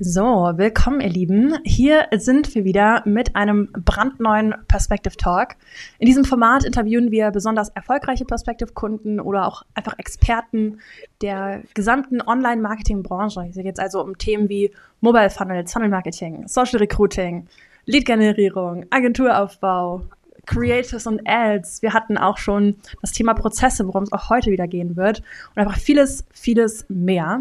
So, 0.00 0.22
willkommen 0.54 1.00
ihr 1.00 1.08
Lieben. 1.08 1.58
Hier 1.64 2.06
sind 2.14 2.54
wir 2.54 2.64
wieder 2.64 3.02
mit 3.04 3.34
einem 3.34 3.68
brandneuen 3.72 4.54
Perspective 4.68 5.16
Talk. 5.16 5.56
In 5.98 6.06
diesem 6.06 6.24
Format 6.24 6.62
interviewen 6.64 7.10
wir 7.10 7.32
besonders 7.32 7.70
erfolgreiche 7.70 8.24
Perspective-Kunden 8.24 9.18
oder 9.18 9.48
auch 9.48 9.64
einfach 9.74 9.98
Experten 9.98 10.78
der 11.20 11.62
gesamten 11.74 12.22
Online-Marketing-Branche. 12.22 13.42
Hier 13.52 13.64
geht 13.64 13.76
es 13.76 13.80
also 13.80 14.00
um 14.00 14.16
Themen 14.16 14.48
wie 14.48 14.72
Mobile 15.00 15.30
Funnels, 15.30 15.72
Funnel 15.72 15.88
Marketing, 15.88 16.46
Social 16.46 16.78
Recruiting, 16.78 17.48
Lead-Generierung, 17.86 18.86
Agenturaufbau, 18.90 20.02
Creatives 20.46 21.06
und 21.08 21.22
Ads. 21.26 21.82
Wir 21.82 21.92
hatten 21.92 22.16
auch 22.16 22.38
schon 22.38 22.76
das 23.02 23.12
Thema 23.12 23.34
Prozesse, 23.34 23.86
worum 23.86 24.04
es 24.04 24.12
auch 24.12 24.30
heute 24.30 24.52
wieder 24.52 24.68
gehen 24.68 24.96
wird 24.96 25.22
und 25.54 25.62
einfach 25.62 25.78
vieles, 25.78 26.24
vieles 26.32 26.86
mehr. 26.88 27.40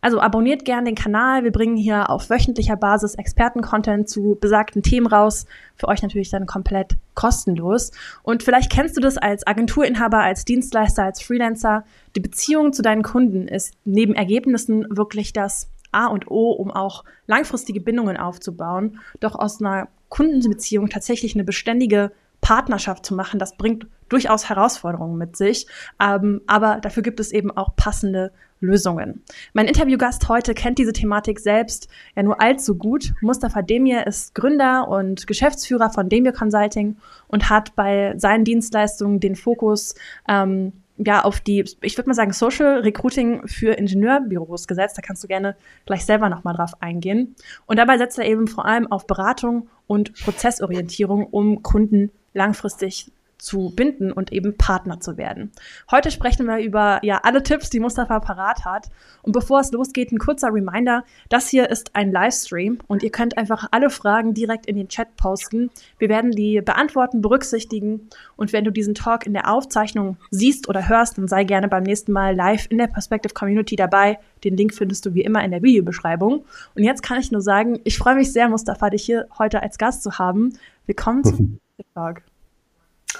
Also 0.00 0.20
abonniert 0.20 0.64
gerne 0.64 0.84
den 0.84 0.94
Kanal. 0.94 1.44
Wir 1.44 1.52
bringen 1.52 1.76
hier 1.76 2.08
auf 2.08 2.30
wöchentlicher 2.30 2.76
Basis 2.76 3.14
Experten-Content 3.14 4.08
zu 4.08 4.36
besagten 4.40 4.82
Themen 4.82 5.06
raus. 5.06 5.46
Für 5.76 5.88
euch 5.88 6.02
natürlich 6.02 6.30
dann 6.30 6.46
komplett 6.46 6.96
kostenlos. 7.14 7.90
Und 8.22 8.42
vielleicht 8.42 8.72
kennst 8.72 8.96
du 8.96 9.00
das 9.00 9.18
als 9.18 9.46
Agenturinhaber, 9.46 10.20
als 10.20 10.44
Dienstleister, 10.44 11.04
als 11.04 11.22
Freelancer. 11.22 11.84
Die 12.16 12.20
Beziehung 12.20 12.72
zu 12.72 12.82
deinen 12.82 13.02
Kunden 13.02 13.46
ist 13.46 13.74
neben 13.84 14.14
Ergebnissen 14.14 14.86
wirklich 14.88 15.32
das 15.32 15.68
A 15.92 16.06
und 16.06 16.30
O, 16.30 16.52
um 16.52 16.70
auch 16.70 17.04
langfristige 17.26 17.80
Bindungen 17.80 18.16
aufzubauen. 18.16 19.00
Doch 19.20 19.34
aus 19.34 19.60
einer 19.60 19.88
Kundenbeziehung 20.08 20.88
tatsächlich 20.88 21.34
eine 21.34 21.44
beständige 21.44 22.12
Partnerschaft 22.40 23.04
zu 23.04 23.14
machen, 23.14 23.38
das 23.38 23.56
bringt 23.56 23.86
durchaus 24.08 24.48
Herausforderungen 24.48 25.18
mit 25.18 25.36
sich. 25.36 25.66
Ähm, 26.00 26.40
aber 26.46 26.80
dafür 26.80 27.02
gibt 27.02 27.20
es 27.20 27.32
eben 27.32 27.50
auch 27.50 27.76
passende 27.76 28.32
Lösungen. 28.60 29.22
Mein 29.52 29.66
Interviewgast 29.66 30.28
heute 30.28 30.54
kennt 30.54 30.78
diese 30.78 30.92
Thematik 30.92 31.40
selbst 31.40 31.88
ja 32.14 32.22
nur 32.22 32.40
allzu 32.40 32.76
gut. 32.76 33.12
Mustafa 33.20 33.62
Demir 33.62 34.06
ist 34.06 34.34
Gründer 34.34 34.88
und 34.88 35.26
Geschäftsführer 35.26 35.90
von 35.90 36.08
Demir 36.08 36.32
Consulting 36.32 36.96
und 37.28 37.50
hat 37.50 37.74
bei 37.74 38.14
seinen 38.16 38.44
Dienstleistungen 38.44 39.20
den 39.20 39.34
Fokus 39.34 39.94
ähm, 40.28 40.72
ja 40.98 41.24
auf 41.24 41.40
die, 41.40 41.64
ich 41.80 41.96
würde 41.96 42.10
mal 42.10 42.14
sagen, 42.14 42.32
Social 42.32 42.80
Recruiting 42.80 43.46
für 43.48 43.72
Ingenieurbüros 43.72 44.68
gesetzt. 44.68 44.98
Da 44.98 45.02
kannst 45.02 45.24
du 45.24 45.28
gerne 45.28 45.56
gleich 45.86 46.04
selber 46.04 46.28
nochmal 46.28 46.54
drauf 46.54 46.72
eingehen. 46.80 47.34
Und 47.66 47.78
dabei 47.78 47.98
setzt 47.98 48.18
er 48.18 48.26
eben 48.26 48.48
vor 48.48 48.66
allem 48.66 48.90
auf 48.90 49.06
Beratung 49.06 49.68
und 49.86 50.12
Prozessorientierung, 50.14 51.26
um 51.26 51.62
Kunden 51.62 52.10
langfristig 52.34 53.10
zu 53.40 53.72
binden 53.74 54.12
und 54.12 54.32
eben 54.32 54.56
Partner 54.56 55.00
zu 55.00 55.16
werden. 55.16 55.52
Heute 55.90 56.10
sprechen 56.10 56.46
wir 56.46 56.58
über 56.58 57.00
ja 57.02 57.20
alle 57.22 57.42
Tipps, 57.42 57.70
die 57.70 57.80
Mustafa 57.80 58.20
parat 58.20 58.64
hat. 58.64 58.90
Und 59.22 59.32
bevor 59.32 59.60
es 59.60 59.72
losgeht, 59.72 60.12
ein 60.12 60.18
kurzer 60.18 60.48
Reminder: 60.52 61.04
Das 61.28 61.48
hier 61.48 61.70
ist 61.70 61.94
ein 61.94 62.12
Livestream 62.12 62.78
und 62.86 63.02
ihr 63.02 63.10
könnt 63.10 63.38
einfach 63.38 63.68
alle 63.70 63.90
Fragen 63.90 64.34
direkt 64.34 64.66
in 64.66 64.76
den 64.76 64.88
Chat 64.88 65.16
posten. 65.16 65.70
Wir 65.98 66.08
werden 66.08 66.32
die 66.32 66.60
beantworten, 66.60 67.20
berücksichtigen. 67.20 68.08
Und 68.36 68.52
wenn 68.52 68.64
du 68.64 68.70
diesen 68.70 68.94
Talk 68.94 69.26
in 69.26 69.32
der 69.32 69.50
Aufzeichnung 69.50 70.16
siehst 70.30 70.68
oder 70.68 70.88
hörst, 70.88 71.18
dann 71.18 71.28
sei 71.28 71.44
gerne 71.44 71.68
beim 71.68 71.82
nächsten 71.82 72.12
Mal 72.12 72.34
live 72.34 72.66
in 72.70 72.78
der 72.78 72.86
Perspective 72.86 73.34
Community 73.34 73.76
dabei. 73.76 74.18
Den 74.44 74.56
Link 74.56 74.74
findest 74.74 75.06
du 75.06 75.14
wie 75.14 75.22
immer 75.22 75.44
in 75.44 75.50
der 75.50 75.62
Videobeschreibung. 75.62 76.44
Und 76.74 76.82
jetzt 76.82 77.02
kann 77.02 77.18
ich 77.18 77.30
nur 77.30 77.42
sagen, 77.42 77.80
ich 77.84 77.98
freue 77.98 78.14
mich 78.14 78.32
sehr, 78.32 78.48
Mustafa, 78.48 78.90
dich 78.90 79.04
hier 79.04 79.26
heute 79.38 79.62
als 79.62 79.78
Gast 79.78 80.02
zu 80.02 80.18
haben. 80.18 80.54
Willkommen 80.86 81.24
zum 81.24 81.60
Talk. 81.94 82.29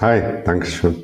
Hi, 0.01 0.43
danke 0.45 0.67
schön. 0.67 1.03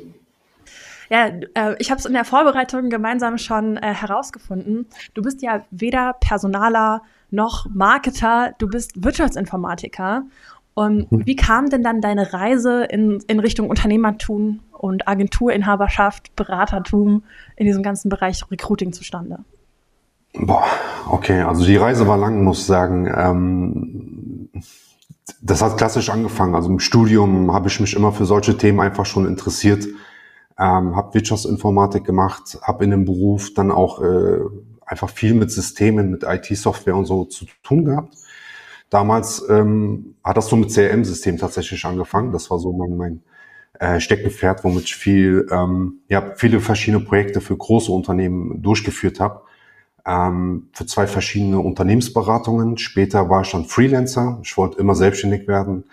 Ja, 1.09 1.27
äh, 1.53 1.75
ich 1.79 1.89
habe 1.89 1.99
es 1.99 2.05
in 2.05 2.13
der 2.13 2.25
Vorbereitung 2.25 2.89
gemeinsam 2.89 3.37
schon 3.37 3.77
äh, 3.77 3.93
herausgefunden. 3.93 4.87
Du 5.13 5.21
bist 5.21 5.41
ja 5.41 5.63
weder 5.71 6.13
Personaler 6.19 7.01
noch 7.31 7.67
Marketer, 7.73 8.53
du 8.57 8.67
bist 8.67 9.03
Wirtschaftsinformatiker. 9.03 10.23
Und 10.73 11.09
hm. 11.09 11.25
wie 11.25 11.35
kam 11.35 11.69
denn 11.69 11.83
dann 11.83 12.01
deine 12.01 12.33
Reise 12.33 12.83
in, 12.83 13.19
in 13.27 13.39
Richtung 13.39 13.69
Unternehmertum 13.69 14.59
und 14.71 15.07
Agenturinhaberschaft, 15.07 16.35
Beratertum 16.35 17.23
in 17.55 17.65
diesem 17.65 17.83
ganzen 17.83 18.09
Bereich 18.09 18.43
Recruiting 18.51 18.93
zustande? 18.93 19.39
Boah, 20.33 20.65
okay, 21.09 21.41
also 21.41 21.65
die 21.65 21.77
Reise 21.77 22.07
war 22.07 22.17
lang, 22.17 22.43
muss 22.43 22.59
ich 22.59 22.65
sagen. 22.65 23.11
Ähm, 23.15 24.16
das 25.41 25.61
hat 25.61 25.77
klassisch 25.77 26.09
angefangen. 26.09 26.55
Also 26.55 26.69
im 26.69 26.79
Studium 26.79 27.53
habe 27.53 27.67
ich 27.67 27.79
mich 27.79 27.95
immer 27.95 28.11
für 28.11 28.25
solche 28.25 28.57
Themen 28.57 28.79
einfach 28.79 29.05
schon 29.05 29.27
interessiert, 29.27 29.85
ähm, 30.57 30.95
habe 30.95 31.13
Wirtschaftsinformatik 31.13 32.03
gemacht, 32.03 32.57
habe 32.61 32.83
in 32.85 32.91
dem 32.91 33.05
Beruf 33.05 33.53
dann 33.53 33.71
auch 33.71 34.01
äh, 34.01 34.39
einfach 34.85 35.09
viel 35.09 35.33
mit 35.33 35.51
Systemen, 35.51 36.09
mit 36.09 36.23
IT-Software 36.23 36.95
und 36.95 37.05
so 37.05 37.25
zu 37.25 37.45
tun 37.61 37.85
gehabt. 37.85 38.15
Damals 38.89 39.43
ähm, 39.49 40.15
hat 40.23 40.37
das 40.37 40.47
so 40.47 40.55
mit 40.55 40.71
CRM-Systemen 40.71 41.39
tatsächlich 41.39 41.83
angefangen. 41.85 42.31
Das 42.31 42.49
war 42.49 42.57
so 42.57 42.71
mein, 42.71 42.95
mein 42.95 43.21
äh, 43.79 43.99
Steckenpferd, 43.99 44.63
womit 44.63 44.85
ich 44.85 44.95
viel, 44.95 45.45
ähm, 45.51 45.99
ja, 46.07 46.31
viele 46.35 46.61
verschiedene 46.61 47.03
Projekte 47.03 47.41
für 47.41 47.57
große 47.57 47.91
Unternehmen 47.91 48.61
durchgeführt 48.61 49.19
habe 49.19 49.41
ähm, 50.07 50.69
für 50.71 50.85
zwei 50.85 51.05
verschiedene 51.05 51.59
Unternehmensberatungen. 51.59 52.77
Später 52.77 53.29
war 53.29 53.41
ich 53.41 53.51
dann 53.51 53.65
Freelancer. 53.65 54.39
Ich 54.41 54.55
wollte 54.57 54.79
immer 54.79 54.95
selbstständig 54.95 55.47
werden. 55.47 55.83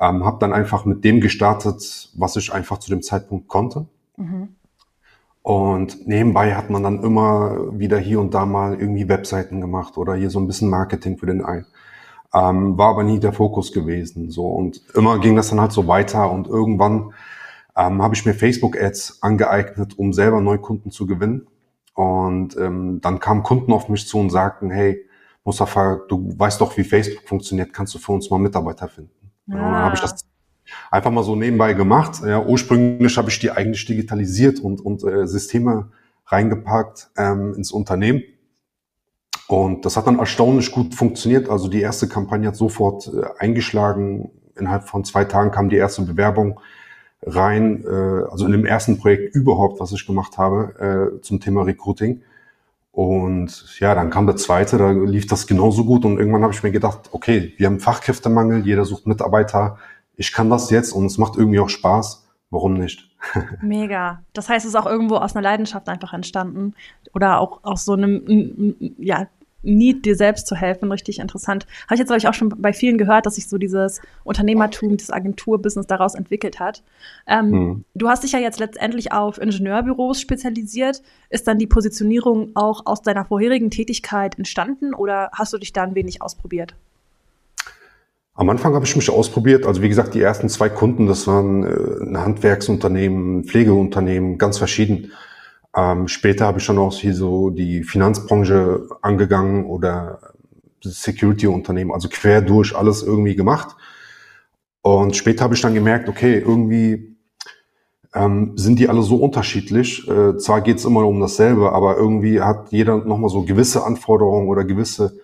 Ähm, 0.00 0.24
habe 0.24 0.38
dann 0.40 0.52
einfach 0.52 0.84
mit 0.84 1.04
dem 1.04 1.20
gestartet, 1.20 2.10
was 2.14 2.36
ich 2.36 2.52
einfach 2.52 2.78
zu 2.78 2.88
dem 2.88 3.02
Zeitpunkt 3.02 3.48
konnte. 3.48 3.86
Mhm. 4.16 4.48
Und 5.42 6.06
nebenbei 6.06 6.54
hat 6.54 6.70
man 6.70 6.82
dann 6.82 7.02
immer 7.02 7.78
wieder 7.78 7.98
hier 7.98 8.20
und 8.20 8.34
da 8.34 8.46
mal 8.46 8.74
irgendwie 8.78 9.08
Webseiten 9.08 9.60
gemacht 9.60 9.96
oder 9.96 10.14
hier 10.14 10.30
so 10.30 10.38
ein 10.38 10.46
bisschen 10.46 10.68
Marketing 10.68 11.18
für 11.18 11.26
den 11.26 11.44
einen. 11.44 11.66
Ähm, 12.34 12.76
war 12.76 12.90
aber 12.90 13.02
nie 13.02 13.18
der 13.18 13.32
Fokus 13.32 13.72
gewesen. 13.72 14.30
So 14.30 14.46
und 14.46 14.82
immer 14.94 15.18
ging 15.18 15.36
das 15.36 15.48
dann 15.48 15.60
halt 15.60 15.72
so 15.72 15.86
weiter 15.86 16.30
und 16.30 16.46
irgendwann 16.46 17.12
ähm, 17.76 18.02
habe 18.02 18.14
ich 18.14 18.26
mir 18.26 18.34
Facebook-Ads 18.34 19.22
angeeignet, 19.22 19.98
um 19.98 20.12
selber 20.12 20.40
Neukunden 20.40 20.90
zu 20.90 21.06
gewinnen. 21.06 21.46
Und 21.98 22.56
ähm, 22.56 23.00
dann 23.00 23.18
kamen 23.18 23.42
Kunden 23.42 23.72
auf 23.72 23.88
mich 23.88 24.06
zu 24.06 24.20
und 24.20 24.30
sagten, 24.30 24.70
hey, 24.70 25.04
Mustafa, 25.42 25.98
du 26.08 26.32
weißt 26.38 26.60
doch, 26.60 26.76
wie 26.76 26.84
Facebook 26.84 27.26
funktioniert, 27.26 27.72
kannst 27.72 27.92
du 27.92 27.98
für 27.98 28.12
uns 28.12 28.30
mal 28.30 28.38
Mitarbeiter 28.38 28.86
finden? 28.86 29.32
Ja. 29.46 29.54
Und 29.56 29.72
dann 29.72 29.82
habe 29.82 29.94
ich 29.96 30.00
das 30.00 30.24
einfach 30.92 31.10
mal 31.10 31.24
so 31.24 31.34
nebenbei 31.34 31.72
gemacht. 31.72 32.20
Ja, 32.24 32.40
ursprünglich 32.40 33.18
habe 33.18 33.30
ich 33.30 33.40
die 33.40 33.50
eigentlich 33.50 33.84
digitalisiert 33.84 34.60
und, 34.60 34.80
und 34.80 35.02
äh, 35.02 35.26
Systeme 35.26 35.90
reingepackt 36.26 37.10
ähm, 37.16 37.54
ins 37.54 37.72
Unternehmen. 37.72 38.22
Und 39.48 39.84
das 39.84 39.96
hat 39.96 40.06
dann 40.06 40.20
erstaunlich 40.20 40.70
gut 40.70 40.94
funktioniert. 40.94 41.50
Also 41.50 41.66
die 41.66 41.80
erste 41.80 42.06
Kampagne 42.06 42.46
hat 42.46 42.54
sofort 42.54 43.08
äh, 43.12 43.26
eingeschlagen. 43.40 44.30
Innerhalb 44.54 44.88
von 44.88 45.04
zwei 45.04 45.24
Tagen 45.24 45.50
kam 45.50 45.68
die 45.68 45.76
erste 45.76 46.02
Bewerbung 46.02 46.60
rein, 47.22 47.84
äh, 47.84 48.30
also 48.30 48.46
in 48.46 48.52
dem 48.52 48.64
ersten 48.64 48.98
Projekt 48.98 49.34
überhaupt, 49.34 49.80
was 49.80 49.92
ich 49.92 50.06
gemacht 50.06 50.38
habe 50.38 51.16
äh, 51.18 51.20
zum 51.22 51.40
Thema 51.40 51.62
Recruiting. 51.62 52.22
Und 52.92 53.78
ja, 53.78 53.94
dann 53.94 54.10
kam 54.10 54.26
der 54.26 54.36
zweite, 54.36 54.76
da 54.76 54.90
lief 54.90 55.26
das 55.26 55.46
genauso 55.46 55.84
gut 55.84 56.04
und 56.04 56.18
irgendwann 56.18 56.42
habe 56.42 56.52
ich 56.52 56.62
mir 56.62 56.72
gedacht, 56.72 57.10
okay, 57.12 57.54
wir 57.56 57.66
haben 57.66 57.78
Fachkräftemangel, 57.78 58.66
jeder 58.66 58.84
sucht 58.84 59.06
Mitarbeiter, 59.06 59.78
ich 60.16 60.32
kann 60.32 60.50
das 60.50 60.70
jetzt 60.70 60.92
und 60.92 61.06
es 61.06 61.16
macht 61.16 61.36
irgendwie 61.36 61.60
auch 61.60 61.68
Spaß, 61.68 62.26
warum 62.50 62.74
nicht? 62.74 63.08
Mega. 63.62 64.22
Das 64.32 64.48
heißt, 64.48 64.64
es 64.64 64.70
ist 64.70 64.74
auch 64.74 64.86
irgendwo 64.86 65.16
aus 65.16 65.36
einer 65.36 65.42
Leidenschaft 65.42 65.88
einfach 65.88 66.12
entstanden 66.12 66.74
oder 67.14 67.38
auch 67.38 67.62
aus 67.62 67.84
so 67.84 67.92
einem 67.92 68.74
ja, 68.98 69.28
Need, 69.62 70.04
dir 70.04 70.14
selbst 70.14 70.46
zu 70.46 70.54
helfen, 70.54 70.90
richtig 70.92 71.18
interessant. 71.18 71.66
Habe 71.86 71.94
ich 71.94 71.98
jetzt, 71.98 72.08
glaube 72.08 72.18
ich, 72.18 72.28
auch 72.28 72.34
schon 72.34 72.48
bei 72.48 72.72
vielen 72.72 72.96
gehört, 72.96 73.26
dass 73.26 73.34
sich 73.34 73.48
so 73.48 73.58
dieses 73.58 74.00
Unternehmertum, 74.22 74.96
das 74.96 75.10
Agenturbusiness 75.10 75.86
daraus 75.86 76.14
entwickelt 76.14 76.60
hat. 76.60 76.82
Ähm, 77.26 77.52
hm. 77.52 77.84
Du 77.94 78.08
hast 78.08 78.22
dich 78.22 78.32
ja 78.32 78.38
jetzt 78.38 78.60
letztendlich 78.60 79.12
auf 79.12 79.38
Ingenieurbüros 79.38 80.20
spezialisiert. 80.20 81.02
Ist 81.28 81.48
dann 81.48 81.58
die 81.58 81.66
Positionierung 81.66 82.50
auch 82.54 82.86
aus 82.86 83.02
deiner 83.02 83.24
vorherigen 83.24 83.70
Tätigkeit 83.70 84.38
entstanden 84.38 84.94
oder 84.94 85.30
hast 85.32 85.52
du 85.52 85.58
dich 85.58 85.72
da 85.72 85.82
ein 85.82 85.94
wenig 85.94 86.22
ausprobiert? 86.22 86.74
Am 88.38 88.48
Anfang 88.50 88.72
habe 88.74 88.84
ich 88.84 88.94
mich 88.94 89.10
ausprobiert. 89.10 89.66
Also 89.66 89.82
wie 89.82 89.88
gesagt, 89.88 90.14
die 90.14 90.22
ersten 90.22 90.48
zwei 90.48 90.68
Kunden, 90.68 91.08
das 91.08 91.26
waren 91.26 91.64
äh, 91.64 92.04
ein 92.04 92.18
Handwerksunternehmen, 92.18 93.40
ein 93.40 93.44
Pflegeunternehmen, 93.44 94.38
ganz 94.38 94.58
verschieden. 94.58 95.10
Ähm, 95.76 96.08
später 96.08 96.46
habe 96.46 96.58
ich 96.58 96.64
schon 96.64 96.78
auch 96.78 96.94
hier 96.94 97.14
so 97.14 97.50
die 97.50 97.82
Finanzbranche 97.82 98.88
angegangen 99.02 99.66
oder 99.66 100.20
Security-Unternehmen, 100.82 101.92
also 101.92 102.08
quer 102.08 102.42
durch 102.42 102.76
alles 102.76 103.02
irgendwie 103.02 103.36
gemacht. 103.36 103.76
Und 104.82 105.16
später 105.16 105.44
habe 105.44 105.54
ich 105.54 105.60
dann 105.60 105.74
gemerkt, 105.74 106.08
okay, 106.08 106.38
irgendwie 106.38 107.16
ähm, 108.14 108.52
sind 108.56 108.78
die 108.78 108.88
alle 108.88 109.02
so 109.02 109.16
unterschiedlich. 109.16 110.08
Äh, 110.08 110.38
zwar 110.38 110.60
geht 110.62 110.78
es 110.78 110.84
immer 110.84 111.06
um 111.06 111.20
dasselbe, 111.20 111.72
aber 111.72 111.96
irgendwie 111.96 112.40
hat 112.40 112.72
jeder 112.72 112.96
nochmal 113.04 113.30
so 113.30 113.42
gewisse 113.42 113.84
Anforderungen 113.84 114.48
oder 114.48 114.64
gewisse 114.64 115.20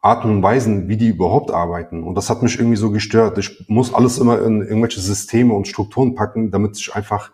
Arten 0.00 0.30
und 0.30 0.42
Weisen, 0.42 0.88
wie 0.88 0.96
die 0.96 1.08
überhaupt 1.08 1.52
arbeiten. 1.52 2.02
Und 2.02 2.16
das 2.16 2.28
hat 2.28 2.42
mich 2.42 2.58
irgendwie 2.58 2.76
so 2.76 2.90
gestört. 2.90 3.38
Ich 3.38 3.64
muss 3.68 3.94
alles 3.94 4.18
immer 4.18 4.42
in 4.42 4.60
irgendwelche 4.60 5.00
Systeme 5.00 5.54
und 5.54 5.68
Strukturen 5.68 6.16
packen, 6.16 6.50
damit 6.50 6.76
ich 6.76 6.92
einfach 6.94 7.30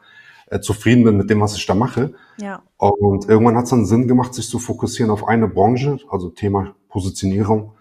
äh, 0.50 0.60
zufrieden 0.60 1.04
bin 1.04 1.16
mit 1.16 1.30
dem, 1.30 1.40
was 1.40 1.56
ich 1.56 1.66
da 1.66 1.74
mache. 1.74 2.14
Ja. 2.38 2.62
Und 2.76 3.28
irgendwann 3.28 3.56
hat 3.56 3.64
es 3.64 3.70
dann 3.70 3.86
Sinn 3.86 4.08
gemacht, 4.08 4.34
sich 4.34 4.48
zu 4.48 4.58
fokussieren 4.58 5.10
auf 5.10 5.26
eine 5.26 5.48
Branche, 5.48 5.98
also 6.10 6.30
Thema 6.30 6.74
Positionierung. 6.88 7.72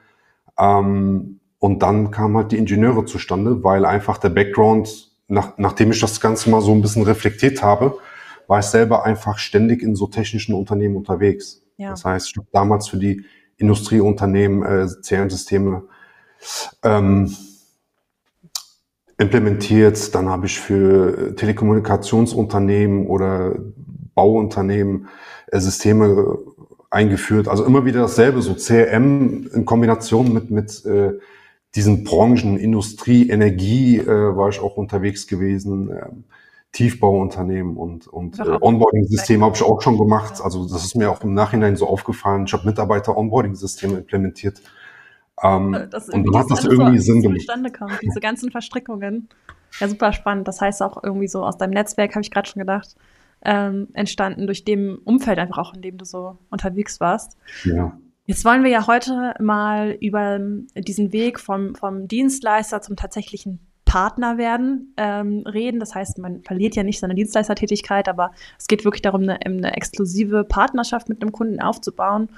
Ähm, 0.57 1.39
und 1.59 1.81
dann 1.81 2.11
kamen 2.11 2.37
halt 2.37 2.51
die 2.51 2.57
Ingenieure 2.57 3.05
zustande, 3.05 3.63
weil 3.63 3.85
einfach 3.85 4.17
der 4.17 4.29
Background, 4.29 5.11
nach, 5.27 5.57
nachdem 5.57 5.91
ich 5.91 5.99
das 5.99 6.21
Ganze 6.21 6.49
mal 6.49 6.61
so 6.61 6.71
ein 6.71 6.81
bisschen 6.81 7.03
reflektiert 7.03 7.63
habe, 7.63 7.97
war 8.47 8.59
ich 8.59 8.65
selber 8.65 9.03
einfach 9.05 9.37
ständig 9.37 9.81
in 9.81 9.95
so 9.95 10.07
technischen 10.07 10.53
Unternehmen 10.53 10.95
unterwegs. 10.95 11.61
Ja. 11.77 11.89
Das 11.91 12.05
heißt, 12.05 12.29
ich 12.29 12.37
habe 12.37 12.47
damals 12.51 12.87
für 12.87 12.97
die 12.97 13.23
Industrieunternehmen 13.57 14.63
äh, 14.63 14.87
CRM-Systeme 15.01 15.83
ähm, 16.83 17.35
implementiert. 19.17 20.13
Dann 20.15 20.29
habe 20.29 20.45
ich 20.45 20.59
für 20.59 21.35
Telekommunikationsunternehmen 21.35 23.07
oder 23.07 23.55
Bauunternehmen 24.15 25.07
äh, 25.47 25.59
Systeme 25.59 26.37
eingeführt. 26.89 27.47
Also 27.47 27.65
immer 27.65 27.85
wieder 27.85 28.01
dasselbe, 28.01 28.41
so 28.41 28.55
CRM 28.55 29.49
in 29.53 29.65
Kombination 29.65 30.33
mit, 30.33 30.49
mit 30.49 30.85
äh, 30.85 31.13
diesen 31.75 32.03
Branchen, 32.03 32.57
Industrie, 32.57 33.29
Energie 33.29 33.97
äh, 33.97 34.07
war 34.07 34.49
ich 34.49 34.59
auch 34.59 34.77
unterwegs 34.77 35.27
gewesen. 35.27 35.89
Ähm, 35.91 36.23
Tiefbauunternehmen 36.73 37.77
und, 37.77 38.07
und 38.07 38.39
äh, 38.39 38.57
Onboarding-Systeme 38.61 39.43
habe 39.43 39.55
ich 39.55 39.63
auch 39.63 39.81
schon 39.81 39.97
gemacht. 39.97 40.41
Also 40.43 40.67
das 40.67 40.85
ist 40.85 40.95
mir 40.95 41.09
auch 41.09 41.23
im 41.23 41.33
Nachhinein 41.33 41.75
so 41.75 41.87
aufgefallen. 41.87 42.45
Ich 42.45 42.53
habe 42.53 42.67
Mitarbeiter-Onboarding-Systeme 42.67 43.97
implementiert. 43.97 44.61
Ähm, 45.43 45.73
äh, 45.73 45.87
das 45.87 46.09
und 46.09 46.25
dann 46.25 46.41
hat 46.41 46.51
das 46.51 46.65
irgendwie 46.65 46.99
Sinn 46.99 47.21
gemacht. 47.21 47.39
Zustande 47.41 47.71
kommt, 47.71 47.91
diese 48.01 48.19
ganzen 48.19 48.51
Verstrickungen. 48.51 49.29
Ja, 49.79 49.87
super 49.87 50.13
spannend. 50.13 50.47
Das 50.47 50.61
heißt 50.61 50.81
auch 50.81 51.03
irgendwie 51.03 51.27
so 51.27 51.43
aus 51.43 51.57
deinem 51.57 51.71
Netzwerk, 51.71 52.11
habe 52.15 52.21
ich 52.21 52.31
gerade 52.31 52.49
schon 52.49 52.59
gedacht, 52.59 52.95
ähm, 53.43 53.89
entstanden 53.93 54.47
durch 54.47 54.65
dem 54.65 54.99
Umfeld 55.03 55.39
einfach 55.39 55.57
auch, 55.57 55.73
in 55.73 55.81
dem 55.81 55.97
du 55.97 56.05
so 56.05 56.37
unterwegs 56.49 56.99
warst. 56.99 57.37
Ja. 57.63 57.97
Jetzt 58.25 58.43
wollen 58.43 58.63
wir 58.63 58.71
ja 58.71 58.87
heute 58.87 59.35
mal 59.39 59.95
über 60.01 60.39
diesen 60.75 61.13
Weg 61.13 61.39
vom, 61.39 61.75
vom 61.75 62.07
Dienstleister 62.07 62.81
zum 62.81 62.95
tatsächlichen 62.95 63.59
Partner 63.87 64.37
werden 64.37 64.93
ähm, 64.97 65.43
reden. 65.47 65.79
Das 65.79 65.95
heißt, 65.95 66.17
man 66.19 66.43
verliert 66.43 66.75
ja 66.75 66.83
nicht 66.83 66.99
seine 66.99 67.15
Dienstleistertätigkeit, 67.15 68.09
aber 68.09 68.31
es 68.59 68.67
geht 68.67 68.83
wirklich 68.83 69.01
darum, 69.01 69.21
eine, 69.21 69.39
eine 69.45 69.75
exklusive 69.75 70.43
Partnerschaft 70.43 71.07
mit 71.07 71.21
einem 71.21 71.31
Kunden 71.31 71.61
aufzubauen. 71.61 72.29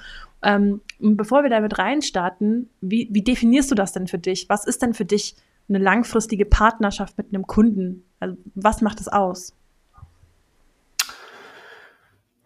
Ähm, 0.42 0.80
bevor 0.98 1.42
wir 1.42 1.50
damit 1.50 1.78
reinstarten, 1.78 2.70
wie, 2.80 3.08
wie 3.10 3.22
definierst 3.22 3.70
du 3.70 3.74
das 3.74 3.92
denn 3.92 4.06
für 4.06 4.18
dich? 4.18 4.48
Was 4.48 4.66
ist 4.66 4.82
denn 4.82 4.94
für 4.94 5.04
dich 5.04 5.36
eine 5.68 5.78
langfristige 5.78 6.46
Partnerschaft 6.46 7.16
mit 7.18 7.28
einem 7.28 7.46
Kunden? 7.46 8.04
Also, 8.18 8.36
was 8.54 8.80
macht 8.80 9.00
es 9.00 9.08
aus? 9.08 9.54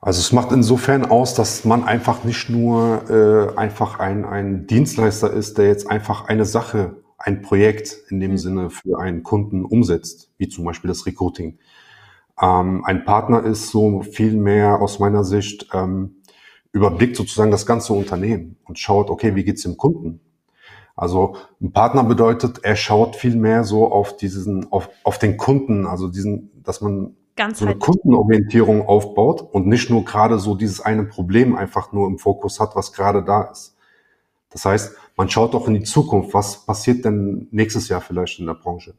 Also 0.04 0.20
es 0.20 0.32
macht 0.32 0.52
insofern 0.52 1.06
aus, 1.06 1.34
dass 1.34 1.64
man 1.64 1.82
einfach 1.82 2.24
nicht 2.24 2.50
nur 2.50 3.08
äh, 3.08 3.56
einfach 3.56 4.00
ein, 4.00 4.26
ein 4.26 4.66
Dienstleister 4.66 5.32
ist, 5.32 5.56
der 5.56 5.68
jetzt 5.68 5.90
einfach 5.90 6.28
eine 6.28 6.44
Sache 6.44 6.96
ein 7.16 7.40
Projekt 7.40 7.96
in 8.10 8.20
dem 8.20 8.32
mhm. 8.32 8.36
Sinne 8.36 8.70
für 8.70 8.98
einen 8.98 9.22
Kunden 9.22 9.64
umsetzt, 9.64 10.30
wie 10.36 10.50
zum 10.50 10.66
Beispiel 10.66 10.88
das 10.88 11.06
Recruiting. 11.06 11.58
Ähm, 12.38 12.84
ein 12.84 13.06
Partner 13.06 13.44
ist 13.44 13.70
so 13.70 14.02
viel 14.02 14.36
mehr 14.36 14.82
aus 14.82 14.98
meiner 14.98 15.24
Sicht 15.24 15.68
ähm, 15.72 16.16
überblickt 16.74 17.16
sozusagen 17.16 17.52
das 17.52 17.66
ganze 17.66 17.92
Unternehmen 17.92 18.56
und 18.64 18.78
schaut, 18.78 19.08
okay, 19.08 19.34
wie 19.36 19.44
geht's 19.44 19.62
dem 19.62 19.76
Kunden? 19.76 20.20
Also 20.96 21.36
ein 21.60 21.72
Partner 21.72 22.04
bedeutet, 22.04 22.60
er 22.62 22.76
schaut 22.76 23.16
viel 23.16 23.36
mehr 23.36 23.64
so 23.64 23.90
auf 23.90 24.16
diesen, 24.16 24.70
auf, 24.70 24.90
auf 25.04 25.18
den 25.18 25.36
Kunden, 25.36 25.86
also 25.86 26.08
diesen, 26.08 26.50
dass 26.62 26.80
man 26.80 27.16
Ganz 27.36 27.58
so 27.58 27.64
eine 27.64 27.76
Kundenorientierung 27.76 28.86
aufbaut 28.86 29.42
und 29.42 29.66
nicht 29.66 29.88
nur 29.90 30.04
gerade 30.04 30.38
so 30.38 30.54
dieses 30.54 30.80
eine 30.80 31.04
Problem 31.04 31.56
einfach 31.56 31.92
nur 31.92 32.06
im 32.06 32.18
Fokus 32.18 32.60
hat, 32.60 32.76
was 32.76 32.92
gerade 32.92 33.24
da 33.24 33.42
ist. 33.42 33.76
Das 34.50 34.64
heißt, 34.64 34.96
man 35.16 35.28
schaut 35.28 35.54
auch 35.54 35.66
in 35.66 35.74
die 35.74 35.82
Zukunft, 35.82 36.34
was 36.34 36.64
passiert 36.64 37.04
denn 37.04 37.48
nächstes 37.50 37.88
Jahr 37.88 38.00
vielleicht 38.00 38.38
in 38.38 38.46
der 38.46 38.54
Branche 38.54 38.94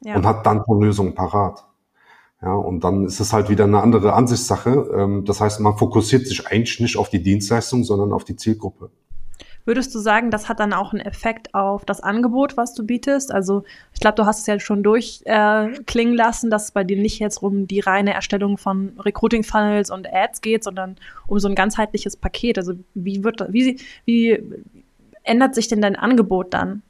ja. 0.00 0.16
und 0.16 0.26
hat 0.26 0.44
dann 0.44 0.62
schon 0.66 0.82
Lösungen 0.82 1.14
parat. 1.14 1.64
Ja, 2.44 2.52
und 2.52 2.84
dann 2.84 3.06
ist 3.06 3.20
es 3.20 3.32
halt 3.32 3.48
wieder 3.48 3.64
eine 3.64 3.80
andere 3.80 4.12
Ansichtssache. 4.12 4.90
Ähm, 4.94 5.24
das 5.24 5.40
heißt, 5.40 5.60
man 5.60 5.78
fokussiert 5.78 6.26
sich 6.26 6.46
eigentlich 6.46 6.78
nicht 6.78 6.98
auf 6.98 7.08
die 7.08 7.22
Dienstleistung, 7.22 7.84
sondern 7.84 8.12
auf 8.12 8.24
die 8.24 8.36
Zielgruppe. 8.36 8.90
Würdest 9.64 9.94
du 9.94 9.98
sagen, 9.98 10.30
das 10.30 10.46
hat 10.50 10.60
dann 10.60 10.74
auch 10.74 10.92
einen 10.92 11.00
Effekt 11.00 11.54
auf 11.54 11.86
das 11.86 12.02
Angebot, 12.02 12.58
was 12.58 12.74
du 12.74 12.84
bietest? 12.84 13.32
Also 13.32 13.64
ich 13.94 14.00
glaube, 14.00 14.16
du 14.16 14.26
hast 14.26 14.40
es 14.40 14.46
ja 14.46 14.60
schon 14.60 14.82
durchklingen 14.82 16.14
äh, 16.14 16.16
lassen, 16.16 16.50
dass 16.50 16.64
es 16.64 16.70
bei 16.72 16.84
dir 16.84 16.98
nicht 16.98 17.18
jetzt 17.18 17.42
um 17.42 17.66
die 17.66 17.80
reine 17.80 18.12
Erstellung 18.12 18.58
von 18.58 18.92
Recruiting-Funnels 18.98 19.90
und 19.90 20.06
Ads 20.12 20.42
geht, 20.42 20.64
sondern 20.64 20.96
um 21.26 21.38
so 21.38 21.48
ein 21.48 21.54
ganzheitliches 21.54 22.18
Paket. 22.18 22.58
Also 22.58 22.74
wie 22.92 23.24
wird 23.24 23.40
wie, 23.48 23.80
wie 24.04 24.38
ändert 25.22 25.54
sich 25.54 25.68
denn 25.68 25.80
dein 25.80 25.96
Angebot 25.96 26.52
dann? 26.52 26.82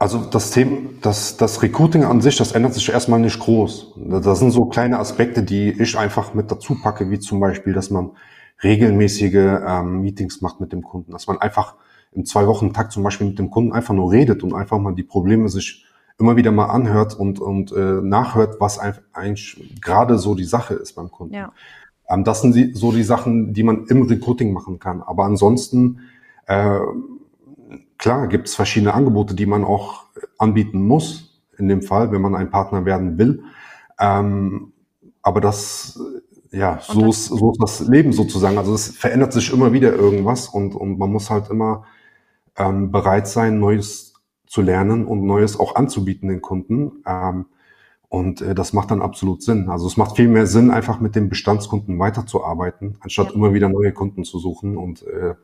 Also 0.00 0.18
das 0.18 0.52
Thema, 0.52 0.90
das, 1.02 1.36
das 1.36 1.60
Recruiting 1.60 2.04
an 2.04 2.20
sich, 2.20 2.36
das 2.36 2.52
ändert 2.52 2.74
sich 2.74 2.88
erstmal 2.88 3.18
nicht 3.18 3.40
groß. 3.40 3.94
Das 3.96 4.38
sind 4.38 4.52
so 4.52 4.66
kleine 4.66 4.98
Aspekte, 4.98 5.42
die 5.42 5.70
ich 5.70 5.98
einfach 5.98 6.34
mit 6.34 6.50
dazu 6.52 6.76
packe, 6.80 7.10
wie 7.10 7.18
zum 7.18 7.40
Beispiel, 7.40 7.72
dass 7.72 7.90
man 7.90 8.12
regelmäßige 8.62 9.34
ähm, 9.66 10.00
Meetings 10.02 10.40
macht 10.40 10.60
mit 10.60 10.72
dem 10.72 10.82
Kunden, 10.82 11.10
dass 11.12 11.26
man 11.26 11.38
einfach 11.38 11.74
im 12.12 12.24
zwei 12.24 12.46
Wochen 12.46 12.72
Tag 12.72 12.92
zum 12.92 13.02
Beispiel 13.02 13.26
mit 13.26 13.38
dem 13.38 13.50
Kunden 13.50 13.72
einfach 13.72 13.94
nur 13.94 14.12
redet 14.12 14.42
und 14.44 14.54
einfach 14.54 14.78
mal 14.78 14.94
die 14.94 15.02
Probleme 15.02 15.48
sich 15.48 15.84
immer 16.18 16.36
wieder 16.36 16.52
mal 16.52 16.66
anhört 16.66 17.14
und, 17.14 17.40
und 17.40 17.72
äh, 17.72 18.00
nachhört, 18.02 18.60
was 18.60 18.78
eigentlich 18.78 19.78
gerade 19.80 20.18
so 20.18 20.34
die 20.34 20.44
Sache 20.44 20.74
ist 20.74 20.94
beim 20.94 21.10
Kunden. 21.10 21.34
Ja. 21.34 21.52
Ähm, 22.08 22.24
das 22.24 22.42
sind 22.42 22.54
die, 22.54 22.72
so 22.74 22.92
die 22.92 23.02
Sachen, 23.02 23.52
die 23.52 23.62
man 23.62 23.86
im 23.86 24.02
Recruiting 24.02 24.52
machen 24.52 24.78
kann. 24.78 25.02
Aber 25.02 25.24
ansonsten, 25.24 26.00
äh, 26.46 26.78
klar, 27.98 28.28
gibt 28.28 28.48
es 28.48 28.54
verschiedene 28.54 28.94
Angebote, 28.94 29.34
die 29.34 29.46
man 29.46 29.64
auch 29.64 30.04
anbieten 30.38 30.86
muss, 30.86 31.42
in 31.58 31.68
dem 31.68 31.82
Fall, 31.82 32.12
wenn 32.12 32.22
man 32.22 32.34
ein 32.34 32.50
Partner 32.50 32.84
werden 32.84 33.18
will. 33.18 33.42
Ähm, 33.98 34.72
aber 35.22 35.40
das 35.40 36.00
ja, 36.50 36.78
so 36.82 37.08
ist, 37.08 37.26
so 37.26 37.52
ist 37.52 37.60
das 37.60 37.80
Leben 37.88 38.12
sozusagen. 38.12 38.58
Also 38.58 38.74
es 38.74 38.88
verändert 38.88 39.32
sich 39.32 39.52
immer 39.52 39.72
wieder 39.72 39.92
irgendwas 39.92 40.48
und, 40.48 40.74
und 40.74 40.98
man 40.98 41.12
muss 41.12 41.30
halt 41.30 41.50
immer 41.50 41.84
ähm, 42.56 42.90
bereit 42.90 43.28
sein, 43.28 43.58
Neues 43.58 44.14
zu 44.46 44.62
lernen 44.62 45.06
und 45.06 45.26
Neues 45.26 45.60
auch 45.60 45.74
anzubieten 45.76 46.28
den 46.28 46.40
Kunden. 46.40 47.02
Ähm, 47.06 47.46
und 48.08 48.40
äh, 48.40 48.54
das 48.54 48.72
macht 48.72 48.90
dann 48.90 49.02
absolut 49.02 49.42
Sinn. 49.42 49.68
Also 49.68 49.86
es 49.86 49.98
macht 49.98 50.16
viel 50.16 50.28
mehr 50.28 50.46
Sinn, 50.46 50.70
einfach 50.70 51.00
mit 51.00 51.14
dem 51.14 51.28
Bestandskunden 51.28 51.98
weiterzuarbeiten, 51.98 52.96
anstatt 53.00 53.28
ja. 53.28 53.34
immer 53.34 53.52
wieder 53.52 53.68
neue 53.68 53.92
Kunden 53.92 54.24
zu 54.24 54.38
suchen. 54.38 54.78
Und 54.78 55.02
äh, 55.02 55.34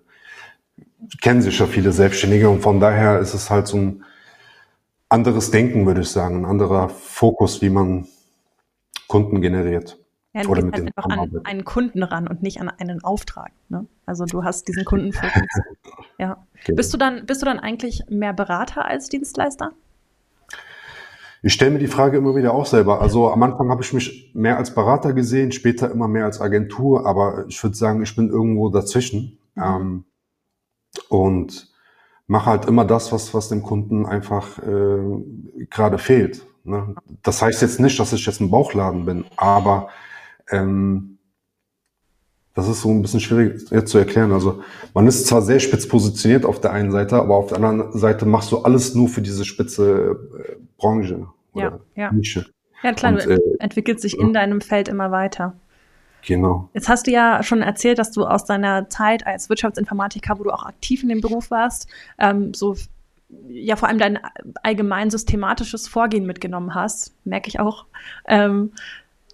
kennen 1.21 1.43
sich 1.43 1.59
ja 1.59 1.67
viele 1.67 1.93
Selbstständige 1.93 2.49
und 2.49 2.61
von 2.61 2.81
daher 2.81 3.19
ist 3.19 3.35
es 3.35 3.51
halt 3.51 3.67
so 3.67 3.77
ein 3.77 4.05
anderes 5.09 5.51
Denken, 5.51 5.87
würde 5.87 6.01
ich 6.01 6.09
sagen, 6.09 6.43
ein 6.43 6.45
anderer 6.45 6.89
Fokus, 6.89 7.63
wie 7.63 7.71
man 7.71 8.07
Kunden 9.07 9.41
generiert. 9.41 9.99
Ja, 10.33 10.43
du 10.43 10.51
Oder 10.51 10.63
gehst 10.63 10.75
halt 10.75 10.93
einfach 10.97 11.05
an 11.05 11.41
einen 11.45 11.65
Kunden 11.65 12.03
ran 12.03 12.27
und 12.27 12.43
nicht 12.43 12.61
an 12.61 12.69
einen 12.69 13.05
Auftrag. 13.05 13.53
Ne? 13.69 13.87
Also 14.05 14.25
du 14.25 14.43
hast 14.43 14.67
diesen 14.67 14.85
Kundenfokus. 14.85 15.33
ja. 16.19 16.45
Genau. 16.65 16.77
Bist 16.77 16.93
du 16.93 16.99
dann, 16.99 17.25
bist 17.27 17.41
du 17.43 17.47
dann 17.47 17.61
eigentlich 17.61 18.03
mehr 18.09 18.33
Berater 18.33 18.85
als 18.85 19.09
Dienstleister? 19.09 19.71
Ich 21.43 21.53
stelle 21.53 21.73
mir 21.73 21.79
die 21.79 21.87
Frage 21.87 22.17
immer 22.17 22.35
wieder 22.35 22.53
auch 22.53 22.67
selber. 22.67 23.01
Also 23.01 23.31
am 23.31 23.43
Anfang 23.43 23.69
habe 23.71 23.83
ich 23.83 23.93
mich 23.93 24.33
mehr 24.35 24.57
als 24.57 24.75
Berater 24.75 25.13
gesehen, 25.13 25.53
später 25.53 25.91
immer 25.91 26.09
mehr 26.09 26.25
als 26.25 26.41
Agentur, 26.41 27.07
aber 27.07 27.45
ich 27.49 27.63
würde 27.63 27.77
sagen, 27.77 28.03
ich 28.03 28.17
bin 28.17 28.31
irgendwo 28.31 28.71
dazwischen 28.71 29.39
mhm. 29.55 29.63
ähm, 29.63 30.05
und 31.09 31.73
mache 32.27 32.47
halt 32.47 32.65
immer 32.67 32.85
das, 32.85 33.13
was, 33.13 33.35
was 33.35 33.49
dem 33.49 33.63
Kunden 33.63 34.07
einfach 34.07 34.59
äh, 34.59 35.67
gerade 35.71 35.99
fehlt. 35.99 36.47
Ne? 36.65 36.95
Das 37.23 37.43
heißt 37.43 37.63
jetzt 37.63 37.81
nicht, 37.81 37.99
dass 37.99 38.13
ich 38.13 38.25
jetzt 38.25 38.41
ein 38.41 38.51
Bauchladen 38.51 39.05
bin, 39.05 39.25
aber 39.37 39.89
ähm, 40.51 41.19
das 42.55 42.69
ist 42.69 42.83
so 42.83 42.91
ein 42.91 43.03
bisschen 43.03 43.21
schwierig 43.21 43.69
jetzt 43.71 43.91
zu 43.91 43.99
erklären. 43.99 44.33
Also 44.33 44.63
man 44.95 45.07
ist 45.07 45.27
zwar 45.27 45.43
sehr 45.43 45.61
spitz 45.61 45.89
positioniert 45.89 46.45
auf 46.45 46.61
der 46.61 46.73
einen 46.73 46.93
Seite, 46.93 47.17
aber 47.17 47.35
auf 47.35 47.49
der 47.49 47.57
anderen 47.63 47.99
Seite 47.99 48.27
machst 48.27 48.53
du 48.53 48.59
alles 48.59 48.95
nur 48.95 49.09
für 49.09 49.23
diese 49.23 49.45
spitze 49.45 50.17
äh, 50.39 50.57
Branche 50.79 51.27
oder 51.53 51.81
ja, 51.97 52.05
ja. 52.05 52.13
Nische. 52.13 52.47
Ja 52.83 52.93
klar, 52.93 53.13
Und, 53.13 53.25
du 53.25 53.31
äh, 53.31 53.41
entwickelst 53.59 54.03
sich 54.03 54.19
in 54.19 54.33
deinem 54.33 54.61
Feld 54.61 54.89
immer 54.89 55.11
weiter. 55.11 55.57
Genau. 56.27 56.69
Jetzt 56.73 56.89
hast 56.89 57.07
du 57.07 57.11
ja 57.11 57.43
schon 57.43 57.63
erzählt, 57.63 57.99
dass 57.99 58.11
du 58.11 58.25
aus 58.25 58.45
deiner 58.45 58.89
Zeit 58.89 59.27
als 59.27 59.49
Wirtschaftsinformatiker, 59.49 60.39
wo 60.39 60.45
du 60.45 60.51
auch 60.51 60.65
aktiv 60.65 61.03
in 61.03 61.11
dem 61.11 61.21
Beruf 61.21 61.51
warst, 61.51 61.89
ähm, 62.19 62.55
so 62.55 62.77
ja 63.49 63.77
vor 63.77 63.89
allem 63.89 63.99
dein 63.99 64.19
allgemein 64.63 65.11
systematisches 65.11 65.89
Vorgehen 65.89 66.27
mitgenommen 66.27 66.75
hast, 66.75 67.13
merke 67.25 67.49
ich 67.49 67.61
auch. 67.61 67.87
Ähm, 68.27 68.73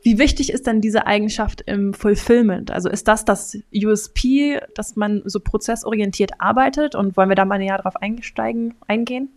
wie 0.02 0.18
wichtig 0.18 0.52
ist 0.52 0.66
denn 0.66 0.80
diese 0.80 1.06
Eigenschaft 1.06 1.60
im 1.66 1.92
Fulfillment? 1.92 2.70
Also 2.70 2.88
ist 2.88 3.06
das 3.06 3.24
das 3.24 3.58
USP, 3.74 4.58
dass 4.74 4.96
man 4.96 5.22
so 5.26 5.40
prozessorientiert 5.40 6.40
arbeitet? 6.40 6.94
Und 6.94 7.16
wollen 7.16 7.28
wir 7.28 7.36
da 7.36 7.44
mal 7.44 7.58
näher 7.58 7.76
drauf 7.76 7.96
einsteigen, 7.96 8.74
eingehen? 8.88 9.28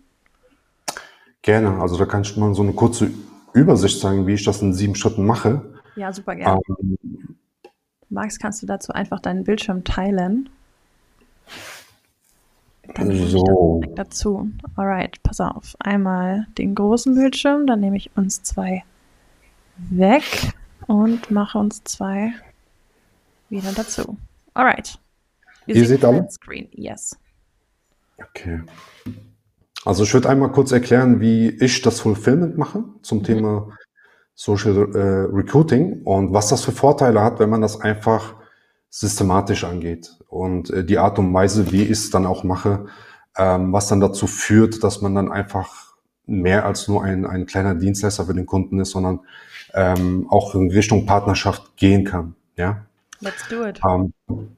Gerne. 1.42 1.80
Also 1.82 1.98
da 1.98 2.06
kann 2.06 2.22
ich 2.22 2.36
mal 2.38 2.54
so 2.54 2.62
eine 2.62 2.72
kurze 2.72 3.10
Übersicht 3.52 4.00
zeigen, 4.00 4.26
wie 4.26 4.34
ich 4.34 4.44
das 4.44 4.62
in 4.62 4.72
sieben 4.72 4.94
Schritten 4.94 5.26
mache. 5.26 5.74
Ja, 5.96 6.10
super 6.12 6.34
gerne. 6.34 6.60
Ähm, 6.80 6.96
Max, 8.14 8.38
kannst 8.38 8.62
du 8.62 8.66
dazu 8.66 8.92
einfach 8.92 9.20
deinen 9.20 9.44
Bildschirm 9.44 9.84
teilen? 9.84 10.48
Dann 12.94 13.12
so. 13.12 13.80
ich 13.82 13.88
das 13.88 13.94
dazu. 13.96 14.50
Alright, 14.76 15.22
pass 15.22 15.40
auf. 15.40 15.74
Einmal 15.80 16.46
den 16.56 16.74
großen 16.74 17.14
Bildschirm, 17.14 17.66
dann 17.66 17.80
nehme 17.80 17.96
ich 17.96 18.10
uns 18.16 18.42
zwei 18.42 18.84
weg 19.76 20.52
und 20.86 21.30
mache 21.30 21.58
uns 21.58 21.82
zwei 21.84 22.32
wieder 23.48 23.72
dazu. 23.72 24.16
Alright. 24.54 24.98
Ihr, 25.66 25.76
Ihr 25.76 25.86
seht 25.86 26.04
alle? 26.04 26.28
Screen. 26.30 26.68
Yes. 26.72 27.18
Okay. 28.18 28.60
Also 29.84 30.04
ich 30.04 30.14
würde 30.14 30.28
einmal 30.28 30.52
kurz 30.52 30.72
erklären, 30.72 31.20
wie 31.20 31.48
ich 31.48 31.82
das 31.82 32.00
Fulfillment 32.00 32.56
mache 32.56 32.84
zum 33.02 33.18
mhm. 33.18 33.24
Thema 33.24 33.78
Social 34.34 34.88
äh, 34.94 35.34
Recruiting 35.34 36.02
und 36.02 36.32
was 36.32 36.48
das 36.48 36.64
für 36.64 36.72
Vorteile 36.72 37.22
hat, 37.22 37.38
wenn 37.38 37.50
man 37.50 37.60
das 37.60 37.80
einfach 37.80 38.34
systematisch 38.90 39.64
angeht. 39.64 40.16
Und 40.28 40.70
äh, 40.70 40.84
die 40.84 40.98
Art 40.98 41.18
und 41.18 41.32
Weise, 41.32 41.70
wie 41.72 41.82
ich 41.82 41.90
es 41.90 42.10
dann 42.10 42.26
auch 42.26 42.44
mache, 42.44 42.86
ähm, 43.36 43.72
was 43.72 43.88
dann 43.88 44.00
dazu 44.00 44.26
führt, 44.26 44.82
dass 44.82 45.02
man 45.02 45.14
dann 45.14 45.30
einfach 45.30 45.94
mehr 46.26 46.64
als 46.64 46.88
nur 46.88 47.02
ein, 47.02 47.26
ein 47.26 47.46
kleiner 47.46 47.74
Dienstleister 47.74 48.26
für 48.26 48.34
den 48.34 48.46
Kunden 48.46 48.80
ist, 48.80 48.90
sondern 48.90 49.20
ähm, 49.74 50.26
auch 50.30 50.54
in 50.54 50.70
Richtung 50.70 51.06
Partnerschaft 51.06 51.76
gehen 51.76 52.04
kann. 52.04 52.34
Ja. 52.56 52.86
Let's 53.20 53.48
do 53.48 53.64
it. 53.64 53.80
Ähm, 53.88 54.12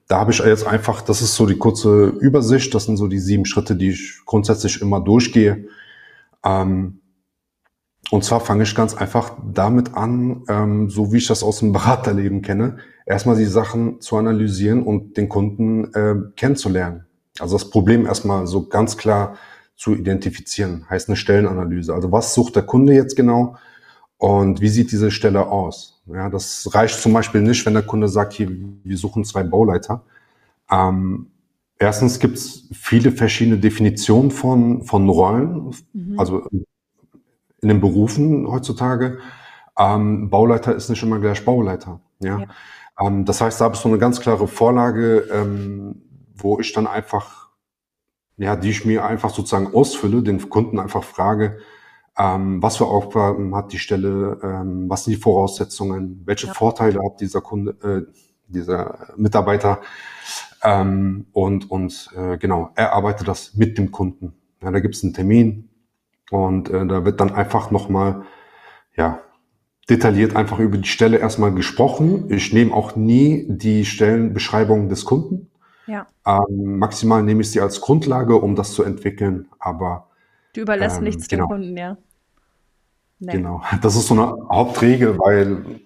da 0.08 0.20
habe 0.20 0.32
ich 0.32 0.38
jetzt 0.38 0.66
einfach, 0.66 1.02
das 1.02 1.22
ist 1.22 1.34
so 1.34 1.46
die 1.46 1.58
kurze 1.58 2.06
Übersicht, 2.06 2.74
das 2.74 2.84
sind 2.84 2.96
so 2.96 3.08
die 3.08 3.18
sieben 3.18 3.44
Schritte, 3.44 3.76
die 3.76 3.90
ich 3.90 4.20
grundsätzlich 4.24 4.80
immer 4.80 5.00
durchgehe. 5.00 5.66
Ähm, 6.44 7.00
und 8.10 8.24
zwar 8.24 8.40
fange 8.40 8.62
ich 8.62 8.74
ganz 8.74 8.94
einfach 8.94 9.32
damit 9.52 9.94
an, 9.94 10.44
ähm, 10.48 10.90
so 10.90 11.12
wie 11.12 11.18
ich 11.18 11.26
das 11.26 11.42
aus 11.42 11.58
dem 11.58 11.72
Beraterleben 11.72 12.42
kenne, 12.42 12.78
erstmal 13.04 13.36
die 13.36 13.44
Sachen 13.44 14.00
zu 14.00 14.16
analysieren 14.16 14.82
und 14.82 15.16
den 15.16 15.28
Kunden 15.28 15.92
äh, 15.94 16.14
kennenzulernen. 16.36 17.06
Also 17.38 17.56
das 17.56 17.70
Problem 17.70 18.06
erstmal 18.06 18.46
so 18.46 18.66
ganz 18.68 18.96
klar 18.96 19.36
zu 19.76 19.94
identifizieren, 19.94 20.88
heißt 20.88 21.08
eine 21.08 21.16
Stellenanalyse. 21.16 21.92
Also 21.92 22.12
was 22.12 22.32
sucht 22.32 22.56
der 22.56 22.62
Kunde 22.62 22.94
jetzt 22.94 23.16
genau 23.16 23.56
und 24.18 24.60
wie 24.60 24.68
sieht 24.68 24.92
diese 24.92 25.10
Stelle 25.10 25.46
aus? 25.48 26.02
Ja, 26.06 26.30
das 26.30 26.72
reicht 26.72 27.00
zum 27.00 27.12
Beispiel 27.12 27.42
nicht, 27.42 27.66
wenn 27.66 27.74
der 27.74 27.82
Kunde 27.82 28.08
sagt, 28.08 28.32
hier, 28.32 28.48
wir 28.84 28.96
suchen 28.96 29.24
zwei 29.24 29.42
Bauleiter. 29.42 30.04
Ähm, 30.70 31.26
erstens 31.78 32.20
gibt 32.20 32.38
es 32.38 32.68
viele 32.72 33.10
verschiedene 33.10 33.58
Definitionen 33.58 34.30
von, 34.30 34.82
von 34.82 35.08
Rollen, 35.08 35.74
mhm. 35.92 36.18
also 36.18 36.46
in 37.66 37.68
den 37.68 37.80
Berufen 37.80 38.46
heutzutage. 38.46 39.18
Ähm, 39.76 40.30
Bauleiter 40.30 40.72
ist 40.72 40.88
nicht 40.88 41.02
immer 41.02 41.18
gleich 41.18 41.44
Bauleiter. 41.44 42.00
Ja. 42.20 42.38
ja. 42.38 42.46
Ähm, 43.00 43.24
das 43.24 43.40
heißt, 43.40 43.60
da 43.60 43.64
habe 43.64 43.74
ich 43.74 43.80
so 43.80 43.88
eine 43.88 43.98
ganz 43.98 44.20
klare 44.20 44.46
Vorlage, 44.46 45.26
ähm, 45.32 46.00
wo 46.36 46.60
ich 46.60 46.72
dann 46.72 46.86
einfach, 46.86 47.50
ja, 48.36 48.54
die 48.54 48.70
ich 48.70 48.84
mir 48.84 49.04
einfach 49.04 49.30
sozusagen 49.30 49.74
ausfülle, 49.74 50.22
den 50.22 50.48
Kunden 50.48 50.78
einfach 50.78 51.02
frage, 51.02 51.58
ähm, 52.16 52.62
was 52.62 52.76
für 52.76 52.86
Aufgaben 52.86 53.56
hat 53.56 53.72
die 53.72 53.80
Stelle, 53.80 54.38
ähm, 54.44 54.88
was 54.88 55.04
sind 55.04 55.16
die 55.16 55.20
Voraussetzungen, 55.20 56.22
welche 56.24 56.46
ja. 56.46 56.54
Vorteile 56.54 57.00
hat 57.04 57.20
dieser 57.20 57.40
Kunde, 57.40 57.72
äh, 57.82 58.12
dieser 58.46 59.08
Mitarbeiter 59.16 59.80
ähm, 60.62 61.26
und, 61.32 61.68
und 61.68 62.10
äh, 62.16 62.38
genau, 62.38 62.70
er 62.76 62.92
arbeitet 62.92 63.26
das 63.26 63.54
mit 63.54 63.76
dem 63.76 63.90
Kunden. 63.90 64.34
Ja, 64.62 64.70
da 64.70 64.78
gibt 64.78 64.94
es 64.94 65.02
einen 65.02 65.14
Termin 65.14 65.68
und 66.30 66.70
äh, 66.70 66.86
da 66.86 67.04
wird 67.04 67.20
dann 67.20 67.32
einfach 67.32 67.70
nochmal, 67.70 68.22
ja, 68.96 69.20
detailliert 69.88 70.34
einfach 70.34 70.58
über 70.58 70.78
die 70.78 70.88
Stelle 70.88 71.18
erstmal 71.18 71.52
gesprochen. 71.52 72.30
Ich 72.30 72.52
nehme 72.52 72.74
auch 72.74 72.96
nie 72.96 73.46
die 73.48 73.84
Stellenbeschreibung 73.84 74.88
des 74.88 75.04
Kunden. 75.04 75.50
Ja. 75.86 76.06
Ähm, 76.26 76.78
maximal 76.78 77.22
nehme 77.22 77.42
ich 77.42 77.50
sie 77.50 77.60
als 77.60 77.80
Grundlage, 77.80 78.36
um 78.36 78.56
das 78.56 78.72
zu 78.72 78.82
entwickeln, 78.82 79.46
aber 79.60 80.08
Du 80.56 80.62
überlässt 80.62 80.98
ähm, 80.98 81.04
nichts 81.04 81.28
genau. 81.28 81.44
dem 81.44 81.48
Kunden, 81.48 81.76
ja. 81.76 81.98
Nee. 83.18 83.32
Genau. 83.32 83.60
Das 83.82 83.94
ist 83.94 84.06
so 84.06 84.14
eine 84.14 84.48
Hauptregel, 84.50 85.18
weil, 85.18 85.80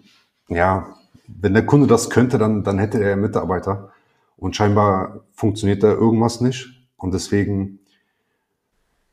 ja, 0.49 0.95
wenn 1.27 1.55
der 1.55 1.67
Kunde 1.67 1.89
das 1.89 2.09
könnte, 2.09 2.39
dann, 2.39 2.63
dann 2.63 2.79
hätte 2.79 3.03
er 3.03 3.17
Mitarbeiter. 3.17 3.91
Und 4.37 4.55
scheinbar 4.55 5.25
funktioniert 5.33 5.83
da 5.83 5.89
irgendwas 5.89 6.41
nicht. 6.41 6.69
Und 6.97 7.13
deswegen 7.15 7.80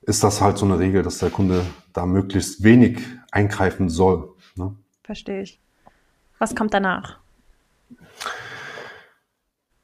ist 0.08 0.24
das 0.24 0.42
halt 0.42 0.58
so 0.58 0.66
eine 0.66 0.80
Regel, 0.80 1.04
dass 1.04 1.20
der 1.20 1.30
Kunde 1.30 1.66
da 1.94 2.06
möglichst 2.06 2.64
wenig 2.64 3.00
eingreifen 3.30 3.90
soll. 3.90 4.30
Ne? 4.56 4.74
Verstehe 5.04 5.42
ich. 5.42 5.60
Was 6.40 6.56
kommt 6.56 6.74
danach? 6.74 7.20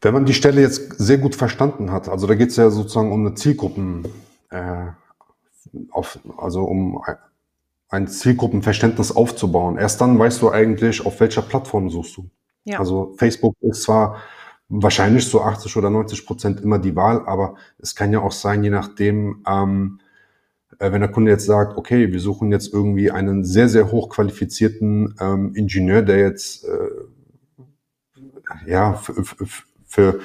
Wenn 0.02 0.14
man 0.14 0.26
die 0.26 0.34
Stelle 0.34 0.62
jetzt 0.62 0.98
sehr 0.98 1.18
gut 1.18 1.36
verstanden 1.36 1.92
hat, 1.92 2.08
also 2.08 2.26
da 2.26 2.36
geht 2.36 2.50
es 2.50 2.56
ja 2.56 2.70
sozusagen 2.70 3.12
um 3.12 3.26
eine 3.26 3.36
Zielgruppen, 3.36 4.08
äh, 4.50 4.88
auf, 5.92 6.20
also 6.38 6.64
um 6.64 7.02
ein 7.90 8.08
Zielgruppenverständnis 8.08 9.14
aufzubauen. 9.14 9.78
Erst 9.78 10.00
dann 10.00 10.18
weißt 10.18 10.42
du 10.42 10.52
eigentlich, 10.52 11.06
auf 11.06 11.20
welcher 11.20 11.42
Plattform 11.42 11.90
suchst 11.90 12.18
du. 12.18 12.30
Ja. 12.64 12.80
Also 12.80 13.14
Facebook 13.18 13.56
ist 13.60 13.84
zwar 13.84 14.22
wahrscheinlich 14.70 15.28
so 15.28 15.42
80 15.42 15.76
oder 15.76 15.90
90 15.90 16.26
Prozent 16.26 16.62
immer 16.62 16.80
die 16.80 16.96
Wahl, 16.96 17.28
aber 17.28 17.56
es 17.78 17.94
kann 17.94 18.14
ja 18.14 18.20
auch 18.20 18.32
sein, 18.32 18.64
je 18.64 18.70
nachdem, 18.70 19.44
ähm, 19.48 20.00
äh, 20.00 20.03
wenn 20.80 21.02
der 21.02 21.12
Kunde 21.12 21.32
jetzt 21.32 21.46
sagt, 21.46 21.78
okay, 21.78 22.12
wir 22.12 22.20
suchen 22.20 22.52
jetzt 22.52 22.74
irgendwie 22.74 23.12
einen 23.12 23.44
sehr, 23.44 23.70
sehr 23.70 23.92
hochqualifizierten 23.92 25.16
ähm, 25.20 25.54
Ingenieur, 25.56 26.02
der 26.02 26.20
jetzt 26.20 26.66
äh, 26.66 26.90
ja 28.70 28.94
für 29.86 30.20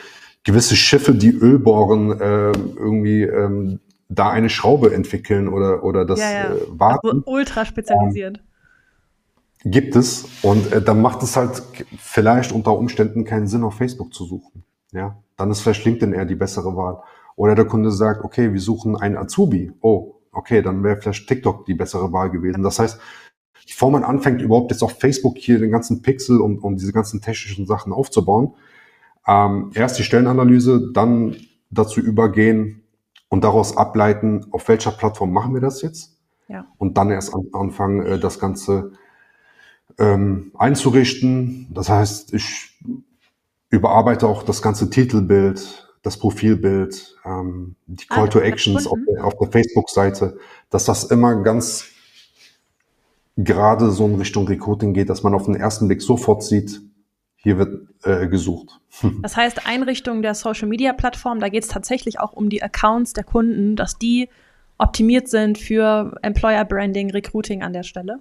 gewisse 0.45 0.77
Schiffe, 0.77 1.15
die 1.15 1.31
Öl 1.31 1.59
bohren, 1.59 2.13
äh, 2.21 2.53
irgendwie 2.53 3.23
ähm, 3.23 3.81
da 4.09 4.31
eine 4.31 4.49
Schraube 4.49 4.95
entwickeln 4.95 5.49
oder, 5.49 5.85
oder 5.85 6.05
das 6.05 6.21
ja, 6.21 6.31
ja. 6.31 6.55
Äh, 6.55 6.61
warten. 6.69 7.09
Also 7.09 7.23
ultra 7.27 7.65
spezialisiert. 7.65 8.39
Ähm, 9.65 9.71
gibt 9.71 9.97
es. 9.97 10.27
Und 10.43 10.73
äh, 10.73 10.81
dann 10.81 11.03
macht 11.03 11.23
es 11.23 11.37
halt 11.37 11.63
vielleicht 11.99 12.53
unter 12.53 12.77
Umständen 12.77 13.25
keinen 13.25 13.47
Sinn, 13.47 13.65
auf 13.65 13.75
Facebook 13.75 14.15
zu 14.15 14.25
suchen. 14.25 14.65
Ja, 14.93 15.23
dann 15.37 15.51
ist 15.51 15.61
vielleicht 15.61 15.85
LinkedIn 15.85 16.15
eher 16.15 16.25
die 16.25 16.35
bessere 16.35 16.75
Wahl. 16.77 17.03
Oder 17.37 17.55
der 17.55 17.67
Kunde 17.67 17.93
sagt, 17.93 18.25
okay, 18.25 18.53
wir 18.53 18.61
suchen 18.61 18.97
einen 18.97 19.17
Azubi. 19.17 19.73
Oh, 19.81 20.15
okay, 20.33 20.63
dann 20.63 20.83
wäre 20.83 21.01
vielleicht 21.01 21.29
TikTok 21.29 21.67
die 21.67 21.75
bessere 21.75 22.13
Wahl 22.13 22.31
gewesen. 22.31 22.63
Das 22.63 22.79
heißt, 22.79 23.01
bevor 23.67 23.91
man 23.91 24.05
anfängt, 24.05 24.43
überhaupt 24.43 24.71
jetzt 24.71 24.83
auf 24.83 24.99
Facebook 24.99 25.37
hier 25.37 25.59
den 25.59 25.71
ganzen 25.71 26.03
Pixel 26.03 26.41
und, 26.41 26.59
und 26.59 26.77
diese 26.77 26.93
ganzen 26.93 27.21
technischen 27.21 27.67
Sachen 27.67 27.93
aufzubauen, 27.93 28.55
ähm, 29.27 29.71
erst 29.75 29.99
die 29.99 30.05
Stellenanalyse, 30.05 30.91
dann 30.93 31.37
dazu 31.71 32.01
übergehen, 32.01 32.83
und 33.29 33.45
daraus 33.45 33.77
ableiten, 33.77 34.47
auf 34.51 34.69
welcher 34.69 34.91
Plattform 34.91 35.33
machen 35.33 35.55
wir 35.55 35.61
das 35.61 35.83
jetzt? 35.83 36.17
Ja. 36.49 36.67
Und 36.79 36.97
dann 36.97 37.11
erst 37.11 37.35
an, 37.35 37.49
anfangen, 37.53 38.05
äh, 38.05 38.19
das 38.19 38.39
Ganze 38.39 38.93
ähm, 39.99 40.53
einzurichten. 40.57 41.69
Das 41.71 41.91
heißt, 41.91 42.33
ich 42.33 42.79
überarbeite 43.69 44.27
auch 44.27 44.43
das 44.43 44.63
ganze 44.63 44.89
Titelbild, 44.89 45.88
das 46.03 46.19
Profilbild, 46.19 47.17
ähm, 47.25 47.77
die 47.87 48.05
ah, 48.09 48.15
Call 48.15 48.29
to 48.29 48.41
Actions 48.41 48.87
auf 48.87 48.99
der, 49.09 49.25
auf 49.25 49.37
der 49.39 49.49
Facebook-Seite, 49.49 50.39
dass 50.71 50.85
das 50.85 51.05
immer 51.05 51.43
ganz 51.43 51.87
gerade 53.37 53.91
so 53.91 54.07
in 54.07 54.17
Richtung 54.17 54.47
Recruiting 54.49 54.95
geht, 54.95 55.09
dass 55.11 55.23
man 55.23 55.35
auf 55.35 55.45
den 55.45 55.55
ersten 55.55 55.87
Blick 55.87 56.03
sofort 56.03 56.43
sieht, 56.43 56.81
hier 57.37 57.59
wird 57.59 57.89
äh, 58.03 58.27
gesucht. 58.27 58.81
Das 59.23 59.37
heißt, 59.37 59.67
Einrichtung 59.67 60.23
der 60.23 60.35
Social-Media-Plattform, 60.35 61.41
da 61.41 61.49
geht 61.49 61.63
es 61.63 61.69
tatsächlich 61.69 62.19
auch 62.21 62.33
um 62.33 62.49
die 62.49 62.63
Accounts 62.63 63.13
der 63.13 63.25
Kunden, 63.25 63.77
dass 63.77 63.99
die 63.99 64.29
optimiert 64.77 65.29
sind 65.29 65.59
für 65.59 66.17
Employer-Branding, 66.23 67.11
Recruiting 67.11 67.63
an 67.63 67.73
der 67.73 67.83
Stelle? 67.83 68.21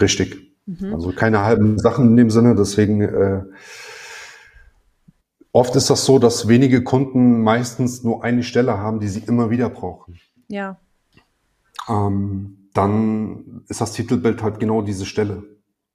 Richtig. 0.00 0.52
Mhm. 0.66 0.94
Also 0.94 1.12
keine 1.12 1.42
halben 1.42 1.78
Sachen 1.78 2.08
in 2.08 2.16
dem 2.16 2.30
Sinne. 2.30 2.54
Deswegen 2.54 3.00
äh, 3.00 3.42
oft 5.54 5.76
ist 5.76 5.88
das 5.88 6.04
so, 6.04 6.18
dass 6.18 6.48
wenige 6.48 6.82
Kunden 6.84 7.42
meistens 7.42 8.02
nur 8.02 8.22
eine 8.22 8.42
Stelle 8.42 8.76
haben, 8.76 9.00
die 9.00 9.08
sie 9.08 9.20
immer 9.20 9.48
wieder 9.48 9.70
brauchen. 9.70 10.18
Ja. 10.48 10.78
Ähm, 11.88 12.68
dann 12.74 13.62
ist 13.68 13.80
das 13.80 13.92
Titelbild 13.92 14.42
halt 14.42 14.58
genau 14.58 14.82
diese 14.82 15.06
Stelle. 15.06 15.44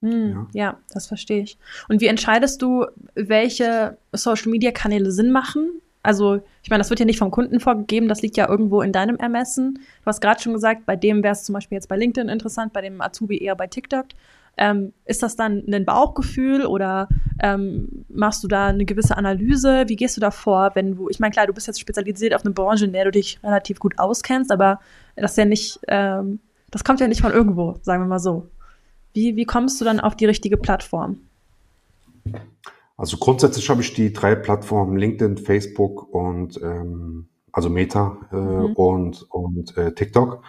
Hm, 0.01 0.29
ja. 0.31 0.47
ja. 0.53 0.77
das 0.93 1.07
verstehe 1.07 1.43
ich. 1.43 1.59
Und 1.89 1.99
wie 1.99 2.07
entscheidest 2.07 2.61
du, 2.61 2.85
welche 3.15 3.97
Social-Media-Kanäle 4.13 5.11
Sinn 5.11 5.31
machen? 5.31 5.81
Also, 6.01 6.39
ich 6.63 6.69
meine, 6.69 6.79
das 6.79 6.89
wird 6.89 7.01
ja 7.01 7.05
nicht 7.05 7.19
vom 7.19 7.29
Kunden 7.29 7.59
vorgegeben, 7.59 8.07
das 8.07 8.21
liegt 8.21 8.37
ja 8.37 8.47
irgendwo 8.47 8.81
in 8.81 8.93
deinem 8.93 9.17
Ermessen. 9.17 9.73
Du 9.73 10.05
hast 10.05 10.21
gerade 10.21 10.41
schon 10.41 10.53
gesagt, 10.53 10.85
bei 10.85 10.95
dem 10.95 11.21
wäre 11.21 11.33
es 11.33 11.43
zum 11.43 11.53
Beispiel 11.53 11.75
jetzt 11.75 11.89
bei 11.89 11.97
LinkedIn 11.97 12.29
interessant, 12.29 12.71
bei 12.71 12.79
dem 12.81 13.01
Azubi 13.01 13.37
eher 13.37 13.55
bei 13.55 13.67
TikTok. 13.67 14.05
Ähm, 14.61 14.91
ist 15.05 15.23
das 15.23 15.37
dann 15.37 15.63
ein 15.71 15.85
Bauchgefühl 15.85 16.65
oder 16.65 17.07
ähm, 17.41 18.05
machst 18.09 18.43
du 18.43 18.49
da 18.49 18.67
eine 18.67 18.83
gewisse 18.83 19.15
Analyse? 19.15 19.85
Wie 19.87 19.95
gehst 19.95 20.17
du 20.17 20.21
da 20.21 20.31
vor, 20.31 20.71
wenn 20.73 20.97
du, 20.97 21.07
ich 21.07 21.21
meine, 21.21 21.31
klar, 21.31 21.47
du 21.47 21.53
bist 21.53 21.67
jetzt 21.67 21.79
spezialisiert 21.79 22.35
auf 22.35 22.43
eine 22.43 22.53
Branche, 22.53 22.83
in 22.83 22.91
der 22.91 23.05
du 23.05 23.11
dich 23.11 23.39
relativ 23.41 23.79
gut 23.79 23.97
auskennst, 23.97 24.51
aber 24.51 24.81
das 25.15 25.31
ist 25.31 25.37
ja 25.37 25.45
nicht, 25.45 25.79
ähm, 25.87 26.39
das 26.71 26.83
kommt 26.83 26.99
ja 26.99 27.07
nicht 27.07 27.21
von 27.21 27.31
irgendwo, 27.31 27.77
sagen 27.83 28.03
wir 28.03 28.07
mal 28.07 28.19
so. 28.19 28.49
Wie, 29.13 29.37
wie 29.37 29.45
kommst 29.45 29.79
du 29.79 29.85
dann 29.85 30.01
auf 30.01 30.17
die 30.17 30.25
richtige 30.25 30.57
Plattform? 30.57 31.21
Also 32.97 33.15
grundsätzlich 33.15 33.69
habe 33.69 33.81
ich 33.81 33.93
die 33.93 34.11
drei 34.11 34.35
Plattformen 34.35 34.97
LinkedIn, 34.97 35.37
Facebook 35.37 36.13
und 36.13 36.61
ähm, 36.61 37.29
also 37.53 37.69
Meta 37.69 38.17
äh, 38.33 38.35
mhm. 38.35 38.73
und, 38.73 39.25
und 39.31 39.77
äh, 39.77 39.93
TikTok. 39.93 40.43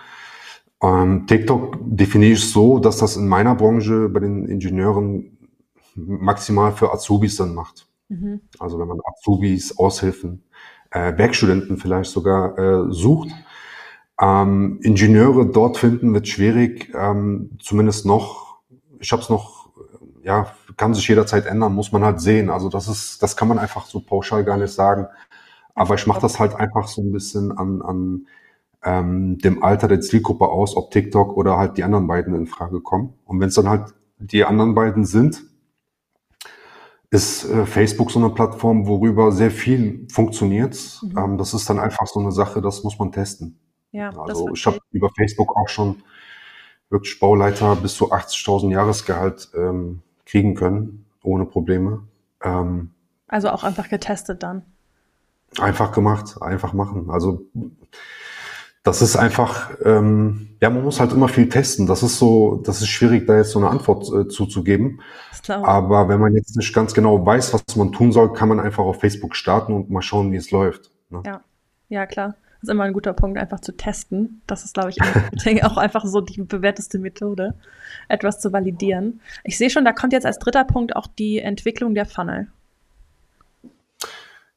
Ähm, 0.83 1.27
TikTok 1.27 1.79
definiere 1.81 2.33
ich 2.33 2.51
so, 2.51 2.79
dass 2.79 2.99
das 2.99 3.17
in 3.17 3.29
meiner 3.29 3.55
Branche 3.55 4.09
bei 4.09 4.21
den 4.21 4.47
Ingenieuren 4.47 5.37
maximal 5.95 6.73
für 6.73 6.93
Azubis 6.93 7.37
dann 7.37 7.55
macht. 7.55 7.87
Mhm. 8.09 8.41
Also 8.59 8.79
wenn 8.79 8.89
man 8.89 9.01
Azubis, 9.05 9.79
Aushilfen, 9.79 10.43
äh, 10.91 11.17
Werkstudenten 11.17 11.77
vielleicht 11.77 12.11
sogar 12.11 12.59
äh, 12.59 12.93
sucht. 12.93 13.31
Ähm, 14.21 14.81
Ingenieure 14.83 15.47
dort 15.47 15.79
finden 15.79 16.13
wird 16.13 16.29
schwierig, 16.29 16.93
ähm, 16.95 17.53
zumindest 17.61 18.05
noch. 18.05 18.59
Ich 18.99 19.13
habe 19.13 19.23
es 19.23 19.31
noch, 19.31 19.71
ja, 20.23 20.53
kann 20.77 20.95
sich 20.95 21.09
jederzeit 21.09 21.47
ändern, 21.47 21.75
muss 21.75 21.93
man 21.93 22.05
halt 22.05 22.21
sehen. 22.21 22.51
Also 22.51 22.69
das 22.69 22.89
ist, 22.89 23.23
das 23.23 23.37
kann 23.37 23.49
man 23.49 23.59
einfach 23.59 23.87
so 23.87 24.01
pauschal 24.01 24.45
gar 24.45 24.59
nicht 24.59 24.73
sagen. 24.73 25.07
Aber 25.75 25.95
ich 25.95 26.07
mache 26.07 26.21
das 26.21 26.39
halt 26.39 26.55
einfach 26.55 26.89
so 26.89 27.01
ein 27.01 27.13
bisschen 27.13 27.57
an, 27.57 27.81
an 27.81 28.27
ähm, 28.83 29.39
dem 29.39 29.63
Alter 29.63 29.89
der 29.89 30.01
Zielgruppe 30.01 30.49
aus, 30.49 30.77
ob 30.77 30.91
TikTok 30.91 31.37
oder 31.37 31.57
halt 31.57 31.77
die 31.77 31.85
anderen 31.85 32.07
beiden 32.07 32.35
in 32.35 32.47
Frage 32.47 32.81
kommen. 32.81 33.15
Und 33.25 33.41
wenn 33.41 33.49
es 33.49 33.55
dann 33.55 33.69
halt 33.69 33.95
die 34.19 34.45
anderen 34.45 34.75
beiden 34.75 35.05
sind, 35.05 35.43
ist 37.11 37.45
äh, 37.45 37.67
Facebook 37.67 38.11
so 38.11 38.21
eine 38.21 38.31
Plattform, 38.31 38.87
worüber 38.87 39.33
sehr 39.33 39.51
viel 39.51 40.07
funktioniert. 40.11 40.79
Mhm. 41.03 41.19
Ähm, 41.19 41.39
das 41.39 41.55
ist 41.55 41.69
dann 41.69 41.79
einfach 41.79 42.07
so 42.07 42.21
eine 42.21 42.33
Sache, 42.33 42.63
das 42.63 42.85
muss 42.85 42.99
man 42.99 43.13
testen. 43.13 43.59
Ja, 43.93 44.11
also 44.17 44.51
ich 44.55 44.65
habe 44.67 44.79
über 44.93 45.11
Facebook 45.17 45.57
auch 45.57 45.69
schon 45.69 46.03
wirklich 46.91 47.19
Bauleiter 47.19 47.77
bis 47.77 47.95
zu 47.95 48.13
80.000 48.13 48.71
Jahresgehalt 48.71 49.51
ähm, 49.55 50.03
kriegen 50.25 50.55
können, 50.55 51.07
ohne 51.23 51.45
Probleme. 51.45 52.05
Ähm, 52.43 52.93
also 53.27 53.51
auch 53.51 53.65
einfach 53.65 53.89
getestet 53.89 54.43
dann. 54.43 54.63
Einfach 55.59 55.91
gemacht, 55.91 56.41
einfach 56.41 56.73
machen. 56.73 57.11
Also 57.11 57.47
das 58.83 59.03
ist 59.03 59.17
einfach, 59.17 59.71
ähm, 59.85 60.57
ja, 60.61 60.71
man 60.71 60.83
muss 60.83 61.01
halt 61.01 61.13
immer 61.13 61.29
viel 61.29 61.49
testen. 61.49 61.87
Das 61.87 62.03
ist 62.03 62.19
so, 62.19 62.63
das 62.65 62.81
ist 62.81 62.89
schwierig, 62.89 63.27
da 63.27 63.37
jetzt 63.37 63.51
so 63.51 63.59
eine 63.59 63.69
Antwort 63.69 64.11
äh, 64.13 64.29
zuzugeben. 64.29 65.01
Aber 65.49 66.09
wenn 66.09 66.21
man 66.21 66.35
jetzt 66.35 66.57
nicht 66.57 66.73
ganz 66.75 66.95
genau 66.95 67.25
weiß, 67.25 67.53
was 67.53 67.77
man 67.77 67.93
tun 67.93 68.13
soll, 68.13 68.33
kann 68.33 68.49
man 68.49 68.61
einfach 68.61 68.85
auf 68.85 69.01
Facebook 69.01 69.35
starten 69.35 69.73
und 69.73 69.91
mal 69.91 70.03
schauen, 70.03 70.33
wie 70.33 70.37
es 70.37 70.51
läuft. 70.51 70.91
Ne? 71.11 71.23
Ja, 71.27 71.41
ja 71.89 72.07
klar. 72.07 72.37
Das 72.61 72.69
ist 72.69 72.73
immer 72.73 72.85
ein 72.85 72.93
guter 72.93 73.15
Punkt, 73.15 73.39
einfach 73.39 73.61
zu 73.61 73.75
testen. 73.75 74.43
Das 74.47 74.65
ist, 74.65 74.75
glaube 74.75 74.91
ich, 74.91 74.99
auch 75.65 75.77
einfach 75.79 76.05
so 76.05 76.21
die 76.21 76.43
bewährteste 76.43 76.99
Methode, 76.99 77.55
etwas 78.09 78.39
zu 78.39 78.53
validieren. 78.53 79.21
Ich 79.45 79.57
sehe 79.57 79.71
schon, 79.71 79.85
da 79.85 79.93
kommt 79.93 80.13
jetzt 80.13 80.27
als 80.27 80.39
dritter 80.39 80.65
Punkt 80.65 80.95
auch 80.95 81.07
die 81.07 81.39
Entwicklung 81.39 81.95
der 81.95 82.05
Funnel. 82.05 82.49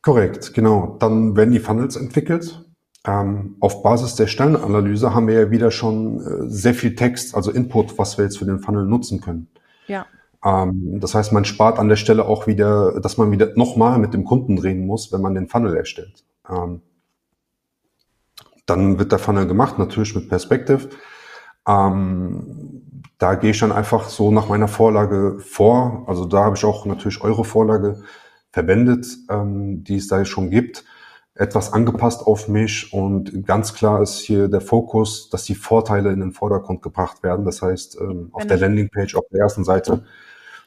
Korrekt, 0.01 0.53
genau. 0.53 0.97
Dann 0.99 1.37
werden 1.37 1.51
die 1.51 1.59
Funnels 1.59 1.95
entwickelt. 1.95 2.62
Ähm, 3.05 3.57
auf 3.59 3.83
Basis 3.83 4.15
der 4.15 4.27
Stellenanalyse 4.27 5.13
haben 5.13 5.27
wir 5.27 5.35
ja 5.35 5.51
wieder 5.51 5.71
schon 5.71 6.21
äh, 6.21 6.49
sehr 6.49 6.73
viel 6.73 6.95
Text, 6.95 7.35
also 7.35 7.51
Input, 7.51 7.97
was 7.97 8.17
wir 8.17 8.23
jetzt 8.23 8.37
für 8.37 8.45
den 8.45 8.59
Funnel 8.59 8.85
nutzen 8.85 9.19
können. 9.19 9.49
Ja. 9.87 10.05
Ähm, 10.43 10.99
das 11.01 11.13
heißt, 11.13 11.33
man 11.33 11.43
spart 11.43 11.79
an 11.79 11.89
der 11.89 11.97
Stelle 11.97 12.25
auch 12.25 12.47
wieder, 12.47 13.01
dass 13.01 13.17
man 13.17 13.29
wieder 13.31 13.51
nochmal 13.55 13.99
mit 13.99 14.13
dem 14.13 14.23
Kunden 14.23 14.57
reden 14.57 14.85
muss, 14.85 15.11
wenn 15.11 15.21
man 15.21 15.35
den 15.35 15.49
Funnel 15.49 15.75
erstellt. 15.75 16.23
Ähm, 16.49 16.81
dann 18.65 18.99
wird 18.99 19.11
der 19.11 19.19
Funnel 19.19 19.47
gemacht, 19.47 19.77
natürlich 19.77 20.15
mit 20.15 20.29
Perspective. 20.29 20.87
Ähm, 21.67 23.01
da 23.17 23.35
gehe 23.35 23.51
ich 23.51 23.59
dann 23.59 23.73
einfach 23.73 24.07
so 24.07 24.31
nach 24.31 24.47
meiner 24.47 24.69
Vorlage 24.69 25.39
vor. 25.39 26.05
Also 26.07 26.23
da 26.23 26.45
habe 26.45 26.55
ich 26.55 26.63
auch 26.63 26.85
natürlich 26.85 27.21
eure 27.21 27.43
Vorlage 27.43 28.01
verwendet, 28.51 29.05
ähm, 29.29 29.83
die 29.83 29.97
es 29.97 30.07
da 30.07 30.23
schon 30.23 30.49
gibt 30.49 30.85
etwas 31.35 31.73
angepasst 31.73 32.27
auf 32.27 32.47
mich 32.47 32.93
und 32.93 33.45
ganz 33.45 33.73
klar 33.73 34.01
ist 34.01 34.19
hier 34.19 34.47
der 34.47 34.61
Fokus, 34.61 35.29
dass 35.29 35.43
die 35.45 35.55
Vorteile 35.55 36.11
in 36.11 36.19
den 36.19 36.31
Vordergrund 36.31 36.83
gebracht 36.83 37.23
werden. 37.23 37.43
Das 37.43 37.61
heißt, 37.61 37.97
ähm, 37.99 38.29
auf 38.33 38.45
der 38.45 38.57
Landingpage, 38.57 39.15
auf 39.15 39.25
der 39.31 39.41
ersten 39.41 39.63
Seite 39.63 40.03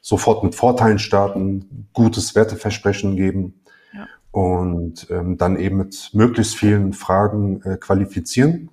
sofort 0.01 0.43
mit 0.43 0.57
Vorteilen 0.57 0.99
starten, 0.99 1.89
gutes 1.93 2.35
Werteversprechen 2.35 3.15
geben 3.15 3.63
ja. 3.93 4.07
und 4.33 5.09
ähm, 5.11 5.37
dann 5.37 5.57
eben 5.57 5.77
mit 5.77 6.11
möglichst 6.15 6.57
vielen 6.57 6.93
Fragen 6.93 7.63
äh, 7.63 7.77
qualifizieren. 7.77 8.71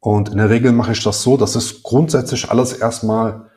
Und 0.00 0.30
in 0.30 0.38
der 0.38 0.50
Regel 0.50 0.72
mache 0.72 0.92
ich 0.92 1.04
das 1.04 1.22
so, 1.22 1.36
dass 1.36 1.54
ich 1.54 1.82
grundsätzlich 1.84 2.50
alles 2.50 2.72
erstmal 2.72 3.50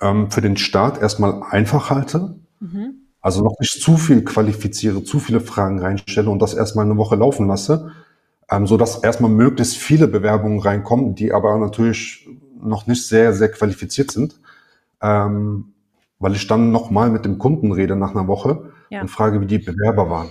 ähm, 0.00 0.32
für 0.32 0.40
den 0.40 0.56
Start 0.56 1.00
erstmal 1.00 1.42
einfach 1.44 1.90
halte. 1.90 2.40
Mhm 2.58 3.07
also 3.28 3.44
noch 3.44 3.60
nicht 3.60 3.82
zu 3.82 3.98
viel 3.98 4.24
qualifiziere, 4.24 5.04
zu 5.04 5.18
viele 5.18 5.40
Fragen 5.40 5.80
reinstelle 5.80 6.30
und 6.30 6.40
das 6.40 6.54
erstmal 6.54 6.86
eine 6.86 6.96
Woche 6.96 7.14
laufen 7.14 7.46
lasse, 7.46 7.92
ähm, 8.50 8.66
so 8.66 8.78
dass 8.78 9.04
erstmal 9.04 9.30
möglichst 9.30 9.76
viele 9.76 10.08
Bewerbungen 10.08 10.60
reinkommen, 10.60 11.14
die 11.14 11.34
aber 11.34 11.58
natürlich 11.58 12.26
noch 12.58 12.86
nicht 12.86 13.06
sehr, 13.06 13.34
sehr 13.34 13.50
qualifiziert 13.50 14.12
sind, 14.12 14.40
ähm, 15.02 15.74
weil 16.18 16.36
ich 16.36 16.46
dann 16.46 16.72
nochmal 16.72 17.10
mit 17.10 17.26
dem 17.26 17.36
Kunden 17.36 17.70
rede 17.70 17.96
nach 17.96 18.12
einer 18.14 18.28
Woche 18.28 18.72
ja. 18.88 19.02
und 19.02 19.08
frage, 19.08 19.42
wie 19.42 19.46
die 19.46 19.58
Bewerber 19.58 20.08
waren. 20.08 20.30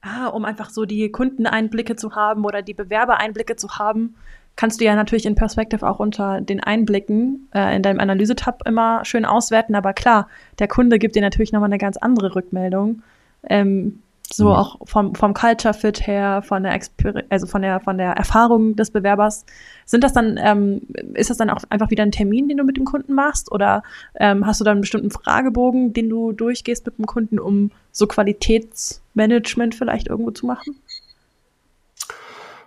Ah, 0.00 0.28
um 0.28 0.46
einfach 0.46 0.70
so 0.70 0.86
die 0.86 1.10
Kundeneinblicke 1.12 1.96
zu 1.96 2.14
haben 2.14 2.46
oder 2.46 2.62
die 2.62 2.72
Bewerbereinblicke 2.72 3.56
zu 3.56 3.78
haben, 3.78 4.14
kannst 4.56 4.80
du 4.80 4.84
ja 4.84 4.96
natürlich 4.96 5.26
in 5.26 5.34
Perspective 5.34 5.86
auch 5.86 6.00
unter 6.00 6.40
den 6.40 6.60
Einblicken 6.60 7.48
äh, 7.54 7.76
in 7.76 7.82
deinem 7.82 8.00
Analysetab 8.00 8.66
immer 8.66 9.04
schön 9.04 9.24
auswerten. 9.24 9.74
Aber 9.74 9.92
klar, 9.92 10.28
der 10.58 10.68
Kunde 10.68 10.98
gibt 10.98 11.14
dir 11.14 11.22
natürlich 11.22 11.52
nochmal 11.52 11.68
eine 11.68 11.78
ganz 11.78 11.96
andere 11.96 12.34
Rückmeldung. 12.34 13.02
Ähm, 13.48 14.02
so 14.32 14.46
mhm. 14.46 14.52
auch 14.52 14.76
vom, 14.84 15.14
vom 15.14 15.34
Culture 15.34 15.74
Fit 15.74 16.06
her, 16.06 16.42
von 16.42 16.64
der 16.64 16.72
Exper 16.72 17.22
also 17.28 17.46
von 17.46 17.62
der 17.62 17.80
von 17.80 17.96
der 17.96 18.12
Erfahrung 18.12 18.74
des 18.74 18.90
Bewerbers. 18.90 19.44
Sind 19.84 20.02
das 20.02 20.12
dann, 20.12 20.38
ähm, 20.42 20.82
ist 21.14 21.30
das 21.30 21.36
dann 21.36 21.50
auch 21.50 21.62
einfach 21.70 21.90
wieder 21.90 22.02
ein 22.02 22.10
Termin, 22.10 22.48
den 22.48 22.56
du 22.56 22.64
mit 22.64 22.76
dem 22.76 22.84
Kunden 22.84 23.14
machst? 23.14 23.52
Oder 23.52 23.82
ähm, 24.18 24.44
hast 24.44 24.60
du 24.60 24.64
dann 24.64 24.72
einen 24.72 24.80
bestimmten 24.80 25.10
Fragebogen, 25.10 25.92
den 25.92 26.08
du 26.08 26.32
durchgehst 26.32 26.86
mit 26.86 26.98
dem 26.98 27.06
Kunden, 27.06 27.38
um 27.38 27.70
so 27.92 28.06
Qualitätsmanagement 28.06 29.74
vielleicht 29.74 30.08
irgendwo 30.08 30.32
zu 30.32 30.46
machen? 30.46 30.76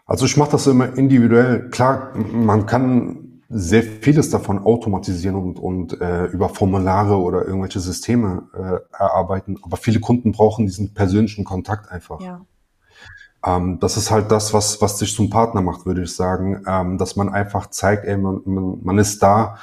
Also 0.10 0.26
ich 0.26 0.38
mache 0.38 0.52
das 0.52 0.66
immer 0.66 0.98
individuell. 0.98 1.70
Klar, 1.70 2.14
man 2.16 2.66
kann 2.66 3.44
sehr 3.48 3.84
vieles 3.84 4.32
davon 4.32 4.58
automatisieren 4.58 5.36
und, 5.36 5.60
und 5.60 6.02
äh, 6.02 6.26
über 6.26 6.50
Formulare 6.50 7.18
oder 7.18 7.46
irgendwelche 7.46 7.80
Systeme 7.80 8.48
äh, 8.54 8.98
erarbeiten. 8.98 9.58
Aber 9.62 9.78
viele 9.78 10.00
Kunden 10.00 10.32
brauchen 10.32 10.66
diesen 10.66 10.96
persönlichen 10.96 11.46
Kontakt 11.46 11.92
einfach. 11.92 12.22
Ja. 12.22 12.42
Ähm, 13.46 13.80
das 13.80 13.98
ist 13.98 14.10
halt 14.10 14.32
das, 14.32 14.52
was, 14.52 14.82
was 14.82 14.98
dich 14.98 15.14
zum 15.16 15.30
Partner 15.30 15.62
macht, 15.62 15.86
würde 15.86 16.02
ich 16.02 16.16
sagen. 16.16 16.64
Ähm, 16.66 16.98
dass 16.98 17.16
man 17.16 17.30
einfach 17.30 17.68
zeigt, 17.70 18.06
ey, 18.06 18.18
man, 18.18 18.42
man, 18.46 18.80
man 18.82 18.98
ist 18.98 19.22
da 19.22 19.58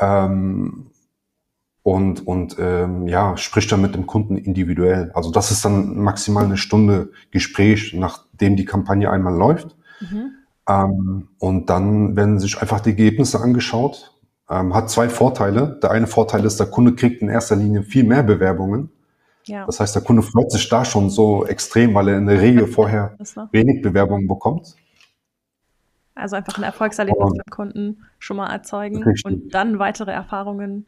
ähm, 0.00 0.90
und, 1.84 2.26
und 2.26 2.56
ähm, 2.58 3.06
ja, 3.06 3.36
spricht 3.36 3.70
dann 3.70 3.82
mit 3.82 3.94
dem 3.94 4.08
Kunden 4.08 4.38
individuell. 4.38 5.12
Also 5.14 5.30
das 5.30 5.52
ist 5.52 5.64
dann 5.64 5.98
maximal 5.98 6.44
eine 6.44 6.56
Stunde 6.56 7.12
Gespräch, 7.30 7.94
nachdem 7.94 8.56
die 8.56 8.64
Kampagne 8.64 9.08
einmal 9.08 9.36
läuft. 9.36 9.76
Mhm. 10.10 10.32
Ähm, 10.68 11.28
und 11.38 11.70
dann 11.70 12.16
werden 12.16 12.38
sich 12.38 12.60
einfach 12.60 12.80
die 12.80 12.90
Ergebnisse 12.90 13.40
angeschaut. 13.40 14.12
Ähm, 14.48 14.74
hat 14.74 14.90
zwei 14.90 15.08
Vorteile. 15.08 15.78
Der 15.82 15.90
eine 15.90 16.06
Vorteil 16.06 16.44
ist, 16.44 16.58
der 16.60 16.66
Kunde 16.66 16.94
kriegt 16.94 17.22
in 17.22 17.28
erster 17.28 17.56
Linie 17.56 17.82
viel 17.82 18.04
mehr 18.04 18.22
Bewerbungen. 18.22 18.90
Ja. 19.46 19.66
Das 19.66 19.80
heißt, 19.80 19.94
der 19.94 20.02
Kunde 20.02 20.22
freut 20.22 20.50
sich 20.50 20.68
da 20.68 20.84
schon 20.84 21.10
so 21.10 21.46
extrem, 21.46 21.94
weil 21.94 22.08
er 22.08 22.18
in 22.18 22.26
der 22.26 22.40
Regel 22.40 22.66
vorher 22.68 23.16
wenig 23.52 23.82
Bewerbungen 23.82 24.26
bekommt. 24.26 24.74
Also 26.14 26.36
einfach 26.36 26.56
ein 26.58 26.64
Erfolgserlebnis 26.64 27.32
beim 27.32 27.50
Kunden 27.50 28.04
schon 28.18 28.36
mal 28.36 28.50
erzeugen 28.50 29.02
richtig. 29.02 29.24
und 29.24 29.54
dann 29.54 29.78
weitere 29.78 30.12
Erfahrungen. 30.12 30.86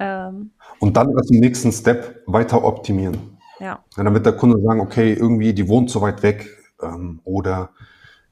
Ähm, 0.00 0.50
und 0.80 0.96
dann 0.96 1.16
als 1.16 1.30
nächsten 1.30 1.70
Step 1.70 2.22
weiter 2.26 2.64
optimieren. 2.64 3.38
Ja. 3.60 3.66
ja. 3.96 4.02
Dann 4.02 4.12
wird 4.12 4.26
der 4.26 4.32
Kunde 4.32 4.60
sagen, 4.60 4.80
okay, 4.80 5.12
irgendwie 5.12 5.54
die 5.54 5.68
wohnt 5.68 5.90
so 5.90 6.00
weit 6.00 6.22
weg 6.24 6.48
ähm, 6.82 7.20
oder 7.22 7.70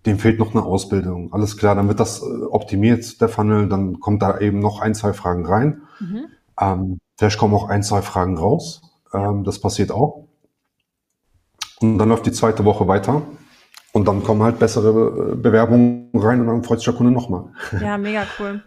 dem 0.06 0.18
fehlt 0.18 0.38
noch 0.38 0.54
eine 0.54 0.64
Ausbildung. 0.64 1.32
Alles 1.32 1.56
klar, 1.56 1.74
dann 1.74 1.88
wird 1.88 2.00
das 2.00 2.22
äh, 2.22 2.44
optimiert, 2.44 3.20
der 3.20 3.28
Funnel, 3.28 3.68
dann 3.68 4.00
kommt 4.00 4.22
da 4.22 4.38
eben 4.38 4.58
noch 4.58 4.80
ein, 4.80 4.94
zwei 4.94 5.12
Fragen 5.12 5.46
rein. 5.46 5.82
Mhm. 6.00 6.24
Ähm, 6.60 6.98
vielleicht 7.18 7.38
kommen 7.38 7.54
auch 7.54 7.68
ein, 7.68 7.82
zwei 7.82 8.02
Fragen 8.02 8.36
raus. 8.36 8.82
Ähm, 9.12 9.44
das 9.44 9.60
passiert 9.60 9.90
auch. 9.90 10.26
Und 11.80 11.98
dann 11.98 12.08
läuft 12.08 12.26
die 12.26 12.32
zweite 12.32 12.64
Woche 12.64 12.88
weiter. 12.88 13.22
Und 13.92 14.08
dann 14.08 14.22
kommen 14.22 14.42
halt 14.42 14.58
bessere 14.58 15.32
äh, 15.32 15.36
Bewerbungen 15.36 16.10
rein 16.14 16.40
und 16.40 16.46
dann 16.46 16.64
freut 16.64 16.78
sich 16.78 16.86
der 16.86 16.94
Kunde 16.94 17.12
nochmal. 17.12 17.46
Ja, 17.80 17.98
mega 17.98 18.24
cool 18.38 18.62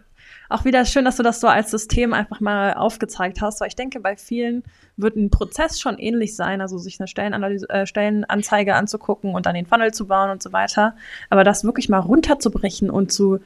auch 0.48 0.64
wieder 0.64 0.84
schön, 0.84 1.04
dass 1.04 1.16
du 1.16 1.22
das 1.22 1.40
so 1.40 1.48
als 1.48 1.70
System 1.70 2.12
einfach 2.12 2.40
mal 2.40 2.74
aufgezeigt 2.74 3.40
hast, 3.40 3.60
weil 3.60 3.68
ich 3.68 3.76
denke, 3.76 4.00
bei 4.00 4.16
vielen 4.16 4.62
wird 4.96 5.16
ein 5.16 5.30
Prozess 5.30 5.80
schon 5.80 5.98
ähnlich 5.98 6.36
sein, 6.36 6.60
also 6.60 6.78
sich 6.78 7.00
eine 7.00 7.08
Stellenanalyse, 7.08 7.68
äh, 7.68 7.86
Stellenanzeige 7.86 8.74
anzugucken 8.74 9.34
und 9.34 9.46
dann 9.46 9.54
den 9.54 9.66
Funnel 9.66 9.92
zu 9.92 10.06
bauen 10.06 10.30
und 10.30 10.42
so 10.42 10.52
weiter. 10.52 10.96
Aber 11.30 11.44
das 11.44 11.64
wirklich 11.64 11.88
mal 11.88 11.98
runterzubrechen 11.98 12.90
und 12.90 13.12
zu 13.12 13.40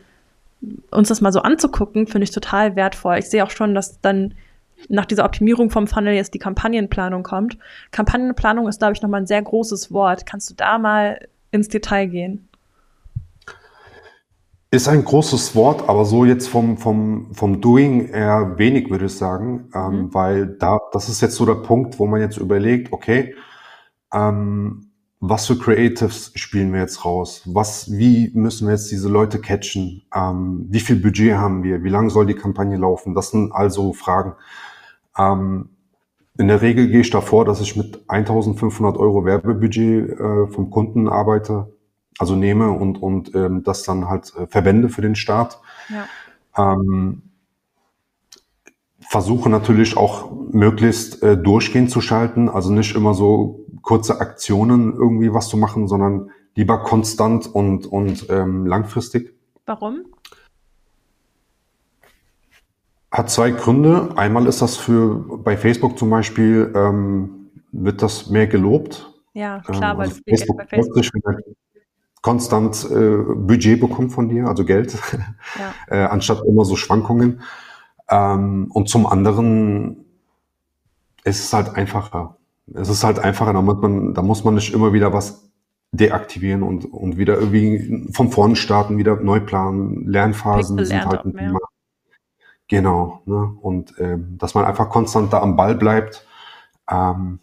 uns 0.91 1.09
das 1.09 1.21
mal 1.21 1.33
so 1.33 1.41
anzugucken, 1.41 2.07
finde 2.07 2.25
ich 2.25 2.31
total 2.33 2.77
wertvoll. 2.77 3.19
Ich 3.19 3.31
sehe 3.31 3.45
auch 3.45 3.51
schon, 3.51 3.75
dass 3.75 4.01
dann 4.01 4.35
nach 4.89 5.07
dieser 5.07 5.25
Optimierung 5.25 5.71
vom 5.71 5.87
Funnel 5.87 6.15
jetzt 6.15 6.35
die 6.35 6.39
Kampagnenplanung 6.39 7.23
kommt. 7.23 7.59
Kampagnenplanung 7.91 8.69
ist, 8.69 8.79
glaube 8.79 8.95
ich, 8.95 9.03
nochmal 9.03 9.23
ein 9.23 9.27
sehr 9.27 9.43
großes 9.43 9.93
Wort. 9.93 10.27
Kannst 10.27 10.51
du 10.51 10.55
da 10.55 10.79
mal 10.79 11.29
ins 11.51 11.69
Detail 11.69 12.07
gehen? 12.07 12.49
Ist 14.73 14.87
ein 14.87 15.05
großes 15.05 15.57
Wort, 15.57 15.89
aber 15.89 16.05
so 16.05 16.25
jetzt 16.25 16.49
vom, 16.49 16.79
vom, 16.79 17.35
vom 17.35 17.61
Doing 17.61 18.07
eher 18.07 18.57
wenig, 18.57 18.89
würde 18.89 19.07
ich 19.07 19.17
sagen, 19.17 19.69
ähm, 19.75 20.03
mhm. 20.03 20.15
weil 20.15 20.47
da, 20.47 20.79
das 20.93 21.09
ist 21.09 21.21
jetzt 21.21 21.35
so 21.35 21.45
der 21.45 21.57
Punkt, 21.57 21.99
wo 21.99 22.07
man 22.07 22.21
jetzt 22.21 22.37
überlegt, 22.37 22.93
okay, 22.93 23.35
ähm, 24.13 24.93
was 25.19 25.49
für 25.49 25.59
Creatives 25.59 26.31
spielen 26.37 26.73
wir 26.73 26.81
jetzt 26.81 27.05
raus? 27.05 27.43
Was, 27.47 27.91
wie 27.91 28.31
müssen 28.35 28.69
wir 28.69 28.73
jetzt 28.73 28.93
diese 28.93 29.09
Leute 29.09 29.41
catchen? 29.41 30.03
Ähm, 30.15 30.67
wie 30.71 30.81
viel 30.81 30.97
Budget 30.97 31.35
haben 31.35 31.65
wir? 31.65 31.83
Wie 31.83 31.91
lange 31.91 32.11
soll 32.11 32.27
die 32.27 32.35
Kampagne 32.35 32.77
laufen? 32.77 33.15
Das 33.15 33.33
sind 33.33 33.53
also 33.53 33.93
Fragen. 33.93 34.35
Ähm, 35.19 35.71
in 36.39 36.47
der 36.47 36.63
Regel 36.63 36.89
gehe 36.89 37.01
ich 37.01 37.11
davor, 37.11 37.45
dass 37.45 37.61
ich 37.61 37.77
mit 37.77 38.05
1500 38.09 38.97
Euro 38.97 39.25
Werbebudget 39.25 40.11
äh, 40.11 40.47
vom 40.47 40.71
Kunden 40.71 41.09
arbeite 41.09 41.73
also 42.19 42.37
nehme 42.37 42.71
und, 42.71 43.03
und 43.03 43.35
ähm, 43.35 43.63
das 43.63 43.83
dann 43.83 44.09
halt 44.09 44.33
äh, 44.37 44.47
verwende 44.47 44.89
für 44.89 45.03
den 45.03 45.15
Start. 45.15 45.61
Ja. 45.89 46.73
Ähm, 46.73 47.23
versuche 49.09 49.51
natürlich 49.51 49.97
auch 49.97 50.31
möglichst 50.53 51.23
äh, 51.23 51.37
durchgehend 51.37 51.91
zu 51.91 52.01
schalten, 52.01 52.49
also 52.49 52.73
nicht 52.73 52.95
immer 52.95 53.15
so 53.15 53.67
kurze 53.83 54.21
Aktionen 54.21 54.93
irgendwie 54.93 55.33
was 55.33 55.49
zu 55.49 55.57
machen, 55.57 55.89
sondern 55.89 56.31
lieber 56.55 56.85
konstant 56.85 57.47
und, 57.47 57.87
und 57.87 58.27
ähm, 58.31 58.67
langfristig. 58.67 59.35
Warum? 59.67 60.05
Hat 63.11 63.31
zwei 63.31 63.51
Gründe. 63.51 64.11
Einmal 64.17 64.47
ist 64.47 64.63
das 64.63 64.77
für 64.77 65.17
bei 65.39 65.57
Facebook 65.57 65.99
zum 65.99 66.11
Beispiel 66.11 66.73
ähm, 66.77 67.51
wird 67.73 68.03
das 68.03 68.31
mehr 68.31 68.47
gelobt. 68.47 69.13
Ja, 69.33 69.61
klar, 69.61 69.95
ähm, 69.95 70.01
also 70.01 70.17
weil 70.17 70.23
Facebook, 70.29 70.57
bei 70.57 70.67
Facebook 70.67 70.95
konstant 72.23 72.87
äh, 72.91 73.17
Budget 73.35 73.81
bekommt 73.81 74.13
von 74.13 74.29
dir, 74.29 74.47
also 74.47 74.65
Geld, 74.65 74.97
ja. 75.59 75.75
äh, 75.97 76.05
anstatt 76.05 76.43
immer 76.47 76.65
so 76.65 76.77
Schwankungen. 76.77 77.43
Ähm, 78.11 78.71
und 78.73 78.89
zum 78.89 79.07
anderen 79.07 80.05
ist 81.25 81.45
es 81.45 81.53
halt 81.53 81.75
einfacher. 81.77 82.37
Es 82.75 82.89
ist 82.89 83.05
halt 83.05 83.19
einfacher, 83.19 83.53
damit 83.53 83.79
man, 83.81 84.15
da 84.15 84.23
muss 84.23 84.45
man 84.45 84.55
nicht 84.55 84.73
immer 84.73 84.93
wieder 84.93 85.13
was 85.13 85.51
deaktivieren 85.93 86.63
und, 86.63 86.85
und 86.85 87.17
wieder 87.17 87.39
irgendwie 87.39 88.09
von 88.13 88.31
vorn 88.31 88.55
starten, 88.55 88.97
wieder 88.97 89.17
neu 89.17 89.41
planen. 89.41 90.07
Lernphasen 90.07 90.85
sind 90.85 91.05
halt 91.05 91.25
ein 91.25 91.37
Thema. 91.37 91.59
Genau. 92.69 93.23
Ne? 93.27 93.53
Und 93.61 93.95
ähm, 93.99 94.39
dass 94.39 94.55
man 94.55 94.65
einfach 94.65 94.89
konstant 94.91 95.33
da 95.33 95.41
am 95.41 95.57
Ball 95.57 95.75
bleibt 95.75 96.27
ähm, 96.89 97.41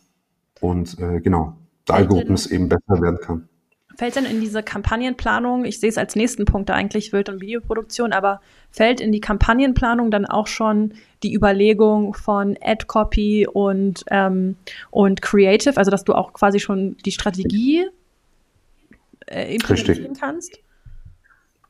und 0.61 0.97
äh, 0.99 1.19
genau, 1.19 1.57
der 1.87 1.95
Algorithmus 1.95 2.47
eben 2.47 2.69
besser 2.69 3.01
werden 3.01 3.19
kann. 3.21 3.49
Fällt 3.97 4.15
denn 4.15 4.25
in 4.25 4.39
diese 4.39 4.61
Kampagnenplanung, 4.61 5.65
ich 5.65 5.79
sehe 5.79 5.89
es 5.89 5.97
als 5.97 6.15
nächsten 6.15 6.45
Punkt 6.45 6.69
eigentlich 6.69 7.09
Bild- 7.09 7.29
und 7.29 7.41
Videoproduktion, 7.41 8.13
aber 8.13 8.41
fällt 8.69 9.01
in 9.01 9.11
die 9.11 9.21
Kampagnenplanung 9.21 10.11
dann 10.11 10.27
auch 10.27 10.45
schon 10.45 10.93
die 11.23 11.33
Überlegung 11.33 12.13
von 12.13 12.55
Ad-Copy 12.61 13.47
und, 13.51 14.03
ähm, 14.11 14.55
und 14.91 15.23
Creative, 15.23 15.75
also 15.77 15.89
dass 15.89 16.03
du 16.03 16.13
auch 16.13 16.33
quasi 16.33 16.59
schon 16.59 16.95
die 17.05 17.11
Strategie 17.11 17.87
äh, 19.25 19.55
implementieren 19.55 19.97
Richtig. 19.97 20.19
kannst? 20.19 20.59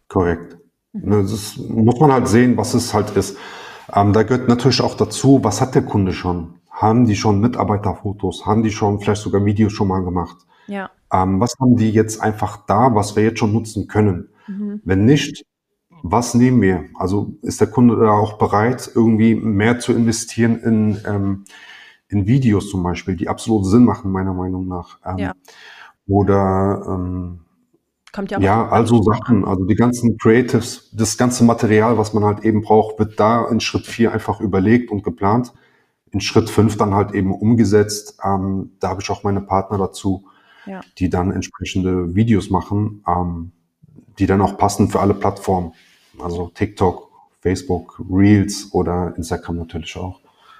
Korrekt. 0.10 0.58
Mhm. 0.92 1.10
Ne, 1.10 1.22
das 1.22 1.56
muss 1.56 1.98
man 1.98 2.12
halt 2.12 2.28
sehen, 2.28 2.58
was 2.58 2.74
es 2.74 2.94
halt 2.94 3.16
ist. 3.16 3.38
Ähm, 3.94 4.12
da 4.12 4.24
gehört 4.24 4.50
natürlich 4.50 4.82
auch 4.82 4.96
dazu, 4.96 5.40
was 5.44 5.62
hat 5.62 5.76
der 5.76 5.84
Kunde 5.84 6.12
schon? 6.12 6.57
Haben 6.78 7.06
die 7.06 7.16
schon 7.16 7.42
Mitarbeiterfotos? 7.42 8.46
Haben 8.46 8.62
die 8.62 8.70
schon 8.70 9.00
vielleicht 9.00 9.24
sogar 9.24 9.44
Videos 9.44 9.74
schon 9.74 9.88
mal 9.88 10.04
gemacht? 10.04 10.38
Ja. 10.68 10.92
Ähm, 11.12 11.40
was 11.40 11.56
haben 11.60 11.76
die 11.76 11.90
jetzt 11.90 12.22
einfach 12.22 12.66
da, 12.68 12.94
was 12.94 13.16
wir 13.16 13.24
jetzt 13.24 13.40
schon 13.40 13.52
nutzen 13.52 13.88
können? 13.88 14.30
Mhm. 14.48 14.82
Wenn 14.84 15.06
nicht, 15.06 15.44
was 16.04 16.36
nehmen 16.36 16.62
wir? 16.62 16.86
Also 16.94 17.34
ist 17.42 17.60
der 17.62 17.72
Kunde 17.72 17.96
da 17.96 18.12
auch 18.12 18.38
bereit, 18.38 18.92
irgendwie 18.94 19.34
mehr 19.34 19.80
zu 19.80 19.92
investieren 19.92 20.60
in, 20.60 20.98
ähm, 21.08 21.46
in 22.10 22.28
Videos 22.28 22.70
zum 22.70 22.84
Beispiel, 22.84 23.16
die 23.16 23.28
absolut 23.28 23.66
Sinn 23.66 23.84
machen, 23.84 24.12
meiner 24.12 24.36
Meinung 24.36 24.68
nach. 24.68 25.00
Ähm, 25.04 25.18
ja. 25.18 25.34
Oder 26.08 26.84
ähm, 26.88 27.40
Kommt 28.13 28.30
ja, 28.30 28.40
ja 28.40 28.68
also 28.70 29.02
Sachen, 29.02 29.46
also 29.46 29.66
die 29.66 29.76
ganzen 29.76 30.16
Creatives, 30.20 30.92
das 30.94 31.18
ganze 31.18 31.44
Material, 31.44 31.98
was 31.98 32.13
man 32.13 32.24
halt 32.24 32.46
eben 32.46 32.62
braucht, 32.62 33.00
wird 33.00 33.20
da 33.20 33.48
in 33.50 33.62
Schritt 33.62 33.88
vier 33.88 34.12
einfach 34.12 34.40
überlegt 34.42 34.92
und 34.92 35.04
geplant. 35.04 35.54
In 36.12 36.22
Schritt 36.22 36.50
fünf 36.50 36.78
dann 36.78 36.93
halt 36.93 37.13
eben 37.13 37.34
umgesetzt. 37.34 38.17
Ähm, 38.24 38.72
da 38.80 38.89
habe 38.89 39.02
ich 39.02 39.10
auch 39.10 39.24
meine 39.24 39.41
Partner 39.41 39.78
dazu 39.78 40.26
ja. 40.67 40.82
die 40.98 41.10
dann 41.10 41.32
entsprechende 41.32 42.13
Videos 42.15 42.50
machen, 42.50 43.04
ähm, 43.08 43.52
die 44.20 44.26
dann 44.26 44.41
auch 44.41 44.58
passen 44.58 44.89
für 44.89 45.00
alle 45.00 45.13
Plattformen. 45.13 45.74
Also 46.20 46.52
TikTok, 46.54 47.10
Facebook, 47.41 48.02
Reels 48.10 48.70
oder 48.74 49.13
Instagram 49.15 49.58
natürlich 49.58 49.96
auch. 49.96 50.20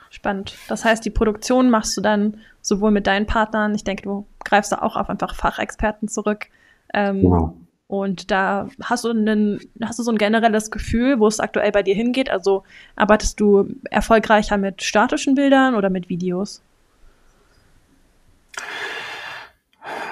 Spannend. 0.10 0.56
Das 0.70 0.86
heißt, 0.86 1.04
die 1.04 1.10
Produktion 1.10 1.70
machst 1.70 1.98
du 1.98 2.02
dann 2.02 2.38
sowohl 2.62 2.92
mit 2.92 3.08
deinen 3.08 3.26
Partnern, 3.26 3.76
ich 3.76 3.84
denke, 3.84 4.04
du 4.04 4.26
greifst 4.44 4.72
da 4.72 4.82
auch 4.82 4.96
auf 4.96 5.10
einfach 5.10 5.36
Fachexperten 5.36 6.08
zurück. 6.08 6.48
Ähm, 6.94 7.22
genau. 7.22 7.58
Und 7.88 8.32
da 8.32 8.68
hast 8.84 9.06
du, 9.06 9.10
einen, 9.12 9.60
hast 9.82 9.98
du 9.98 10.04
so 10.04 10.12
ein 10.12 10.18
generelles 10.18 10.72
Gefühl, 10.72 11.20
wo 11.20 11.28
es 11.28 11.40
aktuell 11.40 11.72
bei 11.72 11.84
dir 11.84 11.96
hingeht? 11.96 12.30
Also 12.30 12.64
arbeitest 12.98 13.40
du 13.40 13.70
erfolgreicher 13.90 14.58
mit 14.58 14.84
statischen 14.84 15.36
Bildern 15.36 15.74
oder 15.74 15.90
mit 15.90 16.10
Videos? 16.10 16.62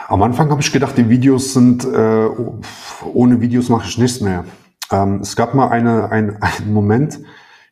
Am 0.08 0.24
Anfang 0.24 0.50
habe 0.52 0.62
ich 0.62 0.72
gedacht, 0.72 0.98
die 0.98 1.10
Videos 1.10 1.54
sind, 1.54 1.84
äh, 1.84 2.30
ohne 3.14 3.42
Videos 3.42 3.70
mache 3.70 3.88
ich 3.90 3.98
nichts 3.98 4.22
mehr. 4.22 4.46
Ähm, 4.92 5.20
es 5.22 5.36
gab 5.36 5.54
mal 5.54 5.68
eine, 5.68 6.10
ein, 6.12 6.38
einen 6.42 6.74
Moment, 6.74 7.20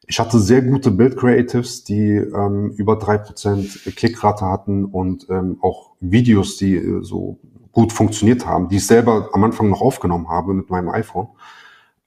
ich 0.05 0.19
hatte 0.19 0.37
sehr 0.39 0.61
gute 0.61 0.91
Build-Creatives, 0.91 1.85
die 1.85 2.11
ähm, 2.11 2.71
über 2.75 2.97
drei 2.97 3.17
Prozent 3.17 3.83
Klickrate 3.95 4.45
hatten 4.45 4.83
und 4.83 5.27
ähm, 5.29 5.57
auch 5.61 5.91
Videos, 6.01 6.57
die 6.57 6.75
äh, 6.75 7.01
so 7.03 7.39
gut 7.73 7.91
funktioniert 7.91 8.45
haben, 8.45 8.69
die 8.69 8.77
ich 8.77 8.87
selber 8.87 9.29
am 9.33 9.43
Anfang 9.43 9.69
noch 9.69 9.81
aufgenommen 9.81 10.29
habe 10.29 10.53
mit 10.53 10.69
meinem 10.69 10.89
iPhone 10.89 11.27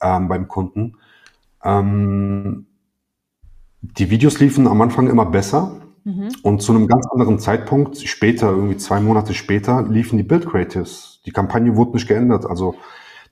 ähm, 0.00 0.28
beim 0.28 0.48
Kunden. 0.48 0.96
Ähm, 1.62 2.66
die 3.82 4.08
Videos 4.08 4.40
liefen 4.40 4.66
am 4.66 4.80
Anfang 4.80 5.08
immer 5.08 5.26
besser, 5.26 5.82
Mhm. 6.06 6.28
Und 6.42 6.62
zu 6.62 6.72
einem 6.72 6.86
ganz 6.86 7.04
anderen 7.08 7.40
Zeitpunkt, 7.40 7.98
später, 7.98 8.50
irgendwie 8.50 8.76
zwei 8.76 9.00
Monate 9.00 9.34
später, 9.34 9.82
liefen 9.82 10.16
die 10.16 10.22
Build 10.22 10.46
Creatives. 10.46 11.20
Die 11.26 11.32
Kampagne 11.32 11.74
wurde 11.74 11.94
nicht 11.94 12.06
geändert. 12.06 12.46
Also 12.46 12.76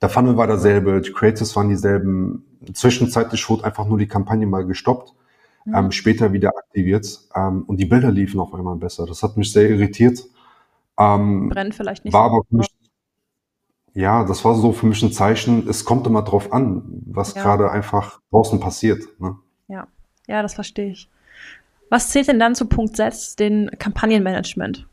der 0.03 0.09
Funnel 0.09 0.37
war 0.37 0.49
derselbe, 0.49 1.01
die 1.01 1.13
Creatives 1.13 1.55
waren 1.55 1.69
dieselben. 1.69 2.45
Zwischenzeitlich 2.73 3.49
wurde 3.49 3.63
einfach 3.65 3.87
nur 3.87 3.97
die 3.97 4.09
Kampagne 4.09 4.49
mal 4.49 4.67
gestoppt, 4.67 5.15
mhm. 5.65 5.75
ähm, 5.75 5.93
später 5.93 6.33
wieder 6.33 6.49
aktiviert 6.49 7.07
ähm, 7.37 7.63
und 7.63 7.77
die 7.77 7.85
Bilder 7.85 8.11
liefen 8.11 8.41
auf 8.41 8.53
einmal 8.53 8.75
besser. 8.75 9.07
Das 9.07 9.23
hat 9.23 9.37
mich 9.37 9.53
sehr 9.53 9.71
irritiert. 9.71 10.25
Ähm, 10.99 11.49
Brennt 11.49 11.75
vielleicht 11.75 12.05
nicht. 12.05 12.15
War 12.15 12.29
so 12.29 12.37
aber 12.37 12.45
für 12.49 12.57
mich, 12.57 12.69
ja, 13.95 14.25
das 14.25 14.45
war 14.45 14.55
so 14.55 14.73
für 14.73 14.87
mich 14.87 15.03
ein 15.03 15.13
Zeichen. 15.13 15.69
Es 15.69 15.85
kommt 15.85 16.07
immer 16.07 16.23
drauf 16.23 16.53
an, 16.53 16.83
was 17.07 17.35
ja. 17.35 17.43
gerade 17.43 17.71
einfach 17.71 18.21
draußen 18.31 18.61
passiert. 18.61 19.05
Ne? 19.21 19.37
Ja, 19.69 19.87
ja, 20.27 20.43
das 20.43 20.55
verstehe 20.55 20.91
ich. 20.91 21.09
Was 21.91 22.11
zählt 22.11 22.29
denn 22.29 22.41
dann 22.41 22.55
zu 22.55 22.67
Punkt 22.67 22.97
6, 22.97 23.37
den 23.37 23.71
Kampagnenmanagement? 23.79 24.87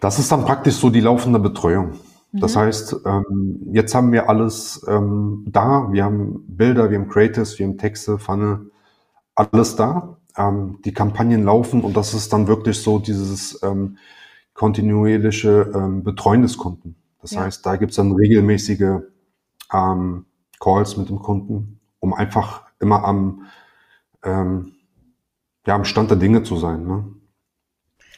Das 0.00 0.18
ist 0.18 0.30
dann 0.32 0.44
praktisch 0.44 0.74
so 0.74 0.90
die 0.90 1.00
laufende 1.00 1.38
Betreuung. 1.38 1.98
Mhm. 2.32 2.40
Das 2.40 2.56
heißt, 2.56 2.96
ähm, 3.06 3.70
jetzt 3.72 3.94
haben 3.94 4.12
wir 4.12 4.28
alles 4.28 4.84
ähm, 4.88 5.44
da. 5.46 5.88
Wir 5.90 6.04
haben 6.04 6.44
Bilder, 6.46 6.90
wir 6.90 6.98
haben 6.98 7.08
Creatives, 7.08 7.58
wir 7.58 7.66
haben 7.66 7.78
Texte, 7.78 8.18
Funnel, 8.18 8.70
alles 9.34 9.76
da. 9.76 10.16
Ähm, 10.40 10.78
die 10.84 10.94
Kampagnen 10.94 11.44
laufen 11.44 11.82
und 11.82 11.96
das 11.96 12.14
ist 12.14 12.32
dann 12.32 12.46
wirklich 12.46 12.80
so 12.80 12.98
dieses 12.98 13.62
ähm, 13.62 13.98
kontinuierliche 14.54 15.70
ähm, 15.74 16.02
Betreuen 16.02 16.42
des 16.42 16.56
Kunden. 16.56 16.96
Das 17.20 17.32
ja. 17.32 17.42
heißt, 17.42 17.66
da 17.66 17.76
gibt 17.76 17.90
es 17.90 17.96
dann 17.96 18.12
regelmäßige 18.12 19.02
ähm, 19.72 20.24
Calls 20.58 20.96
mit 20.96 21.10
dem 21.10 21.18
Kunden, 21.18 21.80
um 21.98 22.14
einfach 22.14 22.62
immer 22.78 23.04
am 23.04 23.46
ähm, 24.24 24.72
ja, 25.66 25.74
am 25.74 25.84
Stand 25.84 26.10
der 26.10 26.16
Dinge 26.16 26.42
zu 26.42 26.56
sein. 26.56 26.86
Ne? 26.86 27.04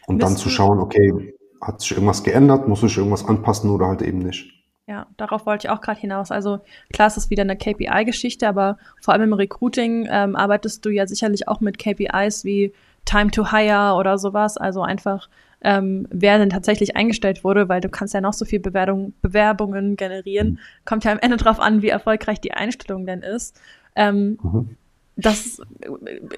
Und 0.06 0.22
dann 0.22 0.36
zu 0.36 0.48
schauen, 0.48 0.78
okay, 0.78 1.34
hat 1.60 1.80
sich 1.80 1.92
irgendwas 1.92 2.22
geändert, 2.22 2.68
muss 2.68 2.82
ich 2.82 2.96
irgendwas 2.96 3.24
anpassen 3.24 3.70
oder 3.70 3.86
halt 3.86 4.02
eben 4.02 4.18
nicht. 4.18 4.61
Ja, 4.88 5.06
darauf 5.16 5.46
wollte 5.46 5.66
ich 5.66 5.70
auch 5.70 5.80
gerade 5.80 6.00
hinaus. 6.00 6.30
Also 6.30 6.60
klar, 6.92 7.08
es 7.08 7.16
ist 7.16 7.30
wieder 7.30 7.42
eine 7.42 7.56
KPI-Geschichte, 7.56 8.48
aber 8.48 8.78
vor 9.00 9.14
allem 9.14 9.22
im 9.22 9.32
Recruiting 9.32 10.08
ähm, 10.10 10.34
arbeitest 10.34 10.84
du 10.84 10.90
ja 10.90 11.06
sicherlich 11.06 11.46
auch 11.46 11.60
mit 11.60 11.78
KPIs 11.78 12.44
wie 12.44 12.72
Time 13.04 13.30
to 13.30 13.52
Hire 13.52 13.94
oder 13.94 14.18
sowas. 14.18 14.56
Also 14.56 14.82
einfach, 14.82 15.28
ähm, 15.60 16.08
wer 16.10 16.38
denn 16.38 16.50
tatsächlich 16.50 16.96
eingestellt 16.96 17.44
wurde, 17.44 17.68
weil 17.68 17.80
du 17.80 17.88
kannst 17.88 18.12
ja 18.12 18.20
noch 18.20 18.32
so 18.32 18.44
viel 18.44 18.58
Bewerbung, 18.58 19.14
Bewerbungen 19.22 19.96
generieren. 19.96 20.48
Mhm. 20.48 20.58
Kommt 20.84 21.04
ja 21.04 21.12
am 21.12 21.20
Ende 21.20 21.36
drauf 21.36 21.60
an, 21.60 21.82
wie 21.82 21.88
erfolgreich 21.88 22.40
die 22.40 22.52
Einstellung 22.52 23.06
denn 23.06 23.22
ist. 23.22 23.60
Ähm, 23.94 24.38
mhm 24.42 24.76
das, 25.16 25.60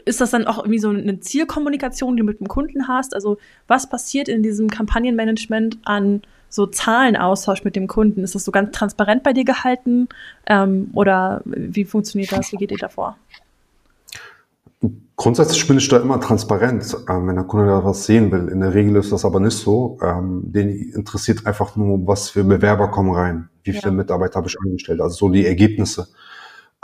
ist 0.04 0.20
das 0.20 0.30
dann 0.30 0.46
auch 0.46 0.59
irgendwie 0.59 0.78
so 0.78 0.88
eine 0.88 1.20
Zielkommunikation, 1.20 2.16
die 2.16 2.20
du 2.20 2.26
mit 2.26 2.40
dem 2.40 2.48
Kunden 2.48 2.88
hast? 2.88 3.14
Also 3.14 3.38
was 3.68 3.88
passiert 3.88 4.28
in 4.28 4.42
diesem 4.42 4.68
Kampagnenmanagement 4.68 5.78
an 5.85 6.22
so 6.55 6.67
Zahlenaustausch 6.67 7.64
mit 7.64 7.75
dem 7.75 7.88
Kunden? 7.88 8.23
Ist 8.23 8.37
das 8.37 8.45
so 8.45 8.53
ganz 8.53 8.71
transparent 8.71 9.25
bei 9.25 9.33
dir 9.33 9.45
gehalten? 9.45 10.09
Ähm, 10.47 10.90
oder 10.95 11.43
wie 11.45 11.85
funktioniert 11.85 12.31
das? 12.31 12.53
Wie 12.53 12.57
geht 12.57 12.71
ihr 12.71 12.79
davor? 12.79 13.17
Grundsätzlich 15.17 15.67
bin 15.67 15.79
ich 15.79 15.88
da 15.88 15.99
immer 15.99 16.21
transparent, 16.21 16.97
ähm, 17.09 17.27
wenn 17.27 17.35
der 17.35 17.45
Kunde 17.45 17.67
da 17.67 17.85
was 17.85 18.07
sehen 18.07 18.31
will. 18.31 18.49
In 18.49 18.61
der 18.61 18.73
Regel 18.73 18.95
ist 18.97 19.11
das 19.11 19.25
aber 19.25 19.40
nicht 19.40 19.57
so. 19.57 19.99
Ähm, 20.01 20.43
den 20.45 20.69
interessiert 20.93 21.45
einfach 21.45 21.75
nur, 21.75 22.07
was 22.07 22.31
für 22.31 22.45
Bewerber 22.45 22.88
kommen 22.88 23.12
rein, 23.12 23.49
wie 23.64 23.73
viele 23.73 23.87
ja. 23.87 23.93
Mitarbeiter 23.93 24.37
habe 24.37 24.47
ich 24.47 24.57
angestellt, 24.61 25.01
also 25.01 25.17
so 25.17 25.29
die 25.31 25.47
Ergebnisse. 25.47 26.07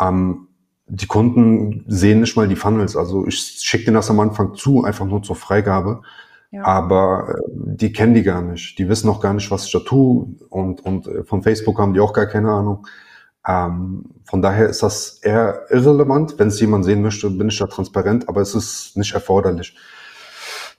Ähm, 0.00 0.48
die 0.88 1.06
Kunden 1.06 1.84
sehen 1.86 2.20
nicht 2.20 2.36
mal 2.36 2.48
die 2.48 2.56
Funnels. 2.56 2.96
Also 2.96 3.24
ich 3.28 3.38
schicke 3.38 3.84
denen 3.84 3.94
das 3.94 4.10
am 4.10 4.18
Anfang 4.18 4.54
zu, 4.54 4.82
einfach 4.82 5.06
nur 5.06 5.22
zur 5.22 5.36
Freigabe. 5.36 6.02
Ja. 6.50 6.64
Aber 6.64 7.36
äh, 7.36 7.42
die 7.54 7.92
kennen 7.92 8.14
die 8.14 8.22
gar 8.22 8.42
nicht. 8.42 8.78
Die 8.78 8.88
wissen 8.88 9.08
auch 9.08 9.20
gar 9.20 9.34
nicht, 9.34 9.50
was 9.50 9.66
ich 9.66 9.72
da 9.72 9.80
tue. 9.80 10.26
Und, 10.48 10.84
und 10.84 11.06
äh, 11.06 11.24
von 11.24 11.42
Facebook 11.42 11.78
haben 11.78 11.94
die 11.94 12.00
auch 12.00 12.12
gar 12.12 12.26
keine 12.26 12.50
Ahnung. 12.50 12.86
Ähm, 13.46 14.04
von 14.24 14.42
daher 14.42 14.68
ist 14.68 14.82
das 14.82 15.20
eher 15.22 15.66
irrelevant. 15.70 16.38
Wenn 16.38 16.48
es 16.48 16.60
jemand 16.60 16.84
sehen 16.84 17.02
möchte, 17.02 17.30
bin 17.30 17.48
ich 17.48 17.58
da 17.58 17.66
transparent, 17.66 18.28
aber 18.28 18.40
es 18.40 18.54
ist 18.54 18.96
nicht 18.96 19.14
erforderlich. 19.14 19.76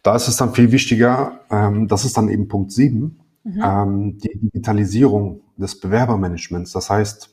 Da 0.04 0.16
ist 0.16 0.28
es 0.28 0.38
dann 0.38 0.54
viel 0.54 0.72
wichtiger, 0.72 1.42
ähm, 1.50 1.88
das 1.88 2.06
ist 2.06 2.18
dann 2.18 2.30
eben 2.30 2.48
Punkt 2.48 2.72
7, 2.72 3.20
mhm. 3.44 3.64
ähm, 3.64 4.18
die 4.18 4.40
Digitalisierung 4.40 5.42
des 5.58 5.80
Bewerbermanagements. 5.80 6.72
Das 6.72 6.90
heißt, 6.90 7.30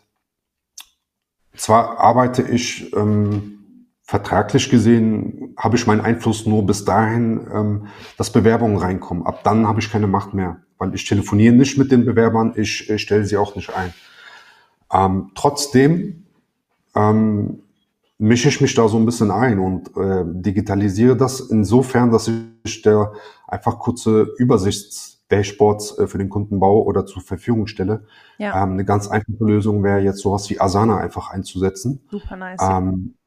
zwar 1.57 1.99
arbeite 1.99 2.43
ich 2.43 2.95
ähm, 2.95 3.58
vertraglich 4.09 4.71
gesehen, 4.71 5.55
habe 5.59 5.77
ich 5.77 5.87
meinen 5.87 6.01
Einfluss 6.01 6.47
nur 6.47 6.65
bis 6.65 6.83
dahin, 6.87 7.47
ähm, 7.53 7.89
dass 8.17 8.33
Bewerbungen 8.33 8.79
reinkommen. 8.79 9.27
Ab 9.27 9.45
dann 9.45 9.69
habe 9.69 9.81
ich 9.81 9.93
keine 9.93 10.07
Macht 10.07 10.33
mehr, 10.33 10.63
weil 10.79 10.95
ich 10.95 11.05
telefoniere 11.05 11.55
nicht 11.55 11.77
mit 11.77 11.93
den 11.93 12.07
Bewerbern, 12.07 12.55
ich, 12.57 12.89
ich 12.89 13.03
stelle 13.03 13.27
sie 13.27 13.37
auch 13.37 13.55
nicht 13.55 13.77
ein. 13.77 13.93
Ähm, 14.91 15.33
trotzdem 15.35 16.25
ähm, 16.97 17.59
mische 18.17 18.49
ich 18.49 18.63
mich 18.63 18.75
da 18.75 18.89
so 18.89 18.97
ein 18.97 19.05
bisschen 19.05 19.31
ein 19.31 19.59
und 19.59 19.95
äh, 19.99 20.25
digitalisiere 20.25 21.15
das 21.15 21.41
insofern, 21.41 22.11
dass 22.11 22.31
ich 22.65 22.81
der 22.81 23.13
einfach 23.47 23.79
kurze 23.79 24.27
Übersichtsdashboards 24.39 25.99
äh, 25.99 26.07
für 26.07 26.17
den 26.17 26.31
Kunden 26.31 26.61
baue 26.61 26.83
oder 26.87 27.05
zur 27.05 27.21
Verfügung 27.21 27.67
stelle. 27.67 28.07
Ja. 28.39 28.63
Ähm, 28.63 28.73
eine 28.73 28.87
ganz 28.87 29.07
einfache 29.07 29.45
Lösung 29.45 29.85
wäre 29.85 29.99
jetzt 29.99 30.21
sowas 30.21 30.49
wie 30.49 30.59
Asana 30.59 30.97
einfach 30.97 31.29
einzusetzen. 31.29 32.01
Super 32.11 32.39
nice. 32.39 32.59
Ähm, 32.63 33.18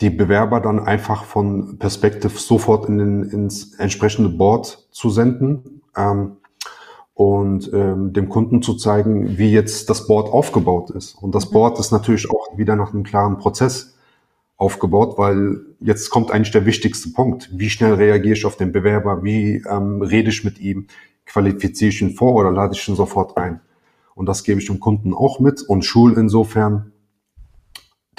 die 0.00 0.10
Bewerber 0.10 0.60
dann 0.60 0.78
einfach 0.78 1.24
von 1.24 1.78
Perspective 1.78 2.38
sofort 2.38 2.88
in 2.88 2.98
den, 2.98 3.22
ins 3.24 3.74
entsprechende 3.74 4.28
Board 4.30 4.88
zu 4.90 5.10
senden. 5.10 5.82
Ähm, 5.96 6.36
und 7.16 7.72
ähm, 7.72 8.12
dem 8.12 8.28
Kunden 8.28 8.60
zu 8.60 8.74
zeigen, 8.74 9.38
wie 9.38 9.50
jetzt 9.50 9.88
das 9.88 10.06
Board 10.06 10.30
aufgebaut 10.30 10.90
ist. 10.90 11.14
Und 11.14 11.34
das 11.34 11.48
mhm. 11.48 11.54
Board 11.54 11.78
ist 11.78 11.90
natürlich 11.90 12.28
auch 12.28 12.58
wieder 12.58 12.76
nach 12.76 12.92
einem 12.92 13.04
klaren 13.04 13.38
Prozess 13.38 13.96
aufgebaut, 14.58 15.16
weil 15.16 15.60
jetzt 15.80 16.10
kommt 16.10 16.30
eigentlich 16.30 16.50
der 16.50 16.66
wichtigste 16.66 17.08
Punkt. 17.10 17.48
Wie 17.54 17.70
schnell 17.70 17.94
reagiere 17.94 18.34
ich 18.34 18.44
auf 18.44 18.58
den 18.58 18.70
Bewerber? 18.70 19.24
Wie 19.24 19.62
ähm, 19.66 20.02
rede 20.02 20.28
ich 20.28 20.44
mit 20.44 20.60
ihm? 20.60 20.88
Qualifiziere 21.24 21.88
ich 21.88 22.02
ihn 22.02 22.10
vor 22.10 22.34
oder 22.34 22.50
lade 22.50 22.74
ich 22.74 22.86
ihn 22.86 22.96
sofort 22.96 23.38
ein? 23.38 23.60
Und 24.14 24.26
das 24.26 24.44
gebe 24.44 24.60
ich 24.60 24.66
dem 24.66 24.78
Kunden 24.78 25.14
auch 25.14 25.40
mit 25.40 25.62
und 25.62 25.86
schul 25.86 26.18
insofern 26.18 26.92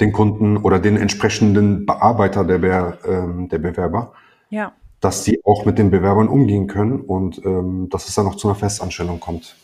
den 0.00 0.12
Kunden 0.12 0.56
oder 0.58 0.78
den 0.78 0.96
entsprechenden 0.96 1.86
Bearbeiter 1.86 2.44
der, 2.44 2.58
Be 2.58 2.98
ähm, 3.06 3.48
der 3.48 3.58
Bewerber. 3.58 4.12
Ja 4.50 4.72
dass 5.00 5.24
sie 5.24 5.40
auch 5.44 5.64
mit 5.64 5.78
den 5.78 5.90
Bewerbern 5.90 6.28
umgehen 6.28 6.66
können 6.66 7.00
und 7.00 7.40
ähm, 7.44 7.88
dass 7.90 8.08
es 8.08 8.14
dann 8.14 8.24
noch 8.24 8.34
zu 8.34 8.48
einer 8.48 8.56
Festanstellung 8.56 9.20
kommt. 9.20 9.54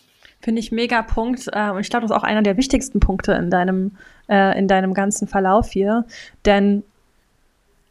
Finde 0.40 0.60
ich 0.60 0.72
mega 0.72 1.02
Punkt. 1.02 1.48
Äh, 1.52 1.70
und 1.70 1.80
ich 1.80 1.90
glaube, 1.90 2.02
das 2.02 2.10
ist 2.10 2.16
auch 2.16 2.22
einer 2.22 2.42
der 2.42 2.56
wichtigsten 2.56 3.00
Punkte 3.00 3.32
in 3.32 3.50
deinem, 3.50 3.92
äh, 4.28 4.58
in 4.58 4.68
deinem 4.68 4.94
ganzen 4.94 5.26
Verlauf 5.26 5.70
hier. 5.70 6.04
Denn 6.44 6.84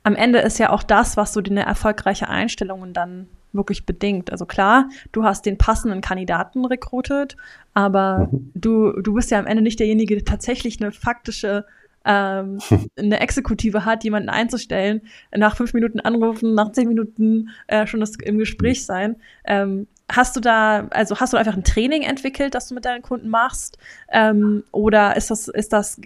am 0.04 0.16
Ende 0.16 0.40
ist 0.40 0.60
ja 0.60 0.70
auch 0.70 0.84
das, 0.84 1.18
was 1.18 1.34
so 1.34 1.42
eine 1.42 1.66
erfolgreiche 1.66 2.30
Einstellung 2.30 2.94
dann 2.94 3.28
wirklich 3.54 3.86
bedingt. 3.86 4.32
Also 4.32 4.46
klar, 4.46 4.90
du 5.12 5.24
hast 5.24 5.46
den 5.46 5.58
passenden 5.58 6.02
Kandidaten 6.02 6.66
rekrutet, 6.66 7.38
aber 7.74 8.30
mhm. 8.32 8.52
du, 8.56 9.02
du 9.02 9.14
bist 9.14 9.32
ja 9.32 9.40
am 9.40 9.48
Ende 9.48 9.64
nicht 9.64 9.80
derjenige, 9.80 10.16
der 10.16 10.26
tatsächlich 10.26 10.82
eine 10.82 10.92
faktische 10.92 11.66
ähm, 12.06 12.60
eine 12.98 13.20
Exekutive 13.20 13.86
hat, 13.86 14.04
jemanden 14.04 14.30
einzustellen, 14.30 15.02
nach 15.36 15.56
fünf 15.56 15.74
Minuten 15.74 16.00
anrufen, 16.00 16.54
nach 16.54 16.72
zehn 16.72 16.88
Minuten 16.88 17.50
äh, 17.68 17.88
schon 17.88 18.00
das 18.00 18.16
im 18.16 18.38
Gespräch 18.38 18.86
sein. 18.86 19.16
Ähm, 19.46 19.88
hast 20.12 20.36
du 20.36 20.40
da, 20.40 20.88
also 20.92 21.20
hast 21.20 21.34
du 21.34 21.38
einfach 21.38 21.56
ein 21.56 21.64
Training 21.64 22.02
entwickelt, 22.04 22.56
das 22.56 22.68
du 22.68 22.76
mit 22.76 22.86
deinen 22.86 23.02
Kunden 23.02 23.30
machst? 23.30 23.78
Ähm, 24.12 24.64
oder 24.72 25.16
ist 25.16 25.32
das, 25.32 25.48
ist 25.48 25.74
das, 25.74 26.00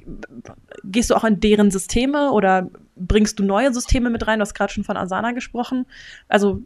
gehst 0.83 1.09
du 1.09 1.15
auch 1.15 1.23
in 1.23 1.39
deren 1.39 1.71
Systeme 1.71 2.31
oder 2.31 2.69
bringst 2.95 3.39
du 3.39 3.43
neue 3.43 3.73
Systeme 3.73 4.09
mit 4.09 4.27
rein? 4.27 4.39
Du 4.39 4.43
hast 4.43 4.53
gerade 4.53 4.71
schon 4.71 4.83
von 4.83 4.97
Asana 4.97 5.31
gesprochen. 5.31 5.85
Also 6.27 6.61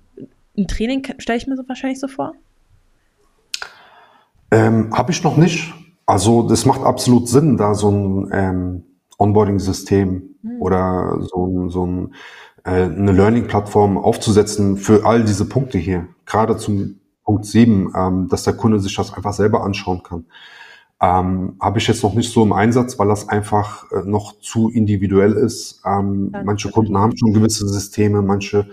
ein 0.58 0.67
Training 0.67 1.08
stelle 1.17 1.38
ich 1.38 1.48
mir 1.48 1.56
so 1.56 1.67
wahrscheinlich 1.67 2.00
so 2.00 2.08
vor. 2.08 2.34
Ähm, 4.52 4.91
Habe 4.94 5.12
ich 5.12 5.24
noch 5.24 5.38
nicht. 5.38 5.74
Also 6.06 6.48
das 6.48 6.65
macht 6.65 6.82
absolut 6.82 7.30
Sinn, 7.30 7.56
da 7.56 7.74
so 7.74 7.89
ein 7.89 8.30
ähm, 8.34 8.84
Onboarding-System 9.21 10.36
mhm. 10.41 10.62
oder 10.62 11.19
so, 11.21 11.69
so 11.69 11.86
ein, 11.86 12.13
äh, 12.63 12.84
eine 12.84 13.12
Learning-Plattform 13.12 13.97
aufzusetzen 13.97 14.77
für 14.77 15.05
all 15.05 15.23
diese 15.23 15.45
Punkte 15.47 15.77
hier. 15.77 16.07
Gerade 16.25 16.57
zum 16.57 16.99
Punkt 17.23 17.45
7, 17.45 17.93
ähm, 17.95 18.27
dass 18.29 18.43
der 18.43 18.53
Kunde 18.53 18.79
sich 18.79 18.95
das 18.95 19.13
einfach 19.13 19.34
selber 19.34 19.63
anschauen 19.63 20.03
kann. 20.03 20.25
Ähm, 21.01 21.55
Habe 21.60 21.79
ich 21.79 21.88
jetzt 21.88 22.03
noch 22.03 22.13
nicht 22.13 22.31
so 22.31 22.43
im 22.43 22.53
Einsatz, 22.53 22.99
weil 22.99 23.07
das 23.07 23.29
einfach 23.29 23.91
äh, 23.91 24.03
noch 24.05 24.39
zu 24.39 24.69
individuell 24.69 25.34
ist. 25.34 25.81
Ähm, 25.86 26.31
ja, 26.34 26.43
manche 26.43 26.69
Kunden 26.69 26.97
haben 26.97 27.17
schon 27.17 27.34
gewisse 27.34 27.67
Systeme, 27.67 28.21
manche 28.21 28.67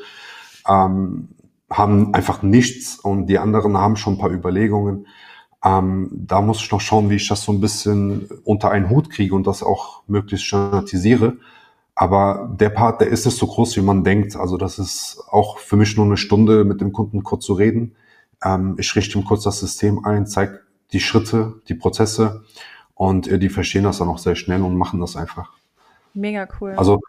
ähm, 0.68 1.28
haben 1.70 2.14
einfach 2.14 2.42
nichts 2.42 2.98
und 2.98 3.26
die 3.26 3.38
anderen 3.38 3.76
haben 3.76 3.96
schon 3.96 4.14
ein 4.14 4.18
paar 4.18 4.30
Überlegungen. 4.30 5.06
Ähm, 5.64 6.09
da 6.12 6.40
muss 6.40 6.61
ich 6.61 6.71
noch 6.71 6.81
schauen, 6.81 7.11
wie 7.11 7.16
ich 7.16 7.29
das 7.29 7.42
so 7.42 7.53
ein 7.53 7.61
bisschen 7.61 8.29
unter 8.44 8.71
einen 8.71 8.90
Hut 8.90 9.11
kriege 9.11 9.35
und 9.35 9.47
das 9.47 9.62
auch 9.62 10.03
möglichst 10.07 10.47
standardisiere. 10.47 11.37
Aber 11.94 12.55
der 12.59 12.71
Part, 12.71 13.01
der 13.01 13.09
ist 13.09 13.27
nicht 13.27 13.37
so 13.37 13.47
groß, 13.47 13.77
wie 13.77 13.83
man 13.83 14.05
denkt. 14.05 14.37
Also 14.37 14.57
das 14.57 14.79
ist 14.79 15.21
auch 15.31 15.59
für 15.59 15.77
mich 15.77 15.97
nur 15.97 16.07
eine 16.07 16.16
Stunde 16.16 16.64
mit 16.64 16.81
dem 16.81 16.92
Kunden 16.92 17.25
kurz 17.25 17.44
zu 17.44 17.55
reden. 17.55 17.97
Ähm, 18.44 18.77
ich 18.79 18.94
richte 18.94 19.18
ihm 19.18 19.25
kurz 19.25 19.42
das 19.42 19.59
System 19.59 20.05
ein, 20.05 20.27
zeige 20.27 20.61
die 20.92 21.01
Schritte, 21.01 21.61
die 21.68 21.75
Prozesse 21.75 22.44
und 22.94 23.27
äh, 23.27 23.38
die 23.38 23.49
verstehen 23.49 23.85
das 23.85 23.99
dann 23.99 24.09
auch 24.09 24.18
sehr 24.18 24.37
schnell 24.37 24.62
und 24.62 24.77
machen 24.77 25.01
das 25.01 25.16
einfach. 25.16 25.53
Mega 26.14 26.47
cool. 26.61 26.75
Also 26.77 27.01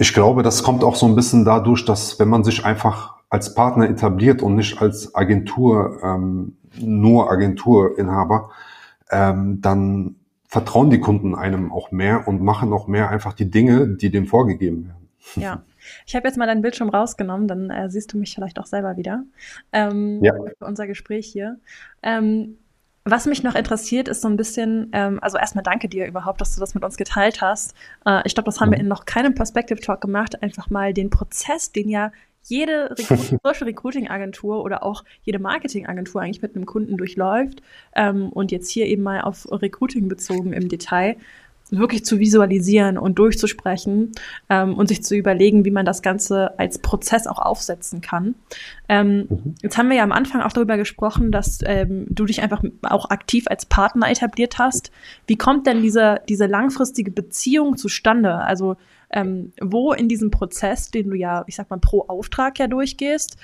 ich 0.00 0.12
glaube, 0.12 0.42
das 0.42 0.62
kommt 0.62 0.82
auch 0.82 0.96
so 0.96 1.06
ein 1.06 1.14
bisschen 1.14 1.44
dadurch, 1.44 1.84
dass 1.84 2.18
wenn 2.18 2.28
man 2.28 2.42
sich 2.42 2.64
einfach 2.64 3.14
als 3.30 3.54
Partner 3.54 3.88
etabliert 3.88 4.42
und 4.42 4.56
nicht 4.56 4.82
als 4.82 5.14
Agentur 5.14 6.00
ähm, 6.02 6.56
nur 6.78 7.30
Agenturinhaber, 7.30 8.50
ähm, 9.10 9.60
dann 9.60 10.16
vertrauen 10.46 10.90
die 10.90 11.00
Kunden 11.00 11.34
einem 11.34 11.72
auch 11.72 11.90
mehr 11.92 12.28
und 12.28 12.42
machen 12.42 12.72
auch 12.72 12.86
mehr 12.86 13.10
einfach 13.10 13.32
die 13.32 13.50
Dinge, 13.50 13.88
die 13.88 14.10
dem 14.10 14.26
vorgegeben 14.26 14.86
werden. 14.86 15.08
Ja. 15.36 15.62
Ich 16.06 16.14
habe 16.14 16.28
jetzt 16.28 16.36
mal 16.36 16.46
deinen 16.46 16.62
Bildschirm 16.62 16.88
rausgenommen, 16.88 17.48
dann 17.48 17.70
äh, 17.70 17.90
siehst 17.90 18.12
du 18.12 18.18
mich 18.18 18.34
vielleicht 18.34 18.58
auch 18.58 18.66
selber 18.66 18.96
wieder 18.96 19.24
ähm, 19.72 20.22
ja. 20.22 20.34
für 20.34 20.64
unser 20.64 20.86
Gespräch 20.86 21.26
hier. 21.26 21.58
Ähm, 22.02 22.58
was 23.04 23.26
mich 23.26 23.42
noch 23.42 23.56
interessiert, 23.56 24.08
ist 24.08 24.20
so 24.20 24.28
ein 24.28 24.36
bisschen, 24.36 24.90
ähm, 24.92 25.18
also 25.22 25.36
erstmal 25.36 25.64
danke 25.64 25.88
dir 25.88 26.06
überhaupt, 26.06 26.40
dass 26.40 26.54
du 26.54 26.60
das 26.60 26.74
mit 26.74 26.84
uns 26.84 26.96
geteilt 26.96 27.40
hast. 27.40 27.74
Äh, 28.06 28.22
ich 28.24 28.34
glaube, 28.34 28.46
das 28.46 28.60
haben 28.60 28.68
mhm. 28.68 28.72
wir 28.74 28.80
in 28.80 28.88
noch 28.88 29.06
keinem 29.06 29.34
Perspective 29.34 29.80
Talk 29.80 30.00
gemacht, 30.00 30.42
einfach 30.42 30.70
mal 30.70 30.94
den 30.94 31.10
Prozess, 31.10 31.72
den 31.72 31.88
ja 31.88 32.12
jede 32.44 32.94
Social 32.98 33.64
Recruiting 33.64 34.08
Agentur 34.08 34.62
oder 34.62 34.82
auch 34.82 35.04
jede 35.22 35.38
Marketing 35.38 35.86
Agentur 35.86 36.22
eigentlich 36.22 36.42
mit 36.42 36.54
einem 36.54 36.66
Kunden 36.66 36.96
durchläuft 36.96 37.62
ähm, 37.94 38.28
und 38.30 38.52
jetzt 38.52 38.70
hier 38.70 38.86
eben 38.86 39.02
mal 39.02 39.20
auf 39.20 39.46
Recruiting 39.50 40.08
bezogen 40.08 40.52
im 40.52 40.68
Detail 40.68 41.16
wirklich 41.72 42.04
zu 42.04 42.18
visualisieren 42.18 42.98
und 42.98 43.18
durchzusprechen 43.18 44.12
ähm, 44.50 44.74
und 44.74 44.88
sich 44.88 45.02
zu 45.02 45.16
überlegen, 45.16 45.64
wie 45.64 45.70
man 45.70 45.86
das 45.86 46.02
Ganze 46.02 46.58
als 46.58 46.78
Prozess 46.78 47.26
auch 47.26 47.38
aufsetzen 47.38 48.00
kann. 48.00 48.34
Ähm, 48.88 49.26
mhm. 49.28 49.54
Jetzt 49.62 49.78
haben 49.78 49.88
wir 49.88 49.96
ja 49.96 50.02
am 50.02 50.12
Anfang 50.12 50.42
auch 50.42 50.52
darüber 50.52 50.76
gesprochen, 50.76 51.32
dass 51.32 51.60
ähm, 51.64 52.06
du 52.10 52.26
dich 52.26 52.42
einfach 52.42 52.62
auch 52.82 53.10
aktiv 53.10 53.46
als 53.48 53.64
Partner 53.64 54.10
etabliert 54.10 54.58
hast. 54.58 54.92
Wie 55.26 55.36
kommt 55.36 55.66
denn 55.66 55.82
diese, 55.82 56.20
diese 56.28 56.46
langfristige 56.46 57.10
Beziehung 57.10 57.76
zustande? 57.78 58.34
Also 58.34 58.76
ähm, 59.12 59.52
wo 59.60 59.92
in 59.92 60.08
diesem 60.08 60.30
Prozess, 60.30 60.90
den 60.90 61.10
du 61.10 61.16
ja, 61.16 61.44
ich 61.46 61.56
sag 61.56 61.70
mal, 61.70 61.78
pro 61.78 62.02
Auftrag 62.08 62.58
ja 62.58 62.66
durchgehst, 62.66 63.36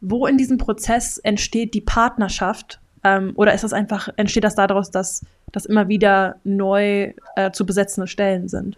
wo 0.00 0.26
in 0.26 0.36
diesem 0.36 0.58
Prozess 0.58 1.18
entsteht 1.18 1.74
die 1.74 1.80
Partnerschaft? 1.80 2.80
Ähm, 3.04 3.32
oder 3.36 3.54
ist 3.54 3.64
das 3.64 3.72
einfach, 3.72 4.08
entsteht 4.16 4.44
das 4.44 4.54
daraus, 4.54 4.90
dass 4.90 5.24
das 5.52 5.64
immer 5.64 5.88
wieder 5.88 6.36
neu 6.44 7.14
äh, 7.36 7.50
zu 7.52 7.64
besetzende 7.66 8.06
Stellen 8.06 8.48
sind? 8.48 8.76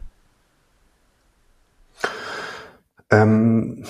Ähm, 3.11 3.85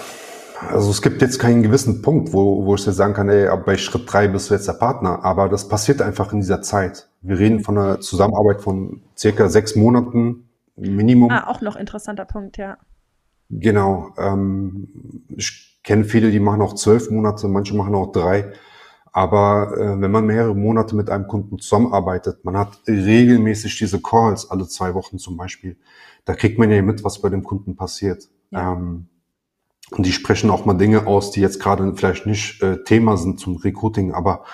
Also 0.70 0.90
es 0.90 1.02
gibt 1.02 1.20
jetzt 1.20 1.38
keinen 1.38 1.62
gewissen 1.62 2.02
Punkt, 2.02 2.32
wo, 2.32 2.64
wo 2.64 2.74
ich 2.74 2.84
dir 2.84 2.92
sagen 2.92 3.14
kann, 3.14 3.28
ey, 3.28 3.48
bei 3.66 3.76
Schritt 3.76 4.10
drei 4.10 4.28
bist 4.28 4.48
du 4.48 4.54
jetzt 4.54 4.68
der 4.68 4.74
Partner. 4.74 5.24
Aber 5.24 5.48
das 5.48 5.68
passiert 5.68 6.00
einfach 6.00 6.32
in 6.32 6.40
dieser 6.40 6.62
Zeit. 6.62 7.08
Wir 7.20 7.38
reden 7.38 7.60
von 7.60 7.76
einer 7.76 8.00
Zusammenarbeit 8.00 8.62
von 8.62 9.02
circa 9.16 9.48
sechs 9.48 9.76
Monaten 9.76 10.43
Minimum. 10.76 11.30
Ah, 11.30 11.46
auch 11.48 11.60
noch 11.60 11.76
interessanter 11.76 12.24
Punkt, 12.24 12.56
ja. 12.56 12.78
Genau. 13.50 14.12
Ähm, 14.18 14.88
ich 15.36 15.80
kenne 15.84 16.04
viele, 16.04 16.30
die 16.30 16.40
machen 16.40 16.62
auch 16.62 16.74
zwölf 16.74 17.10
Monate, 17.10 17.48
manche 17.48 17.76
machen 17.76 17.94
auch 17.94 18.12
drei. 18.12 18.52
Aber 19.12 19.76
äh, 19.78 20.00
wenn 20.00 20.10
man 20.10 20.26
mehrere 20.26 20.56
Monate 20.56 20.96
mit 20.96 21.08
einem 21.08 21.28
Kunden 21.28 21.60
zusammenarbeitet, 21.60 22.44
man 22.44 22.58
hat 22.58 22.80
regelmäßig 22.88 23.78
diese 23.78 24.02
Calls, 24.02 24.50
alle 24.50 24.66
zwei 24.66 24.94
Wochen 24.94 25.18
zum 25.18 25.36
Beispiel, 25.36 25.76
da 26.24 26.34
kriegt 26.34 26.58
man 26.58 26.70
ja 26.70 26.82
mit, 26.82 27.04
was 27.04 27.20
bei 27.20 27.28
dem 27.28 27.44
Kunden 27.44 27.76
passiert. 27.76 28.28
Ja. 28.50 28.72
Ähm, 28.72 29.06
und 29.90 30.04
die 30.04 30.12
sprechen 30.12 30.50
auch 30.50 30.64
mal 30.64 30.74
Dinge 30.74 31.06
aus, 31.06 31.30
die 31.30 31.40
jetzt 31.40 31.60
gerade 31.60 31.94
vielleicht 31.94 32.26
nicht 32.26 32.60
äh, 32.62 32.82
Thema 32.82 33.16
sind 33.16 33.38
zum 33.38 33.56
Recruiting, 33.56 34.12
aber 34.12 34.44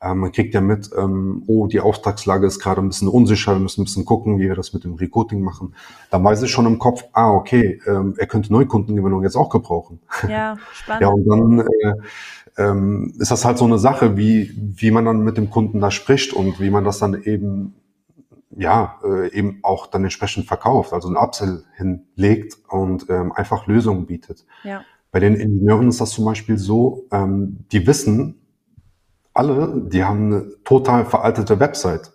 äh, 0.00 0.14
man 0.14 0.32
kriegt 0.32 0.54
ja 0.54 0.60
mit, 0.60 0.90
ähm, 0.96 1.42
oh, 1.46 1.66
die 1.66 1.80
Auftragslage 1.80 2.46
ist 2.46 2.60
gerade 2.60 2.80
ein 2.80 2.88
bisschen 2.88 3.08
unsicher, 3.08 3.52
wir 3.52 3.60
müssen 3.60 3.82
ein 3.82 3.84
bisschen 3.84 4.04
gucken, 4.04 4.38
wie 4.38 4.48
wir 4.48 4.54
das 4.54 4.72
mit 4.72 4.84
dem 4.84 4.94
Recruiting 4.94 5.42
machen. 5.42 5.74
Da 6.10 6.22
weiß 6.22 6.42
ich 6.42 6.50
schon 6.50 6.66
im 6.66 6.78
Kopf, 6.78 7.04
ah, 7.12 7.30
okay, 7.30 7.80
ähm, 7.86 8.14
er 8.16 8.26
könnte 8.26 8.52
Neukundengewinnung 8.52 9.22
jetzt 9.22 9.36
auch 9.36 9.50
gebrauchen. 9.50 10.00
Ja, 10.28 10.56
spannend. 10.72 11.02
ja, 11.02 11.08
und 11.08 11.26
dann 11.26 11.60
äh, 11.60 11.94
ähm, 12.62 13.14
ist 13.18 13.30
das 13.30 13.44
halt 13.44 13.58
so 13.58 13.64
eine 13.64 13.78
Sache, 13.78 14.16
wie, 14.16 14.52
wie 14.56 14.90
man 14.90 15.04
dann 15.04 15.22
mit 15.22 15.36
dem 15.36 15.50
Kunden 15.50 15.80
da 15.80 15.90
spricht 15.90 16.32
und 16.32 16.60
wie 16.60 16.70
man 16.70 16.84
das 16.84 16.98
dann 16.98 17.22
eben 17.22 17.74
ja, 18.56 18.98
äh, 19.04 19.32
eben 19.32 19.60
auch 19.62 19.86
dann 19.86 20.02
entsprechend 20.02 20.46
verkauft, 20.46 20.92
also 20.92 21.08
ein 21.08 21.16
Upsell 21.16 21.62
hinlegt 21.76 22.58
und 22.68 23.08
ähm, 23.08 23.32
einfach 23.32 23.66
Lösungen 23.66 24.06
bietet. 24.06 24.44
Ja. 24.64 24.82
Bei 25.12 25.20
den 25.20 25.34
Ingenieuren 25.34 25.88
ist 25.88 26.00
das 26.00 26.10
zum 26.10 26.24
Beispiel 26.24 26.58
so, 26.58 27.06
ähm, 27.12 27.64
die 27.70 27.86
wissen 27.86 28.39
alle, 29.34 29.82
die 29.86 30.04
haben 30.04 30.26
eine 30.26 30.48
total 30.64 31.04
veraltete 31.04 31.60
Website. 31.60 32.12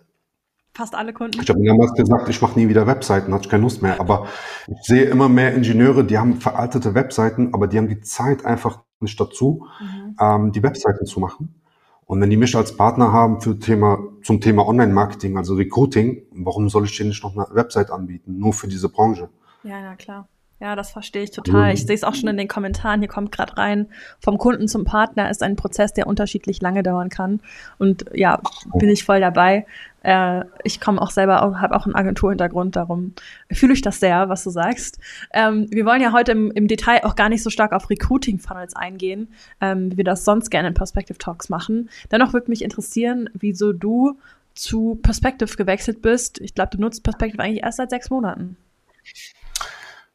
Fast 0.74 0.94
alle 0.94 1.14
Kunden. 1.14 1.40
Ich 1.40 1.48
habe 1.48 1.58
mir 1.58 1.70
damals 1.70 1.94
gesagt, 1.94 2.28
ich 2.28 2.42
mache 2.42 2.58
nie 2.58 2.68
wieder 2.68 2.86
Webseiten, 2.86 3.32
hatte 3.32 3.44
ich 3.44 3.50
keine 3.50 3.62
Lust 3.62 3.80
mehr. 3.80 3.98
Aber 3.98 4.26
ich 4.66 4.82
sehe 4.82 5.04
immer 5.04 5.28
mehr 5.28 5.54
Ingenieure, 5.54 6.04
die 6.04 6.18
haben 6.18 6.38
veraltete 6.40 6.94
Webseiten, 6.94 7.54
aber 7.54 7.66
die 7.66 7.78
haben 7.78 7.88
die 7.88 8.02
Zeit 8.02 8.44
einfach 8.44 8.82
nicht 9.00 9.18
dazu, 9.18 9.66
mhm. 9.80 10.16
ähm, 10.20 10.52
die 10.52 10.62
Webseiten 10.62 11.06
zu 11.06 11.20
machen. 11.20 11.62
Und 12.04 12.20
wenn 12.20 12.30
die 12.30 12.36
mich 12.36 12.54
als 12.54 12.76
Partner 12.76 13.10
haben 13.10 13.40
für 13.40 13.58
Thema, 13.58 13.98
zum 14.22 14.40
Thema 14.40 14.66
Online-Marketing, 14.68 15.36
also 15.36 15.54
Recruiting, 15.54 16.22
warum 16.30 16.68
soll 16.68 16.84
ich 16.84 16.96
denen 16.96 17.08
nicht 17.08 17.24
noch 17.24 17.34
eine 17.34 17.46
Website 17.54 17.90
anbieten? 17.90 18.38
Nur 18.38 18.52
für 18.52 18.68
diese 18.68 18.88
Branche. 18.90 19.30
Ja, 19.64 19.80
na 19.80 19.96
klar. 19.96 20.28
Ja, 20.58 20.74
das 20.74 20.90
verstehe 20.90 21.22
ich 21.22 21.32
total. 21.32 21.74
Ich 21.74 21.84
sehe 21.84 21.94
es 21.94 22.02
auch 22.02 22.14
schon 22.14 22.30
in 22.30 22.38
den 22.38 22.48
Kommentaren. 22.48 23.00
Hier 23.00 23.10
kommt 23.10 23.30
gerade 23.30 23.58
rein, 23.58 23.88
vom 24.20 24.38
Kunden 24.38 24.68
zum 24.68 24.84
Partner 24.84 25.28
ist 25.28 25.42
ein 25.42 25.54
Prozess, 25.54 25.92
der 25.92 26.06
unterschiedlich 26.06 26.62
lange 26.62 26.82
dauern 26.82 27.10
kann. 27.10 27.40
Und 27.76 28.06
ja, 28.14 28.40
bin 28.74 28.88
ich 28.88 29.04
voll 29.04 29.20
dabei. 29.20 29.66
Äh, 30.02 30.44
ich 30.64 30.80
komme 30.80 31.02
auch 31.02 31.10
selber, 31.10 31.60
habe 31.60 31.76
auch 31.76 31.84
einen 31.84 31.94
Agenturhintergrund, 31.94 32.74
darum 32.74 33.12
fühle 33.52 33.74
ich 33.74 33.82
das 33.82 34.00
sehr, 34.00 34.30
was 34.30 34.44
du 34.44 34.50
sagst. 34.50 34.98
Ähm, 35.34 35.66
wir 35.70 35.84
wollen 35.84 36.00
ja 36.00 36.12
heute 36.12 36.32
im, 36.32 36.50
im, 36.52 36.68
Detail 36.68 37.04
auch 37.04 37.16
gar 37.16 37.28
nicht 37.28 37.42
so 37.42 37.50
stark 37.50 37.72
auf 37.72 37.90
Recruiting-Funnels 37.90 38.76
eingehen, 38.76 39.28
ähm, 39.60 39.92
wie 39.92 39.98
wir 39.98 40.04
das 40.04 40.24
sonst 40.24 40.48
gerne 40.48 40.68
in 40.68 40.74
Perspective 40.74 41.18
Talks 41.18 41.50
machen. 41.50 41.90
Dennoch 42.10 42.32
würde 42.32 42.48
mich 42.50 42.62
interessieren, 42.62 43.28
wieso 43.34 43.74
du 43.74 44.16
zu 44.54 44.98
Perspective 45.02 45.54
gewechselt 45.54 46.00
bist. 46.00 46.40
Ich 46.40 46.54
glaube, 46.54 46.70
du 46.74 46.80
nutzt 46.80 47.02
Perspective 47.02 47.42
eigentlich 47.42 47.62
erst 47.62 47.76
seit 47.76 47.90
sechs 47.90 48.08
Monaten. 48.08 48.56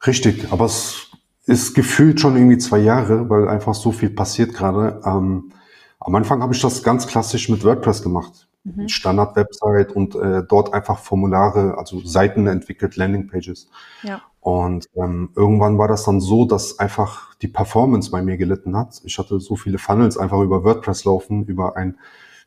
Richtig, 0.06 0.52
aber 0.52 0.66
es 0.66 1.12
ist 1.46 1.74
gefühlt 1.74 2.20
schon 2.20 2.36
irgendwie 2.36 2.58
zwei 2.58 2.80
Jahre, 2.80 3.30
weil 3.30 3.48
einfach 3.48 3.76
so 3.76 3.92
viel 3.92 4.10
passiert 4.10 4.54
gerade. 4.54 5.02
Ähm, 5.06 5.52
am 6.00 6.16
Anfang 6.16 6.42
habe 6.42 6.54
ich 6.54 6.62
das 6.62 6.84
ganz 6.84 7.08
klassisch 7.08 7.50
mit 7.50 7.64
WordPress 7.64 8.02
gemacht. 8.02 8.48
Mhm. 8.64 8.88
Standard-Website 8.88 9.92
und 9.92 10.16
äh, 10.16 10.44
dort 10.48 10.74
einfach 10.74 11.00
Formulare, 11.00 11.78
also 11.78 12.00
Seiten 12.02 12.48
entwickelt, 12.48 12.96
Landingpages. 12.96 13.70
Ja. 14.04 14.22
Und 14.40 14.88
ähm, 14.96 15.30
irgendwann 15.36 15.78
war 15.78 15.88
das 15.88 16.04
dann 16.04 16.20
so, 16.20 16.46
dass 16.46 16.80
einfach 16.80 17.36
die 17.36 17.48
Performance 17.48 18.10
bei 18.10 18.22
mir 18.22 18.38
gelitten 18.38 18.76
hat. 18.76 19.02
Ich 19.04 19.18
hatte 19.20 19.40
so 19.40 19.56
viele 19.56 19.78
Funnels 19.78 20.18
einfach 20.18 20.40
über 20.42 20.64
WordPress 20.64 21.06
laufen, 21.06 21.46
über 21.46 21.76
ein 21.78 21.98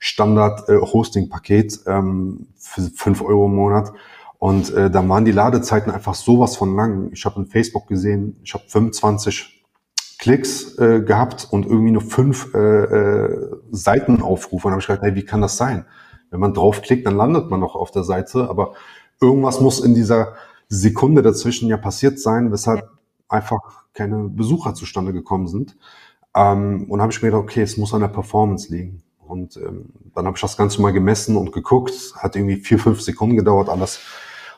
Standard-Hosting-Paket 0.00 1.80
äh, 1.86 1.90
ähm, 1.90 2.48
für 2.56 2.82
fünf 2.82 3.22
Euro 3.22 3.46
im 3.46 3.54
Monat. 3.54 3.92
Und 4.44 4.74
äh, 4.74 4.90
dann 4.90 5.09
waren 5.09 5.24
die 5.24 5.33
Ladezeiten 5.33 5.90
einfach 5.90 6.12
sowas 6.12 6.54
von 6.54 6.76
lang. 6.76 7.09
Ich 7.12 7.24
habe 7.24 7.40
in 7.40 7.46
Facebook 7.46 7.87
gesehen, 7.87 8.38
ich 8.44 8.52
habe 8.52 8.62
25 8.68 9.64
Klicks 10.18 10.76
äh, 10.76 11.00
gehabt 11.00 11.48
und 11.50 11.64
irgendwie 11.64 11.92
nur 11.92 12.02
fünf 12.02 12.52
äh, 12.54 12.59
äh, 12.59 13.57
Seitenaufrufe. 13.70 14.66
Und 14.66 14.72
habe 14.72 14.83
ich 14.83 14.87
gedacht, 14.87 15.02
hey, 15.02 15.14
wie 15.14 15.24
kann 15.24 15.40
das 15.40 15.57
sein? 15.57 15.87
Wenn 16.28 16.40
man 16.40 16.52
draufklickt, 16.52 17.07
dann 17.07 17.16
landet 17.16 17.48
man 17.48 17.59
noch 17.59 17.74
auf 17.74 17.90
der 17.90 18.04
Seite, 18.04 18.50
aber 18.50 18.74
irgendwas 19.18 19.62
muss 19.62 19.80
in 19.80 19.94
dieser 19.94 20.35
Sekunde 20.68 21.22
dazwischen 21.22 21.70
ja 21.70 21.78
passiert 21.78 22.20
sein, 22.20 22.52
weshalb 22.52 22.87
einfach 23.30 23.87
keine 23.94 24.28
Besucher 24.28 24.74
zustande 24.74 25.14
gekommen 25.14 25.48
sind. 25.48 25.74
Ähm, 26.37 26.85
und 26.90 27.00
habe 27.00 27.11
ich 27.11 27.22
mir 27.22 27.30
gedacht, 27.30 27.44
okay, 27.44 27.62
es 27.62 27.78
muss 27.78 27.94
an 27.94 28.02
der 28.02 28.09
Performance 28.09 28.70
liegen. 28.70 29.02
Und 29.26 29.57
ähm, 29.57 29.87
dann 30.14 30.26
habe 30.26 30.37
ich 30.37 30.42
das 30.42 30.59
Ganze 30.59 30.83
mal 30.83 30.92
gemessen 30.92 31.38
und 31.38 31.50
geguckt. 31.50 32.12
Hat 32.18 32.37
irgendwie 32.37 32.57
vier, 32.57 32.78
fünf 32.78 33.00
Sekunden 33.00 33.38
gedauert, 33.38 33.70
alles 33.70 34.00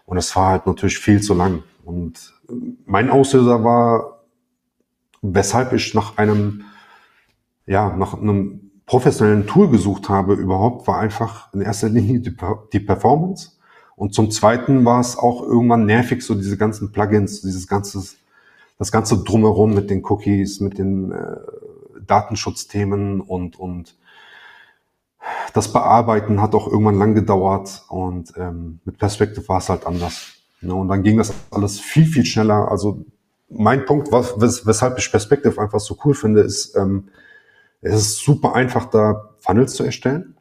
und 0.07 0.17
es 0.17 0.35
war 0.35 0.51
halt 0.51 0.67
natürlich 0.67 0.99
viel 0.99 1.21
zu 1.21 1.35
lang. 1.35 1.63
Und 1.85 2.35
mein 2.87 3.11
Auslöser 3.11 3.63
war, 3.63 4.23
weshalb 5.21 5.73
ich 5.73 5.95
nach 5.95 6.17
einem, 6.17 6.65
ja, 7.67 7.95
nach 7.95 8.15
einem 8.15 8.71
professionellen 8.87 9.47
Tool 9.47 9.69
gesucht 9.69 10.09
habe 10.09 10.35
überhaupt, 10.35 10.87
war 10.87 11.01
einfach 11.01 11.53
in 11.53 11.61
erster 11.61 11.89
Linie 11.89 12.21
die, 12.21 12.37
die 12.73 12.81
Performance. 12.81 13.53
Und 13.97 14.15
zum 14.15 14.31
Zweiten 14.31 14.85
war 14.85 15.01
es 15.01 15.19
auch 15.19 15.43
irgendwann 15.43 15.87
nervig, 15.87 16.23
so 16.23 16.35
diese 16.35 16.57
ganzen 16.57 16.93
Plugins, 16.93 17.41
dieses 17.41 17.67
ganze, 17.67 18.03
das 18.79 18.93
ganze 18.93 19.25
drumherum 19.25 19.75
mit 19.75 19.91
den 19.91 20.05
Cookies, 20.05 20.61
mit 20.61 20.79
den 20.79 21.11
äh, 21.11 21.37
Datenschutzthemen 22.07 23.21
und, 23.21 23.59
und 23.59 23.97
das 25.55 25.73
Bearbeiten 25.73 26.41
hat 26.41 26.55
auch 26.55 26.67
irgendwann 26.69 26.99
lang 26.99 27.15
gedauert 27.15 27.85
und 27.89 28.33
ähm, 28.37 28.81
mit 28.85 28.99
Perspective 28.99 29.49
war 29.49 29.59
es 29.59 29.69
halt 29.69 29.87
anders. 29.87 30.35
Ne? 30.61 30.75
Und 30.75 30.89
dann 30.89 31.03
ging 31.03 31.17
das 31.17 31.33
alles 31.51 31.81
viel, 31.81 32.07
viel 32.07 32.25
schneller. 32.25 32.71
Also 32.71 33.05
mein 33.49 33.85
Punkt, 33.85 34.13
was, 34.13 34.41
wes 34.41 34.67
weshalb 34.67 34.99
ich 34.99 35.11
Perspective 35.11 35.61
einfach 35.61 35.81
so 35.81 35.97
cool 36.05 36.15
finde, 36.15 36.41
ist, 36.41 36.77
ähm, 36.77 37.09
es 37.81 37.95
ist 37.95 38.19
super 38.19 38.55
einfach, 38.55 38.87
da 38.87 39.31
Funnels 39.39 39.75
zu 39.75 39.85
erstellen. 39.85 40.37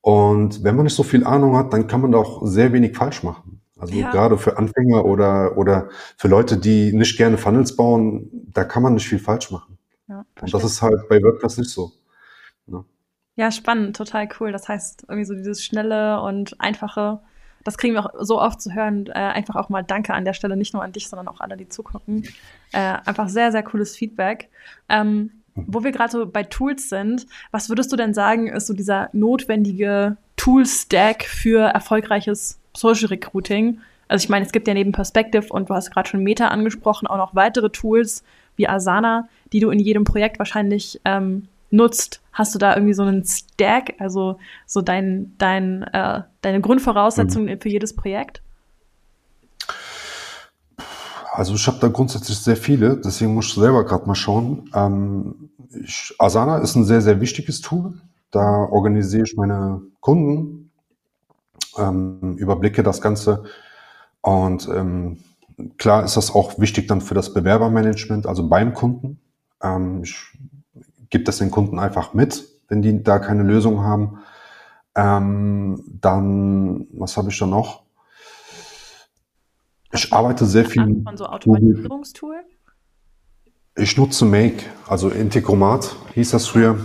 Und 0.00 0.64
wenn 0.64 0.74
man 0.74 0.84
nicht 0.84 0.96
so 0.96 1.02
viel 1.02 1.24
Ahnung 1.24 1.56
hat, 1.56 1.72
dann 1.72 1.86
kann 1.86 2.00
man 2.00 2.12
da 2.12 2.18
auch 2.18 2.44
sehr 2.44 2.72
wenig 2.72 2.96
falsch 2.96 3.22
machen. 3.22 3.60
Also 3.78 3.94
ja. 3.94 4.10
gerade 4.10 4.38
für 4.38 4.56
Anfänger 4.58 5.04
oder, 5.04 5.56
oder 5.56 5.88
für 6.16 6.28
Leute, 6.28 6.56
die 6.56 6.92
nicht 6.92 7.16
gerne 7.16 7.36
Funnels 7.36 7.76
bauen, 7.76 8.30
da 8.52 8.64
kann 8.64 8.82
man 8.82 8.94
nicht 8.94 9.08
viel 9.08 9.18
falsch 9.18 9.50
machen. 9.50 9.78
Ja, 10.08 10.24
und 10.40 10.54
das 10.54 10.64
ist 10.64 10.82
halt 10.82 11.08
bei 11.08 11.20
WordPress 11.22 11.58
nicht 11.58 11.70
so. 11.70 11.92
Ja, 13.36 13.50
spannend, 13.50 13.96
total 13.96 14.28
cool. 14.40 14.52
Das 14.52 14.68
heißt, 14.68 15.04
irgendwie 15.08 15.24
so 15.24 15.34
dieses 15.34 15.64
schnelle 15.64 16.20
und 16.20 16.60
einfache, 16.60 17.20
das 17.64 17.78
kriegen 17.78 17.94
wir 17.94 18.04
auch 18.04 18.10
so 18.20 18.40
oft 18.40 18.60
zu 18.60 18.74
hören. 18.74 19.06
Äh, 19.06 19.12
einfach 19.12 19.56
auch 19.56 19.68
mal 19.68 19.82
Danke 19.82 20.12
an 20.14 20.24
der 20.24 20.34
Stelle, 20.34 20.56
nicht 20.56 20.74
nur 20.74 20.82
an 20.82 20.92
dich, 20.92 21.08
sondern 21.08 21.28
auch 21.28 21.40
alle, 21.40 21.56
die 21.56 21.68
zugucken. 21.68 22.24
Äh, 22.72 22.98
einfach 23.04 23.28
sehr, 23.28 23.52
sehr 23.52 23.62
cooles 23.62 23.96
Feedback. 23.96 24.50
Ähm, 24.88 25.30
wo 25.54 25.84
wir 25.84 25.92
gerade 25.92 26.10
so 26.10 26.26
bei 26.26 26.42
Tools 26.44 26.88
sind, 26.88 27.26
was 27.50 27.68
würdest 27.68 27.92
du 27.92 27.96
denn 27.96 28.14
sagen, 28.14 28.48
ist 28.48 28.66
so 28.66 28.74
dieser 28.74 29.10
notwendige 29.12 30.16
Tool-Stack 30.36 31.24
für 31.24 31.60
erfolgreiches 31.60 32.58
Social 32.74 33.08
Recruiting? 33.08 33.80
Also 34.08 34.24
ich 34.24 34.28
meine, 34.28 34.44
es 34.44 34.52
gibt 34.52 34.66
ja 34.66 34.74
neben 34.74 34.92
Perspective 34.92 35.46
und 35.50 35.70
du 35.70 35.74
hast 35.74 35.90
gerade 35.90 36.08
schon 36.08 36.22
Meta 36.22 36.48
angesprochen, 36.48 37.06
auch 37.06 37.16
noch 37.16 37.34
weitere 37.34 37.70
Tools 37.70 38.24
wie 38.56 38.68
Asana, 38.68 39.28
die 39.52 39.60
du 39.60 39.70
in 39.70 39.78
jedem 39.78 40.04
Projekt 40.04 40.38
wahrscheinlich 40.38 41.00
ähm, 41.04 41.48
nutzt. 41.72 42.20
Hast 42.32 42.54
du 42.54 42.58
da 42.58 42.74
irgendwie 42.74 42.94
so 42.94 43.02
einen 43.02 43.24
Stack, 43.24 43.94
also 43.98 44.38
so 44.66 44.80
dein, 44.80 45.34
dein, 45.38 45.82
äh, 45.82 46.22
deine 46.40 46.60
Grundvoraussetzungen 46.60 47.54
mhm. 47.54 47.60
für 47.60 47.68
jedes 47.68 47.94
Projekt? 47.94 48.42
Also 51.32 51.54
ich 51.54 51.66
habe 51.66 51.78
da 51.80 51.88
grundsätzlich 51.88 52.38
sehr 52.38 52.56
viele, 52.56 52.98
deswegen 52.98 53.34
muss 53.34 53.46
ich 53.46 53.54
selber 53.54 53.84
gerade 53.84 54.06
mal 54.06 54.14
schauen. 54.14 54.70
Ähm, 54.74 55.50
ich, 55.82 56.14
Asana 56.18 56.58
ist 56.58 56.76
ein 56.76 56.84
sehr, 56.84 57.00
sehr 57.00 57.20
wichtiges 57.20 57.62
Tool. 57.62 57.94
Da 58.30 58.40
organisiere 58.40 59.24
ich 59.24 59.36
meine 59.36 59.80
Kunden, 60.00 60.70
ähm, 61.78 62.36
überblicke 62.36 62.82
das 62.82 63.00
Ganze 63.00 63.44
und 64.20 64.68
ähm, 64.68 65.18
klar 65.78 66.04
ist 66.04 66.16
das 66.16 66.34
auch 66.34 66.58
wichtig 66.58 66.88
dann 66.88 67.00
für 67.00 67.14
das 67.14 67.32
Bewerbermanagement, 67.34 68.26
also 68.26 68.48
beim 68.48 68.74
Kunden. 68.74 69.18
Ähm, 69.62 70.02
ich 70.02 70.16
gebe 71.12 71.22
das 71.24 71.38
den 71.38 71.52
Kunden 71.52 71.78
einfach 71.78 72.14
mit, 72.14 72.48
wenn 72.68 72.82
die 72.82 73.02
da 73.04 73.20
keine 73.20 73.44
Lösung 73.44 73.82
haben. 73.82 74.18
Ähm, 74.96 75.84
dann, 76.00 76.86
was 76.92 77.16
habe 77.16 77.30
ich 77.30 77.38
da 77.38 77.46
noch? 77.46 77.82
Ich 79.92 80.12
arbeite 80.12 80.46
sehr 80.46 80.64
viel. 80.64 81.02
Von 81.04 81.16
so 81.16 81.26
Automatisierungstool? 81.26 82.36
Ich 83.76 83.96
nutze 83.96 84.24
Make, 84.24 84.64
also 84.88 85.08
Integromat 85.10 85.94
hieß 86.14 86.30
das 86.30 86.46
früher. 86.46 86.78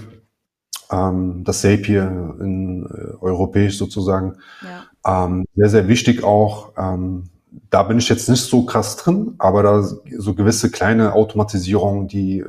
Ähm, 0.91 1.43
das 1.43 1.61
Zapier 1.61 2.35
in 2.39 2.85
äh, 2.85 3.15
europäisch 3.21 3.77
sozusagen. 3.77 4.37
Ja. 4.61 5.25
Ähm, 5.25 5.45
sehr, 5.55 5.69
sehr 5.69 5.87
wichtig 5.87 6.23
auch. 6.23 6.73
Ähm, 6.77 7.29
da 7.69 7.83
bin 7.83 7.97
ich 7.97 8.09
jetzt 8.09 8.29
nicht 8.29 8.43
so 8.43 8.65
krass 8.65 8.97
drin, 8.97 9.35
aber 9.37 9.63
da 9.63 9.83
so 9.83 10.33
gewisse 10.33 10.69
kleine 10.69 11.13
Automatisierungen, 11.13 12.07
die 12.07 12.39
äh, 12.39 12.45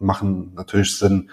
machen 0.00 0.52
natürlich 0.54 0.98
Sinn 0.98 1.30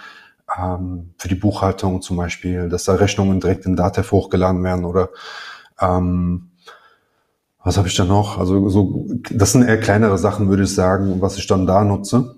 ähm, 0.58 1.14
für 1.18 1.28
die 1.28 1.36
Buchhaltung 1.36 2.02
zum 2.02 2.18
Beispiel, 2.18 2.70
dass 2.70 2.84
da 2.84 2.94
Rechnungen 2.94 3.40
direkt 3.40 3.66
in 3.66 3.76
Datev 3.76 4.12
hochgeladen 4.12 4.64
werden 4.64 4.86
oder 4.86 5.10
ähm, 5.80 6.52
was 7.64 7.78
habe 7.78 7.88
ich 7.90 7.96
da 7.96 8.06
noch? 8.06 8.38
Also 8.38 8.70
so, 8.70 9.08
das 9.30 9.52
sind 9.52 9.64
eher 9.64 9.80
kleinere 9.80 10.18
Sachen, 10.18 10.48
würde 10.48 10.64
ich 10.64 10.74
sagen, 10.74 11.22
was 11.22 11.38
ich 11.38 11.48
dann 11.48 11.68
da 11.68 11.84
nutze. 11.84 12.38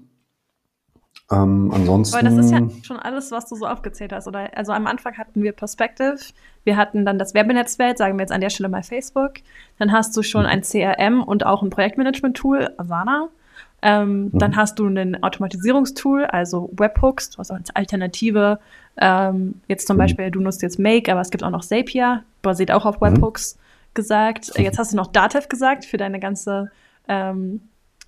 Ähm, 1.31 1.71
ansonsten. 1.71 2.17
Aber 2.17 2.27
das 2.27 2.45
ist 2.45 2.51
ja 2.51 2.67
schon 2.81 2.97
alles, 2.97 3.31
was 3.31 3.47
du 3.47 3.55
so 3.55 3.67
aufgezählt 3.67 4.11
hast, 4.11 4.27
oder? 4.27 4.49
Also 4.57 4.71
am 4.71 4.87
Anfang 4.87 5.15
hatten 5.17 5.43
wir 5.43 5.51
Perspective, 5.51 6.17
wir 6.63 6.75
hatten 6.75 7.05
dann 7.05 7.19
das 7.19 7.35
Werbenetzwerk, 7.35 7.99
sagen 7.99 8.17
wir 8.17 8.21
jetzt 8.21 8.31
an 8.31 8.41
der 8.41 8.49
Stelle 8.49 8.69
mal 8.69 8.81
Facebook. 8.81 9.33
Dann 9.77 9.91
hast 9.91 10.17
du 10.17 10.23
schon 10.23 10.47
ein 10.47 10.63
CRM 10.63 11.21
und 11.21 11.45
auch 11.45 11.61
ein 11.61 11.69
Projektmanagement-Tool, 11.69 12.71
Asana. 12.77 13.29
Ähm, 13.81 14.25
mhm. 14.25 14.39
Dann 14.39 14.55
hast 14.55 14.79
du 14.79 14.87
ein 14.87 15.23
Automatisierungstool, 15.23 16.25
also 16.25 16.69
Webhooks, 16.73 17.37
was 17.37 17.51
als 17.51 17.73
Alternative. 17.75 18.59
Ähm, 18.97 19.61
jetzt 19.67 19.87
zum 19.87 19.95
mhm. 19.95 19.99
Beispiel, 19.99 20.31
du 20.31 20.41
nutzt 20.41 20.61
jetzt 20.61 20.79
Make, 20.79 21.11
aber 21.11 21.21
es 21.21 21.29
gibt 21.29 21.43
auch 21.43 21.49
noch 21.49 21.63
Zapier, 21.63 22.23
basiert 22.41 22.71
auch 22.71 22.85
auf 22.85 22.99
mhm. 22.99 23.07
Webhooks 23.07 23.55
mhm. 23.55 23.59
gesagt. 23.93 24.51
Jetzt 24.57 24.77
hast 24.77 24.91
du 24.91 24.97
noch 24.97 25.07
Datev 25.07 25.47
gesagt 25.47 25.85
für 25.85 25.97
deine 25.97 26.19
ganze, 26.19 26.71
ähm, 27.07 27.61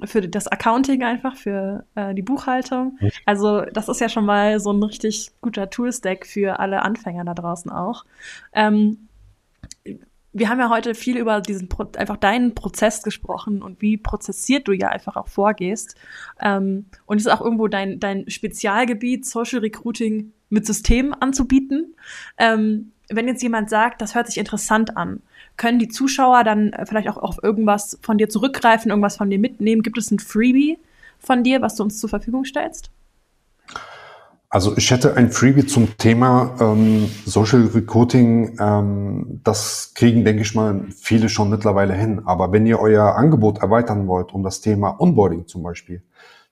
für 0.04 0.28
das 0.28 0.48
Accounting 0.48 1.04
einfach, 1.04 1.36
für 1.36 1.86
äh, 1.96 2.14
die 2.14 2.24
Buchhaltung. 2.24 2.98
Also 3.26 3.62
das 3.62 3.88
ist 3.88 4.02
ja 4.02 4.10
schon 4.10 4.26
mal 4.26 4.60
so 4.60 4.72
ein 4.72 4.82
richtig 4.82 5.32
guter 5.42 5.70
Toolstack 5.70 6.26
für 6.26 6.60
alle 6.60 6.82
Anfänger 6.82 7.24
da 7.24 7.34
draußen 7.34 7.72
auch. 7.72 8.06
Wir 10.34 10.50
haben 10.50 10.60
ja 10.60 10.70
heute 10.70 10.96
viel 10.96 11.18
über 11.18 11.42
diesen 11.42 11.68
Pro 11.68 11.86
einfach 11.98 12.18
deinen 12.18 12.56
Prozess 12.56 13.04
gesprochen 13.04 13.62
und 13.62 13.82
wie 13.82 13.98
prozessiert 13.98 14.68
du 14.68 14.72
ja 14.72 14.88
einfach 14.90 15.18
auch 15.18 15.28
vorgehst. 15.28 15.96
Ähm, 16.40 16.86
und 17.06 17.18
es 17.18 17.26
ist 17.26 17.32
auch 17.32 17.42
irgendwo 17.42 17.68
dein, 17.68 18.00
dein 18.00 18.30
Spezialgebiet, 18.30 19.26
Social 19.26 19.60
Recruiting 19.60 20.32
mit 20.50 20.66
Systemen 20.66 21.14
anzubieten. 21.14 21.96
Ähm, 22.38 22.94
wenn 23.10 23.28
jetzt 23.28 23.44
jemand 23.44 23.70
sagt, 23.70 24.02
das 24.02 24.16
hört 24.16 24.28
sich 24.28 24.38
interessant 24.38 24.96
an, 24.96 25.22
können 25.58 25.80
die 25.80 25.90
Zuschauer 25.90 26.44
dann 26.44 26.74
vielleicht 26.86 27.10
auch 27.10 27.18
auf 27.18 27.44
irgendwas 27.44 28.00
von 28.02 28.18
dir 28.18 28.30
zurückgreifen, 28.30 28.90
irgendwas 28.90 29.18
von 29.18 29.30
dir 29.30 29.40
mitnehmen? 29.40 29.84
Gibt 29.84 29.98
es 29.98 30.12
ein 30.12 30.20
Freebie 30.20 30.78
von 31.20 31.44
dir, 31.44 31.62
was 31.62 31.76
du 31.76 31.84
uns 31.84 32.00
zur 32.00 32.10
Verfügung 32.10 32.46
stellst? 32.46 32.90
Also 34.54 34.76
ich 34.76 34.92
hätte 34.92 35.16
ein 35.16 35.32
Freebie 35.32 35.66
zum 35.66 35.98
Thema 35.98 36.58
ähm, 36.60 37.10
Social 37.26 37.68
Recruiting. 37.74 38.58
Ähm, 38.60 39.40
das 39.46 39.94
kriegen, 39.96 40.26
denke 40.26 40.42
ich 40.42 40.54
mal, 40.54 40.88
viele 40.90 41.30
schon 41.30 41.50
mittlerweile 41.50 41.94
hin. 41.94 42.24
Aber 42.26 42.52
wenn 42.52 42.66
ihr 42.66 42.82
euer 42.82 43.16
Angebot 43.16 43.60
erweitern 43.60 44.08
wollt 44.08 44.34
um 44.34 44.44
das 44.44 44.60
Thema 44.60 45.00
Onboarding 45.00 45.48
zum 45.48 45.64
Beispiel, 45.64 46.04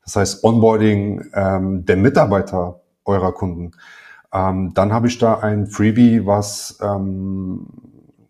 das 0.06 0.16
heißt 0.16 0.45
Onboarding 0.45 1.30
ähm, 1.34 1.86
der 1.86 1.97
Mitarbeiter 1.97 2.80
eurer 3.04 3.34
Kunden, 3.34 3.72
ähm, 4.32 4.74
dann 4.74 4.93
habe 4.93 5.08
ich 5.08 5.18
da 5.18 5.39
ein 5.39 5.68
Freebie, 5.68 6.26
was 6.26 6.80
ähm, 6.82 7.68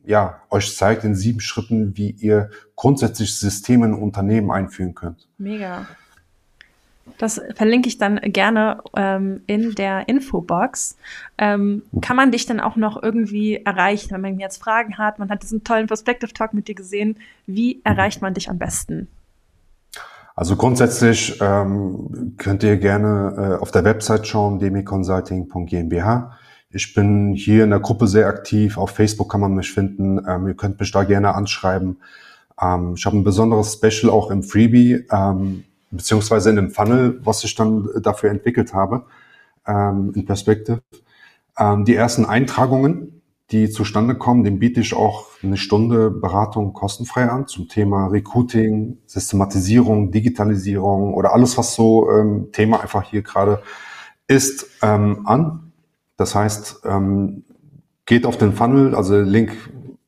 ja, 0.04 0.42
euch 0.50 0.76
zeigt 0.76 1.04
in 1.04 1.14
sieben 1.14 1.42
Schritten, 1.42 1.96
wie 1.96 2.10
ihr 2.10 2.50
grundsätzlich 2.76 3.38
Systeme 3.38 3.86
in 3.86 3.94
Unternehmen 3.94 4.50
einführen 4.50 4.96
könnt. 4.96 5.30
Mega. 5.38 5.86
Das 7.18 7.42
verlinke 7.56 7.88
ich 7.88 7.98
dann 7.98 8.18
gerne 8.22 8.82
ähm, 8.96 9.42
in 9.48 9.76
der 9.76 10.08
Infobox. 10.08 10.98
Ähm, 11.38 11.84
kann 12.02 12.16
man 12.16 12.32
dich 12.32 12.46
dann 12.46 12.60
auch 12.60 12.76
noch 12.76 13.02
irgendwie 13.02 13.58
erreichen, 13.58 14.12
wenn 14.12 14.22
man 14.22 14.40
jetzt 14.40 14.62
Fragen 14.62 14.98
hat? 14.98 15.20
Man 15.20 15.30
hat 15.30 15.44
diesen 15.44 15.64
tollen 15.64 15.88
Perspective 15.88 16.34
Talk 16.34 16.54
mit 16.54 16.68
dir 16.68 16.76
gesehen. 16.76 17.18
Wie 17.46 17.82
erreicht 17.84 18.22
man 18.22 18.34
dich 18.34 18.50
am 18.50 18.58
besten? 18.58 19.08
Also 20.36 20.56
grundsätzlich 20.56 21.38
ähm, 21.42 22.36
könnt 22.38 22.64
ihr 22.64 22.78
gerne 22.78 23.58
äh, 23.58 23.62
auf 23.62 23.72
der 23.72 23.84
Website 23.84 24.26
schauen, 24.26 24.60
demiconsulting.gmbH. 24.60 26.32
Ich 26.72 26.94
bin 26.94 27.34
hier 27.34 27.66
in 27.66 27.72
der 27.72 27.80
Gruppe 27.80 28.08
sehr 28.08 28.28
aktiv. 28.28 28.78
Auf 28.78 28.92
Facebook 28.92 29.32
kann 29.32 29.42
man 29.42 29.56
mich 29.56 29.72
finden. 29.72 30.24
Ähm, 30.26 30.48
ihr 30.48 30.54
könnt 30.54 30.80
mich 30.80 30.92
da 30.92 31.04
gerne 31.04 31.36
anschreiben. 31.36 31.98
Ähm, 32.62 32.94
ich 32.96 33.06
habe 33.06 33.18
ein 33.18 33.24
besonderes 33.24 33.74
Special 33.74 34.12
auch 34.12 34.32
im 34.32 34.44
Freebie. 34.44 35.06
Ähm, 35.12 35.66
beziehungsweise 35.92 36.50
in 36.50 36.56
dem 36.56 36.72
Funnel, 36.72 37.20
was 37.24 37.44
ich 37.44 37.56
dann 37.56 37.90
dafür 38.02 38.30
entwickelt 38.30 38.74
habe, 38.74 39.06
ähm, 39.68 40.12
in 40.16 40.26
Perspective. 40.26 40.82
Ähm, 41.58 41.86
die 41.86 41.96
ersten 41.96 42.26
Eintragungen, 42.26 43.22
die 43.52 43.70
zustande 43.70 44.16
kommen, 44.16 44.44
dem 44.44 44.60
biete 44.60 44.80
ich 44.80 44.94
auch 44.94 45.28
eine 45.42 45.58
Stunde 45.58 46.12
Beratung 46.12 46.74
kostenfrei 46.74 47.30
an 47.30 47.48
zum 47.48 47.68
Thema 47.68 48.08
Recruiting, 48.08 49.00
Systematisierung, 49.08 50.12
Digitalisierung 50.12 51.14
oder 51.14 51.34
alles, 51.34 51.58
was 51.58 51.74
so 51.74 52.12
ähm, 52.12 52.50
Thema 52.52 52.82
einfach 52.82 53.04
hier 53.04 53.24
gerade 53.24 53.62
ist, 54.28 54.68
ähm, 54.84 55.26
an. 55.26 55.72
Das 56.16 56.36
heißt, 56.36 56.82
ähm, 56.86 57.44
geht 58.06 58.26
auf 58.26 58.38
den 58.38 58.54
Funnel, 58.54 58.94
also 58.94 59.20
Link 59.20 59.52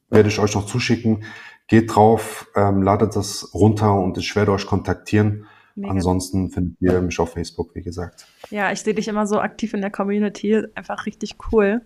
werde 0.09 0.29
ich 0.29 0.39
euch 0.39 0.53
noch 0.53 0.65
zuschicken. 0.65 1.23
Geht 1.67 1.95
drauf, 1.95 2.47
ähm, 2.55 2.83
ladet 2.83 3.15
das 3.15 3.53
runter 3.53 3.95
und 3.95 4.17
ich 4.17 4.35
werde 4.35 4.51
euch 4.51 4.67
kontaktieren 4.67 5.45
Mega. 5.81 5.93
Ansonsten 5.93 6.51
findet 6.51 6.79
ihr 6.79 7.01
mich 7.01 7.19
auf 7.19 7.33
Facebook, 7.33 7.73
wie 7.73 7.81
gesagt. 7.81 8.27
Ja, 8.51 8.71
ich 8.71 8.81
sehe 8.81 8.93
dich 8.93 9.07
immer 9.07 9.25
so 9.25 9.39
aktiv 9.39 9.73
in 9.73 9.81
der 9.81 9.89
Community. 9.89 10.63
Einfach 10.75 11.07
richtig 11.07 11.37
cool. 11.51 11.81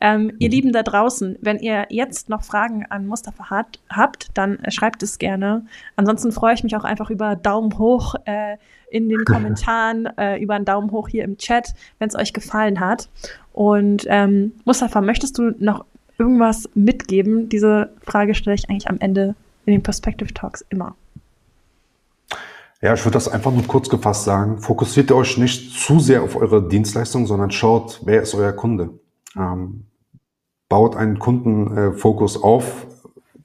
Ähm, 0.00 0.32
ihr 0.38 0.48
mhm. 0.48 0.52
Lieben 0.52 0.72
da 0.72 0.82
draußen, 0.82 1.36
wenn 1.42 1.58
ihr 1.58 1.86
jetzt 1.90 2.30
noch 2.30 2.42
Fragen 2.42 2.86
an 2.88 3.06
Mustafa 3.06 3.50
hat, 3.50 3.80
habt, 3.90 4.28
dann 4.32 4.58
äh, 4.60 4.70
schreibt 4.70 5.02
es 5.02 5.18
gerne. 5.18 5.66
Ansonsten 5.96 6.32
freue 6.32 6.54
ich 6.54 6.64
mich 6.64 6.74
auch 6.74 6.84
einfach 6.84 7.10
über 7.10 7.36
Daumen 7.36 7.78
hoch 7.78 8.14
äh, 8.24 8.56
in 8.90 9.10
den 9.10 9.24
Kommentaren, 9.26 10.06
äh, 10.16 10.38
über 10.38 10.54
einen 10.54 10.64
Daumen 10.64 10.90
hoch 10.90 11.08
hier 11.08 11.24
im 11.24 11.36
Chat, 11.36 11.74
wenn 11.98 12.08
es 12.08 12.16
euch 12.16 12.32
gefallen 12.32 12.80
hat. 12.80 13.10
Und 13.52 14.06
ähm, 14.08 14.52
Mustafa, 14.64 15.02
möchtest 15.02 15.36
du 15.36 15.54
noch 15.58 15.84
irgendwas 16.18 16.70
mitgeben? 16.74 17.50
Diese 17.50 17.92
Frage 18.06 18.34
stelle 18.34 18.54
ich 18.54 18.70
eigentlich 18.70 18.88
am 18.88 18.98
Ende 19.00 19.34
in 19.66 19.72
den 19.72 19.82
Perspective 19.82 20.32
Talks 20.32 20.64
immer. 20.70 20.96
Ja, 22.84 22.92
ich 22.92 23.02
würde 23.02 23.14
das 23.14 23.28
einfach 23.28 23.50
nur 23.50 23.66
kurz 23.66 23.88
gefasst 23.88 24.24
sagen. 24.24 24.58
Fokussiert 24.58 25.10
euch 25.10 25.38
nicht 25.38 25.72
zu 25.72 26.00
sehr 26.00 26.22
auf 26.22 26.36
eure 26.36 26.68
Dienstleistung, 26.68 27.26
sondern 27.26 27.50
schaut, 27.50 28.02
wer 28.04 28.20
ist 28.20 28.34
euer 28.34 28.52
Kunde. 28.52 28.90
Ähm, 29.34 29.86
baut 30.68 30.94
einen 30.94 31.18
Kundenfokus 31.18 32.36
äh, 32.36 32.40
auf, 32.40 32.86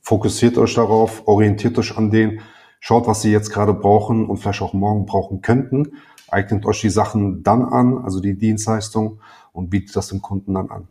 fokussiert 0.02 0.58
euch 0.58 0.74
darauf, 0.74 1.26
orientiert 1.26 1.78
euch 1.78 1.98
an 1.98 2.12
den, 2.12 2.42
schaut, 2.82 3.08
was 3.08 3.22
sie 3.22 3.32
jetzt 3.32 3.50
gerade 3.50 3.74
brauchen 3.74 4.28
und 4.28 4.40
vielleicht 4.40 4.62
auch 4.62 4.74
morgen 4.74 5.06
brauchen 5.06 5.42
könnten, 5.42 5.94
eignet 6.28 6.66
euch 6.66 6.82
die 6.82 6.90
Sachen 6.90 7.42
dann 7.42 7.64
an, 7.64 7.98
also 8.00 8.20
die 8.20 8.38
Dienstleistung 8.38 9.22
und 9.54 9.70
bietet 9.70 9.96
das 9.96 10.10
dem 10.10 10.22
Kunden 10.22 10.56
dann 10.56 10.70
an. 10.70 10.90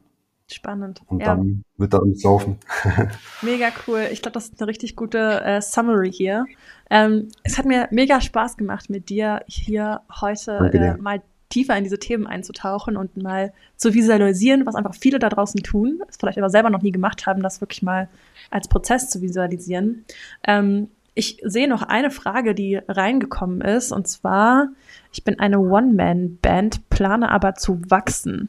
Spannend. 0.50 1.02
Und 1.06 1.20
ja. 1.20 1.26
dann 1.36 1.64
wird 1.76 1.92
da 1.92 1.98
alles 1.98 2.22
laufen. 2.22 2.56
mega 3.42 3.68
cool. 3.86 4.08
Ich 4.10 4.22
glaube, 4.22 4.32
das 4.32 4.44
ist 4.44 4.58
eine 4.58 4.68
richtig 4.68 4.96
gute 4.96 5.42
äh, 5.42 5.60
Summary 5.60 6.10
hier. 6.10 6.46
Ähm, 6.90 7.28
es 7.42 7.58
hat 7.58 7.66
mir 7.66 7.88
mega 7.90 8.20
Spaß 8.20 8.56
gemacht, 8.56 8.90
mit 8.90 9.08
dir 9.08 9.42
hier 9.46 10.00
heute 10.20 10.70
äh, 10.72 10.96
mal 10.96 11.22
tiefer 11.48 11.76
in 11.76 11.84
diese 11.84 11.98
Themen 11.98 12.26
einzutauchen 12.26 12.96
und 12.96 13.16
mal 13.16 13.52
zu 13.76 13.94
visualisieren, 13.94 14.66
was 14.66 14.74
einfach 14.74 14.94
viele 14.94 15.18
da 15.18 15.28
draußen 15.28 15.62
tun, 15.62 16.00
es 16.08 16.16
vielleicht 16.16 16.38
aber 16.38 16.50
selber 16.50 16.70
noch 16.70 16.82
nie 16.82 16.92
gemacht 16.92 17.26
haben, 17.26 17.42
das 17.42 17.60
wirklich 17.60 17.82
mal 17.82 18.08
als 18.50 18.68
Prozess 18.68 19.08
zu 19.08 19.22
visualisieren. 19.22 20.04
Ähm, 20.44 20.88
ich 21.14 21.40
sehe 21.42 21.68
noch 21.68 21.82
eine 21.82 22.10
Frage, 22.10 22.54
die 22.54 22.76
reingekommen 22.86 23.60
ist, 23.60 23.92
und 23.92 24.06
zwar, 24.06 24.68
ich 25.12 25.24
bin 25.24 25.40
eine 25.40 25.58
One-Man-Band, 25.58 26.88
plane 26.90 27.30
aber 27.30 27.54
zu 27.54 27.80
wachsen. 27.88 28.48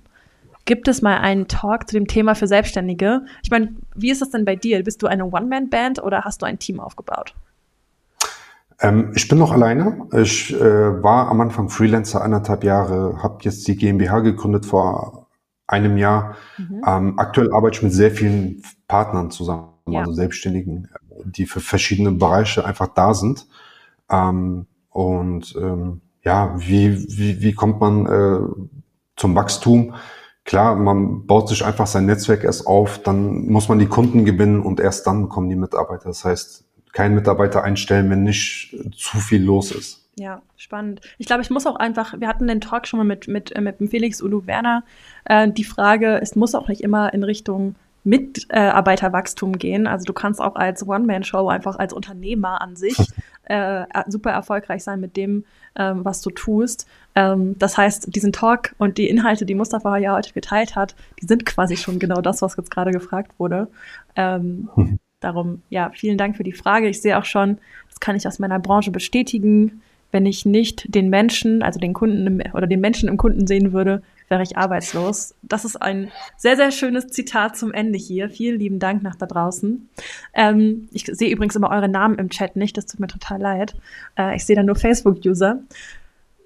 Gibt 0.65 0.87
es 0.87 1.01
mal 1.01 1.17
einen 1.17 1.47
Talk 1.47 1.89
zu 1.89 1.95
dem 1.95 2.05
Thema 2.05 2.35
für 2.35 2.45
Selbstständige? 2.45 3.25
Ich 3.41 3.49
meine, 3.49 3.73
wie 3.95 4.11
ist 4.11 4.21
das 4.21 4.29
denn 4.29 4.45
bei 4.45 4.55
dir? 4.55 4.83
Bist 4.83 5.01
du 5.01 5.07
eine 5.07 5.25
One-Man-Band 5.25 6.03
oder 6.03 6.25
hast 6.25 6.43
du 6.43 6.45
ein 6.45 6.59
Team 6.59 6.79
aufgebaut? 6.79 7.33
Ähm, 8.81 9.11
ich 9.15 9.27
bin 9.27 9.37
noch 9.37 9.51
alleine. 9.51 10.07
Ich 10.13 10.53
äh, 10.53 11.03
war 11.03 11.27
am 11.29 11.41
Anfang 11.41 11.69
Freelancer 11.69 12.21
anderthalb 12.21 12.63
Jahre, 12.63 13.21
habe 13.21 13.39
jetzt 13.41 13.67
die 13.67 13.75
GmbH 13.75 14.19
gegründet 14.19 14.65
vor 14.65 15.27
einem 15.67 15.97
Jahr. 15.97 16.35
Mhm. 16.57 16.81
Ähm, 16.85 17.19
aktuell 17.19 17.51
arbeite 17.53 17.77
ich 17.77 17.83
mit 17.83 17.93
sehr 17.93 18.11
vielen 18.11 18.63
Partnern 18.87 19.31
zusammen, 19.31 19.69
ja. 19.87 19.99
also 19.99 20.13
Selbstständigen, 20.13 20.89
die 21.25 21.45
für 21.45 21.59
verschiedene 21.59 22.11
Bereiche 22.11 22.65
einfach 22.65 22.87
da 22.87 23.13
sind. 23.13 23.47
Ähm, 24.09 24.65
und 24.89 25.55
ähm, 25.55 26.01
ja, 26.23 26.55
wie, 26.57 27.05
wie, 27.17 27.41
wie 27.41 27.53
kommt 27.53 27.79
man 27.79 28.05
äh, 28.05 28.39
zum 29.15 29.35
Wachstum? 29.35 29.93
Klar, 30.45 30.75
man 30.75 31.27
baut 31.27 31.47
sich 31.47 31.63
einfach 31.63 31.85
sein 31.85 32.07
Netzwerk 32.07 32.43
erst 32.43 32.65
auf, 32.65 33.03
dann 33.03 33.45
muss 33.47 33.69
man 33.69 33.77
die 33.77 33.85
Kunden 33.85 34.25
gewinnen 34.25 34.61
und 34.61 34.79
erst 34.79 35.05
dann 35.05 35.29
kommen 35.29 35.49
die 35.49 35.55
Mitarbeiter. 35.55 36.05
Das 36.05 36.25
heißt, 36.25 36.65
kein 36.91 37.13
Mitarbeiter 37.15 37.63
einstellen, 37.63 38.09
wenn 38.09 38.23
nicht 38.23 38.75
zu 38.95 39.17
viel 39.17 39.43
los 39.43 39.71
ist. 39.71 40.07
Ja, 40.15 40.41
spannend. 40.57 40.99
Ich 41.17 41.27
glaube, 41.27 41.41
ich 41.41 41.49
muss 41.49 41.65
auch 41.65 41.77
einfach, 41.77 42.19
wir 42.19 42.27
hatten 42.27 42.47
den 42.47 42.59
Talk 42.59 42.87
schon 42.87 42.97
mal 42.97 43.05
mit, 43.05 43.27
mit, 43.27 43.55
äh, 43.55 43.61
mit 43.61 43.79
dem 43.79 43.87
Felix 43.87 44.21
Udo 44.21 44.45
Werner. 44.47 44.83
Äh, 45.25 45.49
die 45.49 45.63
Frage, 45.63 46.19
es 46.21 46.35
muss 46.35 46.55
auch 46.55 46.67
nicht 46.67 46.81
immer 46.81 47.13
in 47.13 47.23
Richtung 47.23 47.75
Mitarbeiterwachstum 48.03 49.57
gehen. 49.57 49.87
Also 49.87 50.05
du 50.05 50.13
kannst 50.13 50.41
auch 50.41 50.55
als 50.55 50.85
One-Man-Show 50.85 51.47
einfach 51.47 51.77
als 51.77 51.93
Unternehmer 51.93 52.61
an 52.61 52.75
sich 52.75 52.97
äh, 53.43 53.85
super 54.07 54.31
erfolgreich 54.31 54.83
sein 54.83 54.99
mit 54.99 55.15
dem, 55.15 55.45
ähm, 55.75 56.03
was 56.03 56.21
du 56.21 56.31
tust. 56.31 56.87
Ähm, 57.15 57.57
das 57.57 57.77
heißt, 57.77 58.13
diesen 58.13 58.33
Talk 58.33 58.75
und 58.77 58.97
die 58.97 59.09
Inhalte, 59.09 59.45
die 59.45 59.55
Mustafa 59.55 59.97
ja 59.97 60.15
heute 60.15 60.33
geteilt 60.33 60.75
hat, 60.75 60.95
die 61.21 61.27
sind 61.27 61.45
quasi 61.45 61.77
schon 61.77 61.99
genau 61.99 62.21
das, 62.21 62.41
was 62.41 62.57
jetzt 62.57 62.71
gerade 62.71 62.91
gefragt 62.91 63.31
wurde. 63.37 63.67
Ähm. 64.15 64.69
Darum, 65.19 65.61
ja, 65.69 65.91
vielen 65.93 66.17
Dank 66.17 66.37
für 66.37 66.43
die 66.43 66.53
Frage. 66.53 66.87
Ich 66.87 67.01
sehe 67.01 67.17
auch 67.17 67.25
schon, 67.25 67.57
das 67.89 67.99
kann 67.99 68.15
ich 68.15 68.27
aus 68.27 68.39
meiner 68.39 68.59
Branche 68.59 68.91
bestätigen. 68.91 69.81
Wenn 70.11 70.25
ich 70.25 70.45
nicht 70.45 70.93
den 70.95 71.09
Menschen, 71.09 71.61
also 71.61 71.79
den 71.79 71.93
Kunden 71.93 72.25
im, 72.25 72.53
oder 72.53 72.65
den 72.65 72.79
Menschen 72.79 73.09
im 73.09 73.17
Kunden 73.17 73.45
sehen 73.45 73.73
würde, 73.73 74.01
wäre 74.29 74.41
ich 74.41 74.57
arbeitslos. 74.57 75.35
Das 75.41 75.65
ist 75.65 75.75
ein 75.75 76.09
sehr, 76.37 76.55
sehr 76.55 76.71
schönes 76.71 77.07
Zitat 77.07 77.57
zum 77.57 77.73
Ende 77.73 77.99
hier. 77.99 78.29
Vielen 78.29 78.59
lieben 78.59 78.79
Dank 78.79 79.03
nach 79.03 79.15
da 79.15 79.25
draußen. 79.25 79.89
Ähm, 80.33 80.87
ich 80.91 81.05
sehe 81.05 81.29
übrigens 81.29 81.55
immer 81.55 81.69
eure 81.69 81.89
Namen 81.89 82.17
im 82.17 82.29
Chat 82.29 82.55
nicht, 82.55 82.77
das 82.77 82.85
tut 82.85 82.99
mir 82.99 83.07
total 83.07 83.41
leid. 83.41 83.75
Äh, 84.17 84.35
ich 84.35 84.45
sehe 84.45 84.55
da 84.55 84.63
nur 84.63 84.75
Facebook-User. 84.75 85.59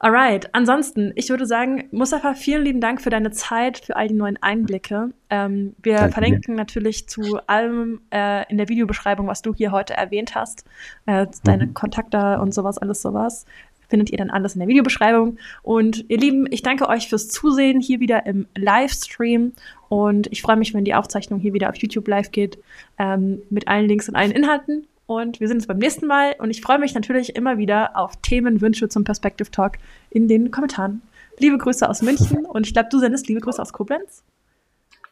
Alright, 0.04 0.54
ansonsten, 0.54 1.14
ich 1.16 1.30
würde 1.30 1.46
sagen, 1.46 1.86
Mustafa, 1.92 2.34
vielen 2.34 2.66
lieben 2.66 2.82
Dank 2.82 3.02
für 3.02 3.10
deine 3.10 3.32
Zeit, 3.32 3.78
für 3.78 3.96
all 3.96 4.10
die 4.10 4.14
neuen 4.14 4.36
Einblicke. 4.44 5.12
Ähm, 5.30 5.78
wir 5.82 5.96
Danke 5.96 6.12
verlinken 6.12 6.56
dir. 6.56 6.58
natürlich 6.58 7.08
zu 7.08 7.40
allem 7.48 8.02
äh, 8.14 8.44
in 8.52 8.58
der 8.58 8.68
Videobeschreibung, 8.68 9.28
was 9.28 9.44
du 9.44 9.54
hier 9.54 9.72
heute 9.72 9.94
erwähnt 9.94 10.36
hast, 10.36 10.66
äh, 11.06 11.26
deine 11.46 11.68
mhm. 11.68 11.74
Kontakte 11.74 12.42
und 12.42 12.54
sowas, 12.54 12.78
alles 12.78 13.02
sowas 13.02 13.46
findet 13.88 14.10
ihr 14.10 14.18
dann 14.18 14.32
alles 14.32 14.56
in 14.56 14.60
der 14.60 14.68
Videobeschreibung. 14.68 15.38
Und 15.62 16.04
ihr 16.10 16.18
Lieben, 16.18 16.48
ich 16.50 16.64
danke 16.64 16.90
euch 16.90 17.08
fürs 17.08 17.30
Zusehen 17.30 17.80
hier 17.80 18.00
wieder 18.00 18.26
im 18.26 18.48
Livestream. 18.56 19.54
Und 19.88 20.28
ich 20.32 20.42
freue 20.42 20.56
mich, 20.56 20.74
wenn 20.74 20.84
die 20.84 20.96
Aufzeichnung 20.96 21.40
hier 21.40 21.54
wieder 21.54 21.70
auf 21.70 21.76
YouTube 21.76 22.08
live 22.08 22.32
geht, 22.32 22.58
ähm, 22.98 23.44
mit 23.52 23.68
allen 23.68 23.88
Links 23.88 24.10
und 24.10 24.16
allen 24.16 24.32
Inhalten. 24.32 24.88
Und 25.06 25.40
wir 25.40 25.48
sehen 25.48 25.58
uns 25.58 25.68
beim 25.68 25.78
nächsten 25.78 26.08
Mal. 26.08 26.36
Und 26.40 26.50
ich 26.50 26.62
freue 26.62 26.80
mich 26.80 26.94
natürlich 26.94 27.36
immer 27.36 27.58
wieder 27.58 27.98
auf 27.98 28.16
Themenwünsche 28.22 28.88
zum 28.90 29.04
Perspective 29.04 29.52
Talk 29.52 29.74
in 30.10 30.28
den 30.28 30.52
Kommentaren. 30.52 31.02
Liebe 31.40 31.58
Grüße 31.58 31.88
aus 31.90 32.02
München 32.02 32.46
und 32.52 32.68
ich 32.68 32.74
glaube, 32.74 32.90
du 32.92 33.00
sendest 33.00 33.28
liebe 33.28 33.42
Grüße 33.42 33.62
aus 33.62 33.74
Koblenz. 33.74 34.24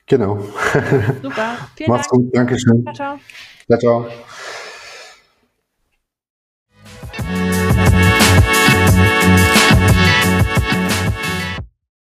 Genau. 0.07 0.39
Super. 1.21 1.57
Vielen 1.75 1.89
Mach's 1.89 2.07
Dank. 2.09 2.23
gut. 2.23 2.35
Dankeschön. 2.35 2.83
Ciao, 2.83 2.93
ciao. 2.93 3.19
Ciao, 3.79 4.07
ciao. 7.17 7.70